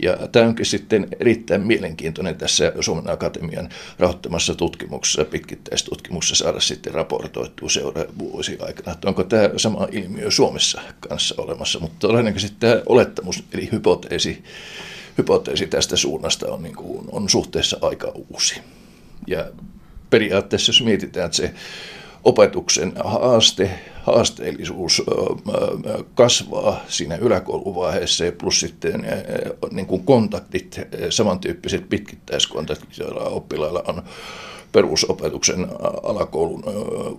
Ja 0.03 0.17
tämä 0.33 0.47
onkin 0.47 0.67
sitten 0.67 1.09
erittäin 1.21 1.67
mielenkiintoinen 1.67 2.37
tässä 2.37 2.73
Suomen 2.81 3.11
Akatemian 3.11 3.69
rahoittamassa 3.99 4.55
tutkimuksessa, 4.55 5.25
pitkittäistutkimuksessa 5.25 6.45
saada 6.45 6.61
sitten 6.61 6.95
raportoitua 6.95 7.69
seuraavan 7.69 8.19
vuosien 8.19 8.65
aikana, 8.65 8.93
että 8.93 9.09
onko 9.09 9.25
tämä 9.25 9.51
sama 9.57 9.89
ilmiö 9.93 10.31
Suomessa 10.31 10.81
kanssa 11.01 11.35
olemassa, 11.39 11.79
mutta 11.79 12.09
todennäköisesti 12.09 12.57
tämä 12.61 12.83
olettamus, 12.87 13.45
eli 13.53 13.69
hypoteesi, 13.73 14.45
hypoteesi 15.19 15.67
tästä 15.67 15.97
suunnasta 15.97 16.47
on, 16.53 16.63
niin 16.63 16.77
kuin, 16.77 17.09
on 17.13 17.29
suhteessa 17.29 17.79
aika 17.81 18.13
uusi. 18.31 18.61
Ja 19.27 19.47
periaatteessa, 20.11 20.71
jos 20.71 20.83
mietitään, 20.83 21.27
että 21.27 21.37
se 21.37 21.55
opetuksen 22.27 22.93
haaste, 23.05 23.70
haasteellisuus 24.03 25.03
kasvaa 26.14 26.81
siinä 26.89 27.16
yläkouluvaiheessa 27.16 28.24
ja 28.24 28.33
plus 28.33 28.61
sitten 28.61 29.07
niin 29.70 29.87
kuin 29.87 30.05
kontaktit, 30.05 30.81
samantyyppiset 31.11 31.89
pitkittäiskontaktit, 31.89 32.99
joilla 32.99 33.20
oppilailla 33.20 33.83
on 33.87 34.03
perusopetuksen 34.72 35.66
alakoulun 36.03 36.64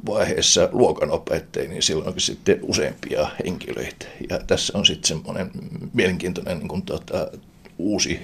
vaiheessa 0.05 0.69
luokanopettajia, 0.71 1.69
niin 1.69 1.83
silloin 1.83 2.07
onkin 2.07 2.21
sitten 2.21 2.59
useampia 2.61 3.27
henkilöitä. 3.45 4.05
Ja 4.29 4.39
tässä 4.39 4.77
on 4.77 4.85
sitten 4.85 5.07
semmoinen 5.07 5.51
mielenkiintoinen 5.93 6.59
niin 6.59 6.67
kuin, 6.67 6.81
tuota, 6.81 7.27
uusi 7.77 8.19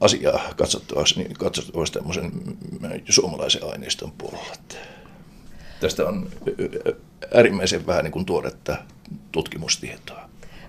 asia 0.00 0.40
katsottavaksi, 0.56 1.18
niin 1.18 1.34
katsottavaksi 1.34 1.92
tämmöisen 1.92 2.32
suomalaisen 3.08 3.64
aineiston 3.72 4.12
puolella. 4.18 4.54
Tästä 5.80 6.08
on 6.08 6.28
äärimmäisen 7.34 7.86
vähän 7.86 8.04
niin 8.04 8.12
kuin 8.12 8.26
tuoretta 8.26 8.76
tutkimustietoa. 9.32 10.26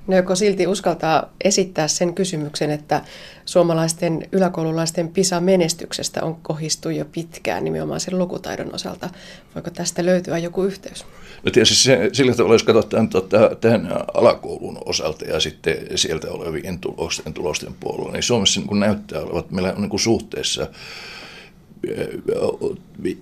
No 0.07 0.15
joko 0.15 0.35
silti 0.35 0.67
uskaltaa 0.67 1.29
esittää 1.43 1.87
sen 1.87 2.13
kysymyksen, 2.13 2.71
että 2.71 3.01
suomalaisten 3.45 4.27
yläkoululaisten 4.31 5.09
PISA-menestyksestä 5.09 6.23
on 6.23 6.35
kohistu 6.35 6.89
jo 6.89 7.05
pitkään 7.05 7.63
nimenomaan 7.63 7.99
sen 7.99 8.17
lukutaidon 8.17 8.75
osalta. 8.75 9.09
Voiko 9.55 9.69
tästä 9.69 10.05
löytyä 10.05 10.37
joku 10.37 10.63
yhteys? 10.63 11.05
No 11.43 11.51
tietysti 11.51 11.75
se, 11.75 12.09
sillä 12.13 12.35
tavalla, 12.35 12.55
jos 12.55 12.63
katsotaan 12.63 13.09
tuota, 13.09 13.55
tähän 13.61 13.89
alakoulun 14.13 14.77
osalta 14.85 15.25
ja 15.25 15.39
sitten 15.39 15.77
sieltä 15.95 16.31
olevien 16.31 16.79
tulosten, 16.79 17.33
tulosten 17.33 17.73
puolella, 17.79 18.11
niin 18.11 18.23
Suomessa 18.23 18.59
niin 18.59 18.79
näyttää 18.79 19.21
olevan, 19.21 19.39
että 19.39 19.55
meillä 19.55 19.73
on 19.73 19.81
niin 19.81 19.99
suhteessa 19.99 20.67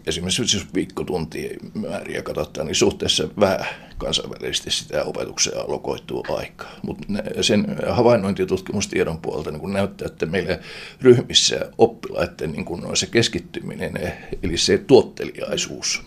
esimerkiksi 0.07 0.41
jos 0.41 0.73
viikkotuntien 0.73 1.59
määriä 1.73 2.21
katsotaan, 2.21 2.67
niin 2.67 2.75
suhteessa 2.75 3.27
vähän 3.39 3.65
kansainvälisesti 3.97 4.71
sitä 4.71 5.03
opetukseen 5.03 5.61
allokoituu 5.61 6.25
aikaa. 6.29 6.71
Mutta 6.81 7.07
sen 7.41 7.65
havainnointi- 7.89 8.41
ja 8.41 8.45
tutkimustiedon 8.45 9.17
puolelta 9.21 9.51
niin 9.51 9.73
näyttää, 9.73 10.05
että 10.05 10.25
meillä 10.25 10.59
ryhmissä 11.01 11.71
oppilaiden 11.77 12.51
niin 12.51 12.97
se 12.97 13.05
keskittyminen, 13.05 14.13
eli 14.43 14.57
se 14.57 14.77
tuotteliaisuus, 14.77 16.01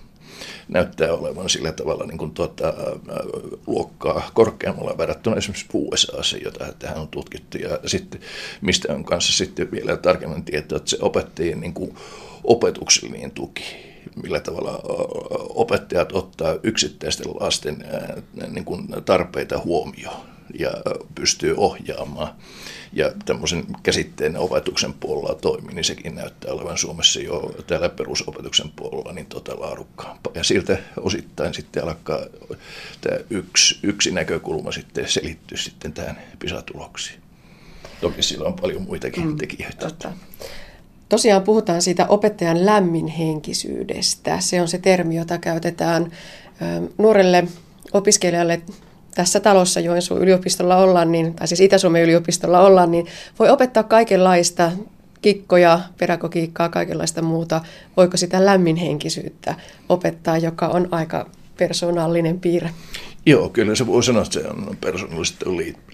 näyttää 0.69 1.13
olevan 1.13 1.49
sillä 1.49 1.73
tavalla 1.73 2.07
niin 2.07 2.19
kuin 2.19 2.31
tuota, 2.31 2.75
luokkaa 3.67 4.31
korkeammalla 4.35 4.99
verrattuna 4.99 5.37
esimerkiksi 5.37 5.67
USAssa, 5.75 6.37
jota 6.37 6.73
tähän 6.79 6.99
on 6.99 7.09
tutkittu. 7.09 7.59
Ja 7.59 7.79
sitten, 7.87 8.21
mistä 8.61 8.95
on 8.95 9.05
kanssa 9.05 9.33
sitten 9.33 9.71
vielä 9.71 9.97
tarkemmin 9.97 10.45
tietoa, 10.45 10.77
että 10.77 10.91
se 10.91 10.99
opettajien 11.01 11.61
niin 11.61 11.75
kuin 11.75 11.95
opetuksellinen 12.45 13.31
tuki, 13.31 13.65
millä 14.23 14.41
tavalla 14.41 14.81
opettajat 15.49 16.13
ottaa 16.13 16.57
yksittäisten 16.63 17.27
lasten 17.41 17.85
niin 18.49 18.65
kuin 18.65 18.89
tarpeita 19.05 19.59
huomioon 19.59 20.38
ja 20.59 20.71
pystyy 21.15 21.55
ohjaamaan. 21.57 22.35
Ja 22.93 23.13
tämmöisen 23.25 23.65
käsitteen 23.83 24.37
opetuksen 24.37 24.93
puolella 24.93 25.35
toimii, 25.35 25.75
niin 25.75 25.85
sekin 25.85 26.15
näyttää 26.15 26.53
olevan 26.53 26.79
Suomessa 26.79 27.21
jo 27.21 27.55
täällä 27.67 27.89
perusopetuksen 27.89 28.71
puolella 28.77 29.13
niin 29.13 29.27
tota 29.27 29.61
laadukkaampaa. 29.61 30.33
Ja 30.37 30.45
siltä 30.45 30.79
osittain 31.01 31.55
sitten 31.55 31.83
alkaa 31.83 32.19
tämä 33.01 33.17
yksi, 33.31 33.79
yksi 33.83 34.11
näkökulma 34.11 34.73
sitten 34.73 35.09
selittyä 35.09 35.59
sitten 35.59 35.93
tähän 35.93 36.19
PISA-tuloksiin. 36.39 37.21
Toki 38.01 38.23
sillä 38.23 38.49
on 38.49 38.55
paljon 38.55 38.83
muitakin 38.83 39.27
mm, 39.27 39.37
tekijöitä. 39.37 39.87
Totta. 39.87 40.13
Tosiaan 41.09 41.43
puhutaan 41.43 41.83
siitä 41.83 42.07
opettajan 42.07 42.67
lämminhenkisyydestä. 42.67 44.41
Se 44.41 44.61
on 44.61 44.69
se 44.69 44.79
termi, 44.79 45.17
jota 45.17 45.39
käytetään 45.39 46.13
nuorelle 46.99 47.49
opiskelijalle 47.93 48.63
tässä 49.19 49.41
talossa 49.41 49.81
Joensuun 49.81 50.23
yliopistolla 50.23 50.77
ollaan, 50.77 51.13
niin, 51.13 51.35
tai 51.35 51.49
siis 51.49 51.61
Itä-Suomen 51.61 52.03
yliopistolla 52.03 52.61
ollaan, 52.61 52.91
niin 52.91 53.07
voi 53.39 53.51
opettaa 53.51 53.83
kaikenlaista 53.83 54.73
kikkoja, 55.23 55.81
pedagogiikkaa, 55.99 56.69
kaikenlaista 56.69 57.23
muuta. 57.23 57.61
Voiko 57.97 58.17
sitä 58.17 58.47
lämminhenkisyyttä 58.47 59.55
opettaa, 59.89 60.39
joka 60.39 60.67
on 60.69 60.89
aika 60.91 61.31
persoonallinen 61.57 62.41
piirre? 62.41 62.71
Joo, 63.29 63.49
kyllä 63.49 63.75
se 63.75 63.87
voi 63.87 64.03
sanoa, 64.03 64.23
että 64.23 64.41
se 64.41 64.49
on 64.49 64.77
persoonallisesti 64.81 65.45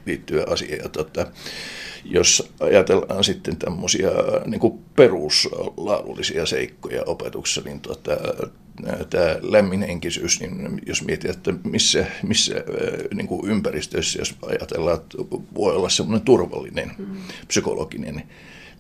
liittyvä 0.07 0.45
asia. 0.49 0.77
Ja 0.77 0.89
tota, 0.89 1.27
jos 2.05 2.53
ajatellaan 2.61 3.25
sitten 3.25 3.57
tämmöisiä 3.57 4.11
niin 4.47 4.85
peruslaadullisia 4.97 6.47
seikkoja 6.47 7.03
opetuksessa, 7.07 7.61
niin 7.65 7.81
tota, 7.81 8.17
tämä 9.11 9.37
lämminhenkisyys, 9.43 10.41
niin 10.41 10.81
jos 10.87 11.05
mietit, 11.05 11.31
että 11.31 11.55
missä, 11.65 12.07
missä 12.23 12.55
niin 13.15 13.27
kuin 13.27 13.51
ympäristössä, 13.51 14.19
jos 14.19 14.35
ajatellaan, 14.47 14.97
että 14.97 15.19
voi 15.55 15.77
olla 15.77 15.89
semmoinen 15.89 16.25
turvallinen 16.25 16.91
mm. 16.99 17.17
psykologinen 17.49 18.23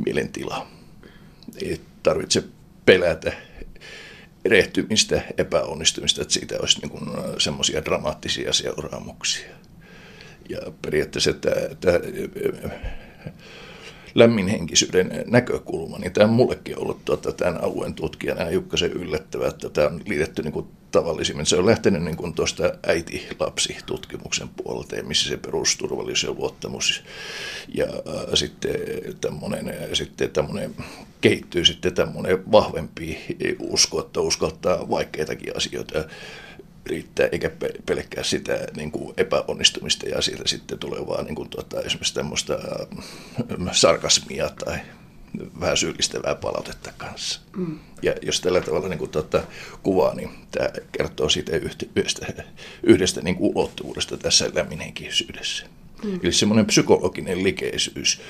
mielentila. 0.04 0.66
Ei 1.62 1.80
tarvitse 2.02 2.44
pelätä 2.86 3.32
erehtymistä, 4.44 5.22
epäonnistumista, 5.38 6.22
että 6.22 6.34
siitä 6.34 6.56
olisi 6.60 6.80
niin 6.80 7.08
semmoisia 7.38 7.84
dramaattisia 7.84 8.52
seuraamuksia. 8.52 9.48
Ja 10.48 10.58
periaatteessa 10.82 11.32
tämä, 11.32 11.54
tämä 11.80 11.98
lämminhenkisyyden 14.14 15.24
näkökulma, 15.26 15.98
niin 15.98 16.12
tämä 16.12 16.24
on 16.24 16.34
mullekin 16.34 16.78
ollut 16.78 17.04
tuota, 17.04 17.32
tämän 17.32 17.64
alueen 17.64 17.94
tutkijana 17.94 18.44
hiukkasen 18.44 18.92
yllättävää, 18.92 19.48
että 19.48 19.70
tämä 19.70 19.86
on 19.86 20.00
liitetty 20.06 20.42
niin 20.42 20.52
kuin 20.52 20.66
tavallisimmin. 20.90 21.46
Se 21.46 21.56
on 21.56 21.66
lähtenyt 21.66 22.02
niin 22.02 22.16
kuin 22.16 22.34
tuosta 22.34 22.72
äiti-lapsi-tutkimuksen 22.86 24.48
puolelta, 24.48 25.02
missä 25.02 25.28
se 25.28 25.36
perusturvallisuus 25.36 26.22
ja 26.22 26.40
luottamus. 26.40 27.04
Ja 27.74 27.84
äh, 27.84 28.34
sitten 28.34 28.76
tämmöinen, 29.20 29.74
sitten 29.92 30.30
tämmöinen 30.30 30.74
kehittyy 31.28 31.64
sitten 31.64 31.94
tämmöinen 31.94 32.52
vahvempi 32.52 33.18
usko, 33.58 34.00
että 34.00 34.20
uskaltaa 34.20 34.90
vaikeitakin 34.90 35.56
asioita 35.56 36.04
riittää, 36.86 37.28
eikä 37.32 37.50
pelkkää 37.86 38.24
sitä 38.24 38.66
niin 38.76 38.90
kuin 38.90 39.14
epäonnistumista 39.16 40.08
ja 40.08 40.22
siitä 40.22 40.42
sitten 40.46 40.78
tulee 40.78 41.06
vaan 41.06 41.24
niin 41.24 41.34
kuin, 41.34 41.48
tuota, 41.48 41.80
esimerkiksi 41.80 42.14
tämmöistä 42.14 42.54
äh, 42.54 43.72
sarkasmia 43.72 44.50
tai 44.64 44.78
vähän 45.60 45.76
syyllistävää 45.76 46.34
palautetta 46.34 46.92
kanssa. 46.98 47.40
Mm. 47.56 47.78
Ja 48.02 48.14
jos 48.22 48.40
tällä 48.40 48.60
tavalla 48.60 48.88
niin 48.88 48.98
kuin, 48.98 49.10
tuota, 49.10 49.42
kuvaa, 49.82 50.14
niin 50.14 50.30
tämä 50.50 50.68
kertoo 50.92 51.28
siitä 51.28 51.52
yhdestä, 51.96 52.32
yhdestä 52.82 53.20
niin 53.20 53.36
kuin 53.36 53.56
ulottuvuudesta 53.56 54.16
tässä 54.16 54.50
lämminhenkisyydessä. 54.54 55.66
Mm. 56.04 56.20
Eli 56.22 56.32
semmoinen 56.32 56.66
psykologinen 56.66 57.42
likeisyys 57.44 58.20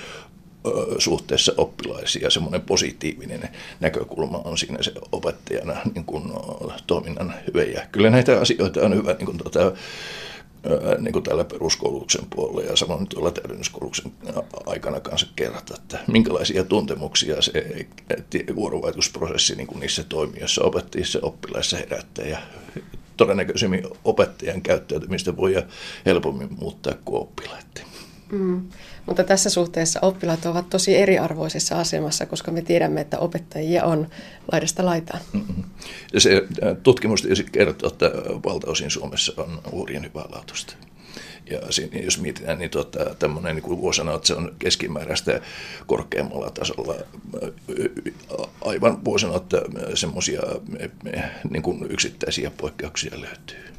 suhteessa 0.99 1.53
oppilaisiin 1.57 2.23
ja 2.23 2.31
semmoinen 2.31 2.61
positiivinen 2.61 3.49
näkökulma 3.81 4.41
on 4.45 4.59
siinä 4.59 4.83
se 4.83 4.93
opettajana 5.13 5.77
niin 5.95 6.05
kuin, 6.05 6.33
toiminnan 6.87 7.35
hyvä. 7.47 7.63
Ja 7.63 7.87
kyllä 7.93 8.11
näitä 8.11 8.41
asioita 8.41 8.81
on 8.81 8.95
hyvä 8.95 9.13
niin 9.13 9.27
kuin, 9.27 9.39
tuota, 9.39 9.73
niin 10.99 11.13
kuin 11.13 11.23
tällä 11.23 11.45
peruskoulutuksen 11.45 12.27
puolella 12.31 12.71
ja 12.71 12.77
samoin 12.77 13.07
tuolla 13.07 13.31
täydennyskoulutuksen 13.31 14.13
aikana 14.67 15.01
kanssa 15.01 15.27
kerrata, 15.37 15.75
että 15.75 15.99
minkälaisia 16.07 16.65
tuntemuksia 16.65 17.43
se 17.43 17.53
vuorovaikutusprosessi 18.55 19.55
niin 19.55 19.67
kuin 19.67 19.81
niissä 19.81 20.05
toimijoissa, 20.05 20.65
opettajissa 20.65 21.19
oppilaissa 21.23 21.77
herättää 21.77 22.27
ja 22.27 22.39
todennäköisemmin 23.17 23.87
opettajan 24.05 24.63
käyttäytymistä 24.63 25.37
voi 25.37 25.55
helpommin 26.07 26.49
muuttaa 26.59 26.95
kuin 27.05 27.23
oppilaiden. 27.23 27.65
Mm. 28.35 28.63
Mutta 29.07 29.25
tässä 29.25 29.51
suhteessa 29.51 30.01
oppilaat 30.03 30.47
ovat 30.47 30.71
tosi 30.71 30.97
eriarvoisessa 30.97 31.81
asemassa, 31.81 32.27
koska 32.27 32.51
me 32.51 32.63
tiedämme, 32.63 33.01
että 33.01 33.19
opettajia 33.19 33.85
on 33.85 34.09
laidasta 34.53 34.85
laitaan. 34.85 35.21
Mm-hmm. 35.33 35.65
Ja 36.13 36.21
se 36.21 36.43
äh, 36.63 36.77
tutkimus 36.83 37.29
kertoo, 37.53 37.89
että 37.89 38.11
valtaosin 38.45 38.91
Suomessa 38.91 39.33
on 39.37 39.61
uhrien 39.73 40.05
hyvälaatuista. 40.05 40.75
Ja 41.51 41.61
siinä, 41.71 41.99
jos 41.99 42.21
mietitään, 42.21 42.59
niin 42.59 42.71
tuota, 42.71 43.15
tämmöinen, 43.15 43.57
niin 43.57 43.81
voi 43.81 43.95
sanoa, 43.95 44.17
että 44.17 44.27
se 44.27 44.35
on 44.35 44.55
keskimääräistä 44.59 45.41
korkeammalla 45.87 46.51
tasolla. 46.51 46.95
Äh, 46.95 47.51
aivan 48.61 49.05
voi 49.05 49.21
sanoa, 49.21 49.37
että 49.37 49.63
semmoisia 49.95 50.41
äh, 51.17 51.31
niin 51.51 51.87
yksittäisiä 51.91 52.51
poikkeuksia 52.51 53.21
löytyy. 53.21 53.74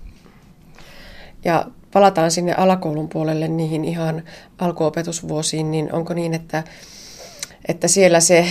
Ja 1.45 1.65
palataan 1.93 2.31
sinne 2.31 2.53
alakoulun 2.53 3.09
puolelle 3.09 3.47
niihin 3.47 3.85
ihan 3.85 4.23
alkuopetusvuosiin, 4.57 5.71
niin 5.71 5.93
onko 5.93 6.13
niin, 6.13 6.33
että, 6.33 6.63
että 7.67 7.87
siellä 7.87 8.19
se 8.19 8.47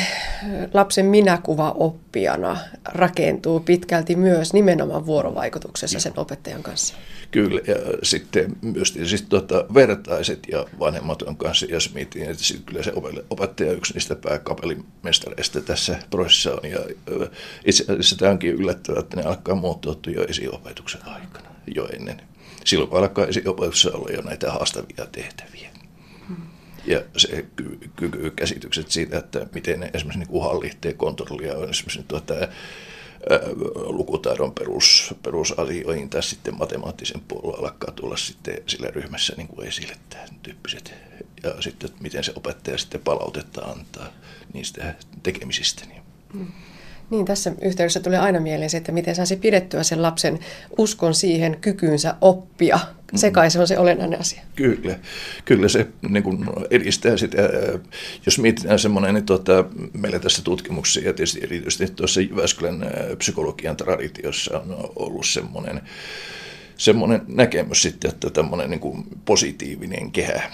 lapsen 0.74 1.06
minäkuva 1.06 1.70
oppijana 1.70 2.56
rakentuu 2.84 3.60
pitkälti 3.60 4.16
myös 4.16 4.52
nimenomaan 4.52 5.06
vuorovaikutuksessa 5.06 6.00
sen 6.00 6.12
opettajan 6.16 6.62
kanssa? 6.62 6.94
Kyllä, 7.30 7.60
ja 7.66 7.74
sitten 8.02 8.56
myös 8.62 8.92
tietysti 8.92 9.26
tuota, 9.28 9.64
vertaiset 9.74 10.38
ja 10.52 10.66
vanhemmat 10.78 11.22
on 11.22 11.36
kanssa, 11.36 11.66
jos 11.66 11.94
mietin, 11.94 12.22
että 12.22 12.44
sitten 12.44 12.66
kyllä 12.66 12.82
se 12.82 12.92
opettaja 13.30 13.72
yksi 13.72 13.94
niistä 13.94 14.16
pääkapelimestareista 14.16 15.60
tässä 15.60 15.98
prosessissa 16.10 16.52
on, 16.52 16.70
ja 16.70 16.78
itse 17.64 17.84
asiassa 17.84 18.16
tämä 18.16 18.30
onkin 18.30 18.54
yllättävää, 18.54 19.00
että 19.00 19.16
ne 19.16 19.22
alkaa 19.22 19.54
muuttua 19.54 19.96
jo 20.06 20.24
esiopetuksen 20.24 21.06
aikana, 21.06 21.48
jo 21.74 21.88
ennen 21.92 22.20
silloin 22.64 22.92
alkaa 22.92 23.26
esiopetuksessa 23.26 23.96
olla 23.96 24.10
jo 24.10 24.22
näitä 24.22 24.52
haastavia 24.52 25.06
tehtäviä. 25.12 25.70
Hmm. 26.28 26.36
Ja 26.86 27.02
se 27.16 27.46
ky- 27.56 27.78
ky- 27.96 28.32
käsitykset 28.36 28.90
siitä, 28.90 29.18
että 29.18 29.46
miten 29.54 29.80
ne 29.80 29.90
esimerkiksi 29.94 30.32
niin 30.32 30.42
hallitteen 30.42 30.96
kontrollia 30.96 31.56
on 31.56 31.70
esimerkiksi 31.70 32.04
tuota, 32.08 32.34
lukutaidon 33.74 34.52
perus, 34.52 35.14
perusasioihin 35.22 36.10
tai 36.10 36.22
sitten 36.22 36.58
matemaattisen 36.58 37.20
puolella 37.28 37.68
alkaa 37.68 37.90
tulla 37.90 38.16
sitten 38.16 38.58
sillä 38.66 38.88
ryhmässä 38.90 39.34
niin 39.36 39.48
kuin 39.48 39.68
esille 39.68 39.96
tämän 40.10 40.28
tyyppiset. 40.42 40.94
Ja 41.42 41.62
sitten, 41.62 41.90
että 41.90 42.02
miten 42.02 42.24
se 42.24 42.32
opettaja 42.36 42.78
sitten 42.78 43.00
palautetta 43.00 43.60
antaa 43.62 44.06
niistä 44.52 44.94
tekemisistä. 45.22 45.86
Niin. 45.86 46.02
Hmm. 46.32 46.52
Niin, 47.14 47.26
tässä 47.26 47.52
yhteydessä 47.62 48.00
tulee 48.00 48.18
aina 48.18 48.40
mieleen 48.40 48.70
se, 48.70 48.76
että 48.76 48.92
miten 48.92 49.14
saisi 49.14 49.36
pidettyä 49.36 49.82
sen 49.82 50.02
lapsen 50.02 50.38
uskon 50.78 51.14
siihen 51.14 51.56
kykyynsä 51.60 52.14
oppia. 52.20 52.78
Se 53.14 53.30
kai 53.30 53.50
se 53.50 53.60
on 53.60 53.66
se 53.66 53.78
olennainen 53.78 54.20
asia. 54.20 54.42
Kyllä, 54.56 54.98
kyllä 55.44 55.68
se 55.68 55.86
niin 56.08 56.22
kuin 56.22 56.44
edistää 56.70 57.16
sitä. 57.16 57.38
Jos 58.26 58.38
mietitään 58.38 58.78
semmoinen, 58.78 59.14
niin 59.14 59.26
tuota, 59.26 59.64
meillä 59.92 60.18
tässä 60.18 60.42
tutkimuksessa 60.42 61.00
ja 61.00 61.12
tietysti 61.12 61.40
erityisesti 61.42 61.94
tuossa 61.94 62.20
Jyväskylän 62.20 62.86
psykologian 63.18 63.76
traditiossa 63.76 64.58
on 64.58 64.90
ollut 64.96 65.26
semmoinen, 65.26 65.80
semmoinen 66.76 67.22
näkemys 67.28 67.82
sitten, 67.82 68.10
että 68.10 68.30
tämmöinen 68.30 68.70
niin 68.70 68.80
kuin 68.80 69.04
positiivinen 69.24 70.10
kehä, 70.10 70.50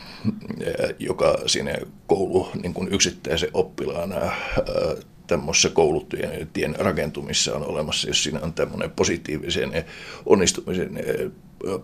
joka 0.99 1.39
siinä 1.47 1.75
koulu 2.07 2.49
niin 2.63 2.75
kuin 2.75 2.89
yksittäisen 2.93 3.51
oppilaana 3.55 4.33
tämmöisessä 5.31 5.69
koulutien 5.69 6.77
rakentumissa 6.79 7.55
on 7.55 7.67
olemassa, 7.67 8.09
jos 8.09 8.23
siinä 8.23 8.41
on 8.43 8.53
tämmöinen 8.53 8.91
positiivisen 8.91 9.85
onnistumisen 10.27 11.05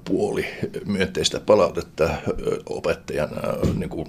puoli 0.05 0.47
myönteistä 0.85 1.41
palautetta 1.41 2.11
opettajan 2.67 3.29
niin 3.75 3.91
kuin 3.91 4.07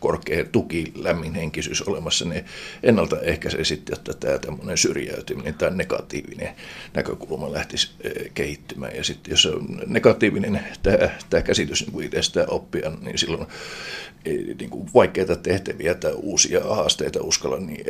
korkea 0.00 0.44
tuki, 0.44 0.92
lämminhenkisyys 0.94 1.82
olemassa, 1.82 2.24
niin 2.24 2.44
ennaltaehkäisee 2.82 3.64
sitten, 3.64 3.96
että 3.98 4.12
tämä 4.14 4.38
tämmöinen 4.38 4.78
syrjäytyminen 4.78 5.54
tai 5.54 5.70
negatiivinen 5.70 6.54
näkökulma 6.94 7.52
lähtisi 7.52 7.90
kehittymään. 8.34 8.96
Ja 8.96 9.04
sitten 9.04 9.30
jos 9.30 9.46
on 9.46 9.80
negatiivinen 9.86 10.60
tämä, 10.82 11.10
tämä 11.30 11.42
käsitys 11.42 11.80
niin 11.80 11.92
kuin 11.92 12.06
itsestä 12.06 12.44
oppia, 12.48 12.92
niin 13.00 13.18
silloin 13.18 13.46
niin 14.58 14.70
kuin 14.70 14.88
vaikeita 14.94 15.36
tehtäviä 15.36 15.94
tai 15.94 16.12
uusia 16.12 16.60
haasteita 16.64 17.22
uskalla, 17.22 17.58
niin 17.58 17.86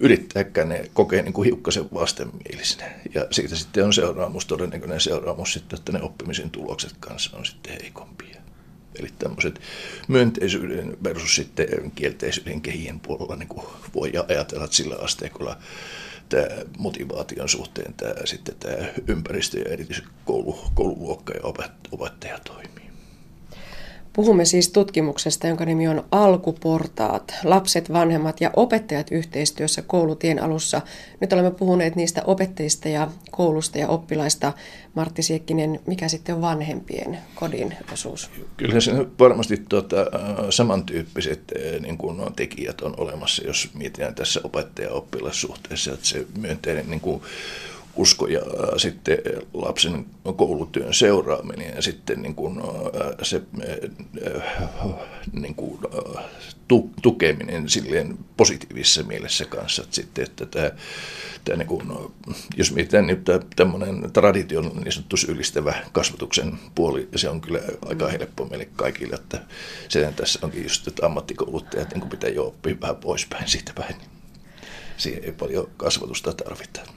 yrittääkään 0.00 0.68
ne 0.68 0.90
kokee 0.94 1.22
niin 1.22 1.32
kuin 1.32 1.46
hiukkasen 1.46 1.88
vastenmielisenä. 1.94 2.90
Ja 3.14 3.26
siitä 3.30 3.56
sitten 3.56 3.84
on 3.84 3.92
seuraamus, 3.92 4.46
todennäköinen 4.46 5.00
seuraamus 5.00 5.52
sitten, 5.52 5.78
että 5.78 5.92
ne 5.92 6.02
oppimisen 6.02 6.50
tulokset 6.50 6.94
kanssa 7.00 7.36
on 7.36 7.46
sitten 7.46 7.72
heikompia. 7.82 8.36
Eli 8.98 9.08
tämmöiset 9.18 9.60
myönteisyyden 10.08 10.96
versus 11.04 11.34
sitten 11.36 11.92
kielteisyyden 11.94 12.60
kehien 12.60 13.00
puolella 13.00 13.36
niin 13.36 13.48
kuin 13.48 13.66
voi 13.94 14.12
ajatella, 14.28 14.64
että 14.64 14.76
sillä 14.76 14.96
asteikolla 14.96 15.58
tämä 16.28 16.46
motivaation 16.78 17.48
suhteen 17.48 17.94
tämä, 17.94 18.14
sitten 18.24 18.54
tämä 18.60 18.76
ympäristö 19.06 19.58
ja 19.58 19.72
erityisesti 19.72 20.10
koulu, 20.24 20.58
koululuokka 20.74 21.32
ja 21.32 21.40
opettaja 21.90 22.38
toimii. 22.38 22.85
Puhumme 24.16 24.44
siis 24.44 24.68
tutkimuksesta, 24.68 25.46
jonka 25.46 25.64
nimi 25.64 25.88
on 25.88 26.04
Alkuportaat, 26.10 27.34
lapset, 27.44 27.92
vanhemmat 27.92 28.40
ja 28.40 28.50
opettajat 28.56 29.10
yhteistyössä 29.10 29.82
koulutien 29.82 30.42
alussa. 30.42 30.80
Nyt 31.20 31.32
olemme 31.32 31.50
puhuneet 31.50 31.96
niistä 31.96 32.22
opettajista 32.26 32.88
ja 32.88 33.10
koulusta 33.30 33.78
ja 33.78 33.88
oppilaista. 33.88 34.52
Martti 34.94 35.22
Siekkinen, 35.22 35.80
mikä 35.86 36.08
sitten 36.08 36.34
on 36.34 36.40
vanhempien 36.40 37.18
kodin 37.34 37.74
osuus? 37.92 38.30
Kyllä 38.56 38.80
se 38.80 38.92
varmasti 39.18 39.62
tuota, 39.68 39.96
samantyyppiset 40.50 41.52
niin 41.80 41.98
kuin 41.98 42.20
tekijät 42.36 42.80
on 42.80 42.94
olemassa, 42.96 43.46
jos 43.46 43.70
mietitään 43.74 44.14
tässä 44.14 44.40
opettaja-oppilassuhteessa, 44.44 45.92
että 45.92 46.06
se 46.06 46.26
myönteinen 46.38 46.90
niin 46.90 47.00
kuin, 47.00 47.22
usko 47.96 48.26
ja 48.26 48.40
sitten 48.76 49.18
lapsen 49.54 50.06
koulutyön 50.36 50.94
seuraaminen 50.94 51.72
ja 51.74 51.82
sitten 51.82 52.22
niin 52.22 52.34
kuin 52.34 52.60
se 53.22 53.42
niin 55.32 55.54
kuin 55.54 55.80
tukeminen 57.02 57.68
silleen 57.68 58.18
positiivisessa 58.36 59.02
mielessä 59.02 59.44
kanssa. 59.44 59.82
Että 59.82 59.94
sitten, 59.94 60.24
että 60.24 60.46
tämä, 60.46 60.70
tämä 61.44 61.56
niin 61.56 61.68
kuin, 61.68 61.82
jos 62.56 62.72
mietitään 62.72 63.06
niin 63.06 63.24
tämmöinen 63.56 64.12
tradition 64.12 64.72
niin 64.74 64.92
sanottu 64.92 65.16
syyllistävä 65.16 65.74
kasvatuksen 65.92 66.58
puoli, 66.74 67.08
se 67.16 67.28
on 67.28 67.40
kyllä 67.40 67.60
aika 67.88 68.08
helppo 68.08 68.44
meille 68.44 68.68
kaikille, 68.76 69.14
että 69.14 69.40
se 69.88 70.12
tässä 70.16 70.38
onkin 70.42 70.62
just, 70.62 70.88
että 70.88 71.06
ammattikouluttajat 71.06 71.94
niin 71.94 72.08
pitää 72.08 72.30
jo 72.30 72.46
oppia 72.46 72.80
vähän 72.80 72.96
poispäin 72.96 73.48
siitä 73.48 73.72
päin. 73.74 73.98
Niin 73.98 74.10
siihen 74.96 75.24
ei 75.24 75.32
paljon 75.32 75.70
kasvatusta 75.76 76.32
tarvita. 76.32 76.95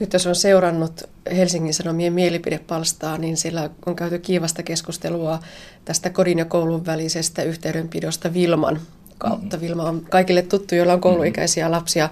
Nyt 0.00 0.12
jos 0.12 0.26
on 0.26 0.34
seurannut 0.34 1.02
Helsingin 1.36 1.74
Sanomien 1.74 2.12
mielipidepalstaa, 2.12 3.18
niin 3.18 3.36
siellä 3.36 3.70
on 3.86 3.96
käyty 3.96 4.18
kiivasta 4.18 4.62
keskustelua 4.62 5.38
tästä 5.84 6.10
kodin 6.10 6.38
ja 6.38 6.44
koulun 6.44 6.86
välisestä 6.86 7.42
yhteydenpidosta 7.42 8.34
Vilman 8.34 8.80
kautta. 9.18 9.56
Mm-hmm. 9.56 9.68
Vilma 9.68 9.82
on 9.82 10.06
kaikille 10.10 10.42
tuttu, 10.42 10.74
joilla 10.74 10.92
on 10.92 11.00
kouluikäisiä 11.00 11.70
lapsia. 11.70 12.08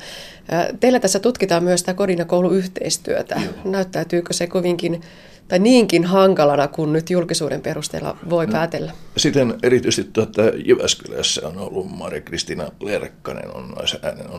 Teillä 0.80 1.00
tässä 1.00 1.20
tutkitaan 1.20 1.64
myös 1.64 1.80
sitä 1.80 1.94
kodin 1.94 2.18
ja 2.18 2.24
kouluyhteistyötä. 2.24 3.40
Näyttäytyykö 3.64 4.32
se 4.32 4.46
kovinkin 4.46 5.00
tai 5.48 5.58
niinkin 5.58 6.04
hankalana 6.04 6.68
kuin 6.68 6.92
nyt 6.92 7.10
julkisuuden 7.10 7.60
perusteella 7.60 8.16
voi 8.30 8.46
no, 8.46 8.52
päätellä? 8.52 8.92
Sitten 9.16 9.54
erityisesti 9.62 10.10
tuota, 10.12 10.42
Jyväskylässä 10.42 11.48
on 11.48 11.58
ollut 11.58 11.90
Mari 11.90 12.20
Kristina 12.20 12.70
Lerkkanen, 12.80 13.56
on, 13.56 13.74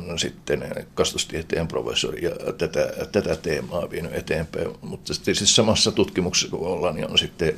on 0.09 0.19
sitten 0.19 0.65
kastustieteen 0.93 1.67
professori 1.67 2.25
ja 2.25 2.31
tätä, 2.57 2.93
tätä 3.11 3.35
teemaa 3.35 3.89
vienyt 3.89 4.15
eteenpäin. 4.15 4.67
Mutta 4.81 5.13
siis 5.13 5.55
samassa 5.55 5.91
tutkimuksessa 5.91 6.57
kun 6.57 6.67
ollaan, 6.67 6.95
niin 6.95 7.11
on 7.11 7.17
sitten 7.17 7.53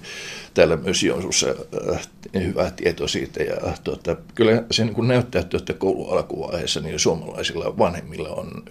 täällä 0.54 0.78
myös 0.78 1.04
Joensuussa 1.04 1.48
äh, 1.94 2.08
hyvä 2.34 2.72
tieto 2.72 3.08
siitä. 3.08 3.44
Ja, 3.44 3.56
tuota, 3.84 4.16
kyllä 4.36 4.64
se 4.72 4.86
niin 4.86 5.08
näyttää, 5.08 5.44
että 5.58 5.74
koulun 5.74 6.14
alkuvaiheessa 6.14 6.80
niin 6.80 7.00
suomalaisilla 7.00 7.78
vanhemmilla 7.78 8.30
on 8.30 8.64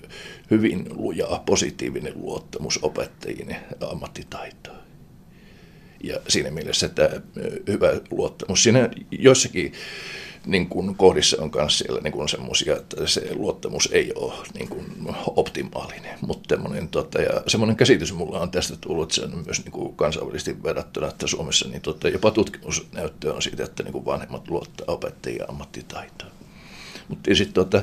hyvin 0.50 0.86
luja 0.90 1.42
positiivinen 1.46 2.12
luottamus 2.16 2.78
opettajiin 2.82 3.48
ja 3.80 3.88
ammattitaitoon. 3.88 4.80
Ja 6.02 6.20
siinä 6.28 6.50
mielessä 6.50 6.88
tämä 6.88 7.08
hyvä 7.68 7.88
luottamus. 8.10 8.62
Siinä 8.62 8.90
jossakin 9.10 9.72
niin 10.46 10.68
kuin 10.68 10.94
kohdissa 10.94 11.42
on 11.42 11.50
myös 11.54 11.78
siellä 11.78 12.00
niin 12.00 12.28
semmoisia, 12.28 12.76
että 12.76 13.06
se 13.06 13.34
luottamus 13.34 13.88
ei 13.92 14.12
ole 14.14 14.34
niin 14.54 14.68
kuin 14.68 14.86
optimaalinen. 15.36 16.18
Mutta 16.20 16.58
tota, 16.90 17.22
ja 17.22 17.42
semmoinen 17.46 17.76
käsitys 17.76 18.12
mulla 18.12 18.40
on 18.40 18.50
tästä 18.50 18.76
tullut, 18.80 19.02
että 19.02 19.14
se 19.14 19.36
on 19.36 19.42
myös 19.46 19.64
niin 19.64 19.72
kuin 19.72 19.96
kansainvälisesti 19.96 20.62
verrattuna, 20.62 21.08
että 21.08 21.26
Suomessa 21.26 21.68
niin 21.68 21.82
tota, 21.82 22.08
jopa 22.08 22.30
tutkimusnäyttö 22.30 23.34
on 23.34 23.42
siitä, 23.42 23.64
että 23.64 23.82
niin 23.82 23.92
kuin 23.92 24.04
vanhemmat 24.04 24.48
luottaa 24.48 24.94
opettajia 24.94 25.44
ammattitaitoon. 25.48 26.39
Mutta 27.10 27.34
sitten 27.34 27.54
tuota, 27.54 27.82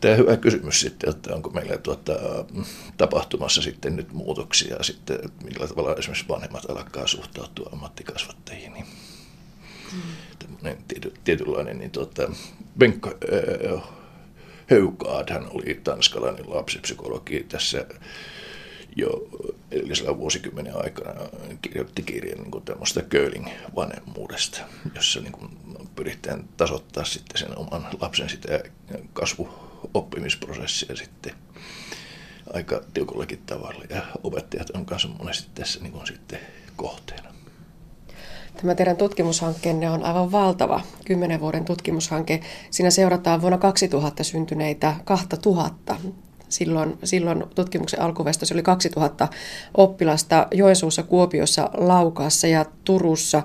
tämä 0.00 0.14
hyvä 0.14 0.36
kysymys 0.36 0.80
sitten, 0.80 1.10
että 1.10 1.34
onko 1.34 1.50
meillä 1.50 1.78
tuota, 1.78 2.12
tapahtumassa 2.96 3.62
sitten 3.62 3.96
nyt 3.96 4.12
muutoksia 4.12 4.82
sitten, 4.82 5.18
millä 5.44 5.68
tavalla 5.68 5.94
esimerkiksi 5.94 6.28
vanhemmat 6.28 6.70
alkaa 6.70 7.06
suhtautua 7.06 7.70
ammattikasvattajiin. 7.72 8.72
Niin 8.72 8.86
mm. 9.92 10.76
Tiety, 10.88 11.14
tietynlainen, 11.24 11.78
niin 11.78 11.90
tuota, 11.90 12.30
Benko 12.78 13.14
äh, 13.72 13.82
hän 15.30 15.46
oli 15.50 15.80
tanskalainen 15.84 16.50
lapsipsykologi 16.50 17.46
tässä 17.48 17.86
jo 18.96 19.28
edellisellä 19.76 20.18
vuosikymmenen 20.18 20.84
aikana 20.84 21.20
kirjoitti 21.62 22.02
kirjan 22.02 22.38
niin 22.38 22.62
tämmöistä 22.64 23.02
Köling 23.02 23.46
vanhemmuudesta, 23.76 24.60
jossa 24.94 25.20
niin 25.20 25.32
kuin 25.32 25.58
pyritään 25.94 26.44
tasoittaa 26.56 27.04
sitten 27.04 27.38
sen 27.38 27.58
oman 27.58 27.86
lapsen 28.00 28.28
sitä 28.28 28.60
kasvuoppimisprosessia 29.12 30.96
sitten 30.96 31.32
aika 32.54 32.80
tiukallakin 32.94 33.42
tavalla. 33.46 33.84
Ja 33.90 34.02
opettajat 34.22 34.70
on 34.70 34.86
myös 34.90 35.08
monesti 35.18 35.50
tässä 35.54 35.80
niin 35.80 35.92
kuin 35.92 36.06
sitten 36.06 36.38
kohteena. 36.76 37.34
Tämä 38.56 38.74
teidän 38.74 38.96
tutkimushankkeenne 38.96 39.90
on 39.90 40.04
aivan 40.04 40.32
valtava, 40.32 40.80
kymmenen 41.04 41.40
vuoden 41.40 41.64
tutkimushanke. 41.64 42.40
Siinä 42.70 42.90
seurataan 42.90 43.40
vuonna 43.40 43.58
2000 43.58 44.24
syntyneitä 44.24 44.94
2000 45.04 45.96
Silloin, 46.48 46.98
silloin 47.04 47.44
tutkimuksen 47.54 48.00
alkuvestossa 48.00 48.54
oli 48.54 48.62
2000 48.62 49.28
oppilasta 49.74 50.46
Joensuussa, 50.54 51.02
Kuopiossa, 51.02 51.70
Laukaassa 51.74 52.46
ja 52.46 52.64
Turussa. 52.84 53.42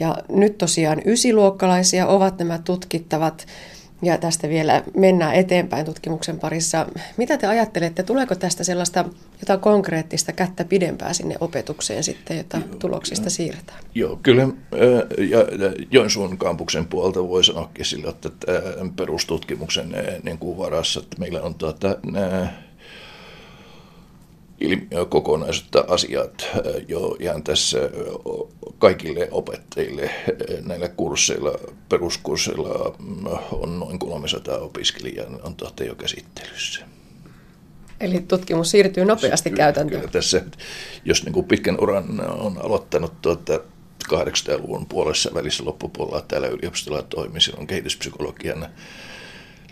Ja 0.00 0.16
nyt 0.28 0.58
tosiaan 0.58 1.02
ysiluokkalaisia 1.06 2.06
ovat 2.06 2.38
nämä 2.38 2.58
tutkittavat. 2.58 3.46
Ja 4.02 4.18
tästä 4.18 4.48
vielä 4.48 4.82
mennään 4.96 5.34
eteenpäin 5.34 5.86
tutkimuksen 5.86 6.40
parissa. 6.40 6.86
Mitä 7.16 7.38
te 7.38 7.46
ajattelette, 7.46 8.02
tuleeko 8.02 8.34
tästä 8.34 8.64
sellaista 8.64 9.04
jotain 9.40 9.60
konkreettista 9.60 10.32
kättä 10.32 10.64
pidempää 10.64 11.12
sinne 11.12 11.36
opetukseen 11.40 12.04
sitten, 12.04 12.36
jota 12.36 12.60
tuloksista 12.78 13.30
siirretään? 13.30 13.78
Joo, 13.94 14.18
kyllä 14.22 14.48
ja 15.18 15.38
Joensuun 15.90 16.38
kampuksen 16.38 16.86
puolta 16.86 17.28
voi 17.28 17.44
sanoakin 17.44 17.84
sillä, 17.84 18.10
että 18.10 18.30
perustutkimuksen 18.96 19.94
niin 20.22 20.38
kuin 20.38 20.58
varassa, 20.58 21.00
että 21.00 21.16
meillä 21.18 21.42
on 21.42 21.54
tuota, 21.54 21.96
ilmiökokonaisuutta 24.60 25.84
asiat 25.88 26.46
jo 26.88 27.16
ihan 27.20 27.42
tässä 27.42 27.78
kaikille 28.78 29.28
opettajille 29.30 30.10
näillä 30.66 30.88
kursseilla, 30.88 31.52
peruskursseilla 31.88 32.94
mm, 32.98 33.26
on 33.52 33.80
noin 33.80 33.98
300 33.98 34.58
opiskelijaa, 34.58 35.26
on 35.42 35.54
tuotta 35.54 35.84
jo 35.84 35.94
käsittelyssä. 35.94 36.84
Eli 38.00 38.20
tutkimus 38.20 38.70
siirtyy 38.70 39.04
nopeasti 39.04 39.50
kyllä, 39.50 39.62
käytäntöön. 39.62 40.00
Kyllä 40.00 40.12
tässä, 40.12 40.44
jos 41.04 41.24
niin 41.24 41.32
kuin 41.32 41.46
pitkän 41.46 41.80
uran 41.80 42.20
on 42.40 42.58
aloittanut 42.64 43.22
tuota 43.22 43.60
80-luvun 44.08 44.86
puolessa 44.86 45.30
välissä 45.34 45.64
loppupuolella 45.64 46.24
täällä 46.28 46.48
yliopistolla 46.48 47.02
toimi 47.02 47.40
silloin 47.40 47.66
kehityspsykologian 47.66 48.68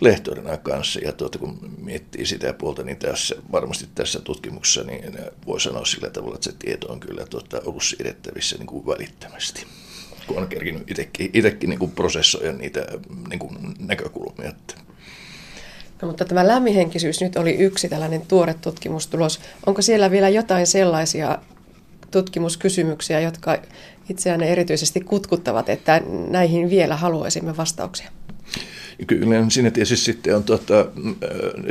lehtorina 0.00 0.56
kanssa. 0.56 1.00
Ja 1.00 1.12
tuota, 1.12 1.38
kun 1.38 1.58
miettii 1.78 2.26
sitä 2.26 2.52
puolta, 2.52 2.82
niin 2.82 2.96
tässä, 2.96 3.36
varmasti 3.52 3.88
tässä 3.94 4.20
tutkimuksessa 4.20 4.82
niin 4.82 5.18
voi 5.46 5.60
sanoa 5.60 5.84
sillä 5.84 6.10
tavalla, 6.10 6.34
että 6.34 6.50
se 6.50 6.56
tieto 6.58 6.92
on 6.92 7.00
kyllä 7.00 7.26
tuota, 7.26 7.60
ollut 7.64 7.82
siirrettävissä 7.82 8.56
niin 8.56 8.66
kuin 8.66 8.86
välittömästi 8.86 9.66
kun 10.26 10.38
on 10.38 10.48
kerkinyt 10.48 10.90
itsekin, 10.90 11.30
itsekin 11.32 11.70
niin 11.70 11.78
kuin 11.78 11.90
prosessoida 11.90 12.52
niitä 12.52 12.86
niin 13.28 13.38
kuin 13.38 13.74
näkökulmia. 13.78 14.52
No, 16.02 16.08
mutta 16.08 16.24
tämä 16.24 16.46
lämminhenkisyys 16.46 17.20
nyt 17.20 17.36
oli 17.36 17.50
yksi 17.50 17.88
tällainen 17.88 18.26
tuore 18.26 18.54
tutkimustulos. 18.54 19.40
Onko 19.66 19.82
siellä 19.82 20.10
vielä 20.10 20.28
jotain 20.28 20.66
sellaisia 20.66 21.38
tutkimuskysymyksiä, 22.10 23.20
jotka 23.20 23.58
itseään 24.08 24.42
erityisesti 24.42 25.00
kutkuttavat, 25.00 25.68
että 25.68 26.02
näihin 26.28 26.70
vielä 26.70 26.96
haluaisimme 26.96 27.56
vastauksia? 27.56 28.10
Kyllä 29.06 29.50
siinä 29.50 29.70
tietysti 29.70 29.96
sitten 29.96 30.36
on, 30.36 30.44
tuota, 30.44 30.86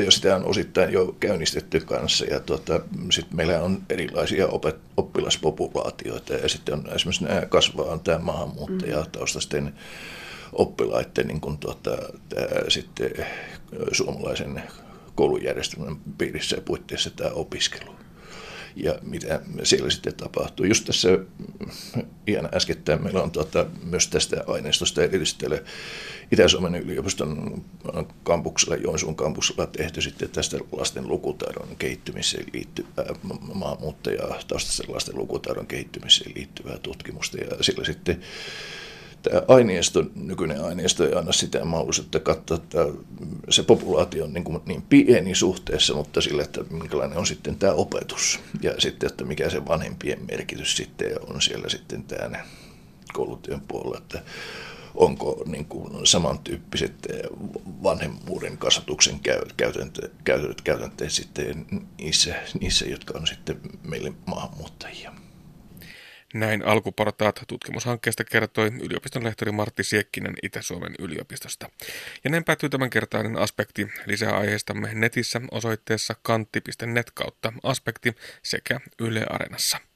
jo 0.05 0.11
sitä 0.11 0.35
on 0.35 0.45
osittain 0.45 0.93
jo 0.93 1.15
käynnistetty 1.19 1.79
kanssa 1.79 2.25
ja 2.25 2.39
tuota, 2.39 2.79
sitten 3.11 3.35
meillä 3.37 3.61
on 3.61 3.81
erilaisia 3.89 4.47
opet, 4.47 4.75
oppilaspopulaatioita 4.97 6.33
ja 6.33 6.49
sitten 6.49 6.73
on 6.73 6.83
esimerkiksi 6.95 7.23
nämä 7.23 7.45
kasvaa 7.45 7.85
on 7.85 7.99
tämä 7.99 8.19
maahanmuuttajataustaisten 8.19 9.73
oppilaiden 10.53 11.27
niin 11.27 11.41
kuin 11.41 11.57
tuota, 11.57 11.97
tämä, 12.29 12.47
sitten 12.67 13.11
suomalaisen 13.91 14.63
koulujärjestelmän 15.15 15.97
piirissä 16.17 16.55
ja 16.55 16.61
puitteissa 16.61 17.09
tämä 17.09 17.29
opiskelu 17.29 17.95
ja 18.75 18.95
mitä 19.01 19.41
siellä 19.63 19.89
sitten 19.89 20.13
tapahtuu. 20.13 20.65
Just 20.65 20.85
tässä 20.85 21.09
ihan 22.27 22.49
äskettäin 22.53 23.03
meillä 23.03 23.23
on 23.23 23.31
tuota, 23.31 23.65
myös 23.83 24.07
tästä 24.07 24.43
aineistosta 24.47 25.03
erityisesti 25.03 25.45
Itä-Suomen 26.31 26.75
yliopiston 26.75 27.61
kampuksella, 28.23 28.75
Joensuun 28.75 29.15
kampuksella 29.15 29.67
tehty 29.67 30.01
sitten 30.01 30.29
tästä 30.29 30.57
lasten 30.71 31.07
lukutaidon 31.07 31.75
kehittymiseen 31.79 32.45
liittyvää 32.53 33.05
maahanmuuttajaa, 33.53 34.39
taustaisten 34.47 34.95
lasten 34.95 35.17
lukutaidon 35.17 35.67
kehittymiseen 35.67 36.31
liittyvää 36.35 36.77
tutkimusta 36.77 37.37
ja 37.37 37.63
sillä 37.63 37.85
sitten 37.85 38.21
tämä 39.29 39.41
aineisto, 39.47 40.03
nykyinen 40.15 40.63
aineisto 40.63 41.07
ei 41.07 41.13
anna 41.13 41.31
sitä 41.31 41.65
mahdollisuutta 41.65 42.19
katsoa, 42.19 42.57
että 42.57 42.85
se 43.49 43.63
populaatio 43.63 44.23
on 44.23 44.33
niin, 44.33 44.43
kuin 44.43 44.61
niin 44.65 44.81
pieni 44.81 45.35
suhteessa, 45.35 45.93
mutta 45.93 46.21
sille, 46.21 46.41
että 46.41 46.63
minkälainen 46.69 47.17
on 47.17 47.25
sitten 47.25 47.55
tämä 47.55 47.73
opetus 47.73 48.39
ja 48.61 48.73
sitten, 48.77 49.09
että 49.09 49.23
mikä 49.23 49.49
se 49.49 49.65
vanhempien 49.65 50.19
merkitys 50.31 50.77
sitten 50.77 51.11
on 51.27 51.41
siellä 51.41 51.69
sitten 51.69 52.03
tämä 52.03 52.45
koulutyön 53.13 53.61
puolella, 53.61 53.97
että 53.97 54.21
onko 54.95 55.43
niin 55.45 55.65
kuin 55.65 56.07
samantyyppiset 56.07 57.07
vanhemmuuden 57.83 58.57
kasvatuksen 58.57 59.19
käytänteet, 59.57 60.11
käytänteet 60.63 61.11
sitten 61.11 61.65
niissä, 61.97 62.35
niissä, 62.59 62.85
jotka 62.85 63.17
on 63.17 63.27
sitten 63.27 63.59
meille 63.83 64.13
maahanmuuttajia. 64.25 65.24
Näin 66.35 66.65
alkuportaat 66.65 67.43
tutkimushankkeesta 67.47 68.23
kertoi 68.23 68.71
yliopiston 68.81 69.23
lehtori 69.23 69.51
Martti 69.51 69.83
Siekkinen 69.83 70.33
Itä-Suomen 70.43 70.95
yliopistosta. 70.99 71.69
Ja 72.23 72.29
näin 72.29 72.43
päättyy 72.43 72.69
tämänkertainen 72.69 73.37
aspekti. 73.37 73.87
Lisää 74.05 74.37
aiheistamme 74.37 74.93
netissä 74.93 75.41
osoitteessa 75.51 76.15
kantti.net 76.21 77.11
kautta 77.11 77.53
aspekti 77.63 78.15
sekä 78.43 78.79
Yle 78.99 79.25
Areenassa. 79.29 79.77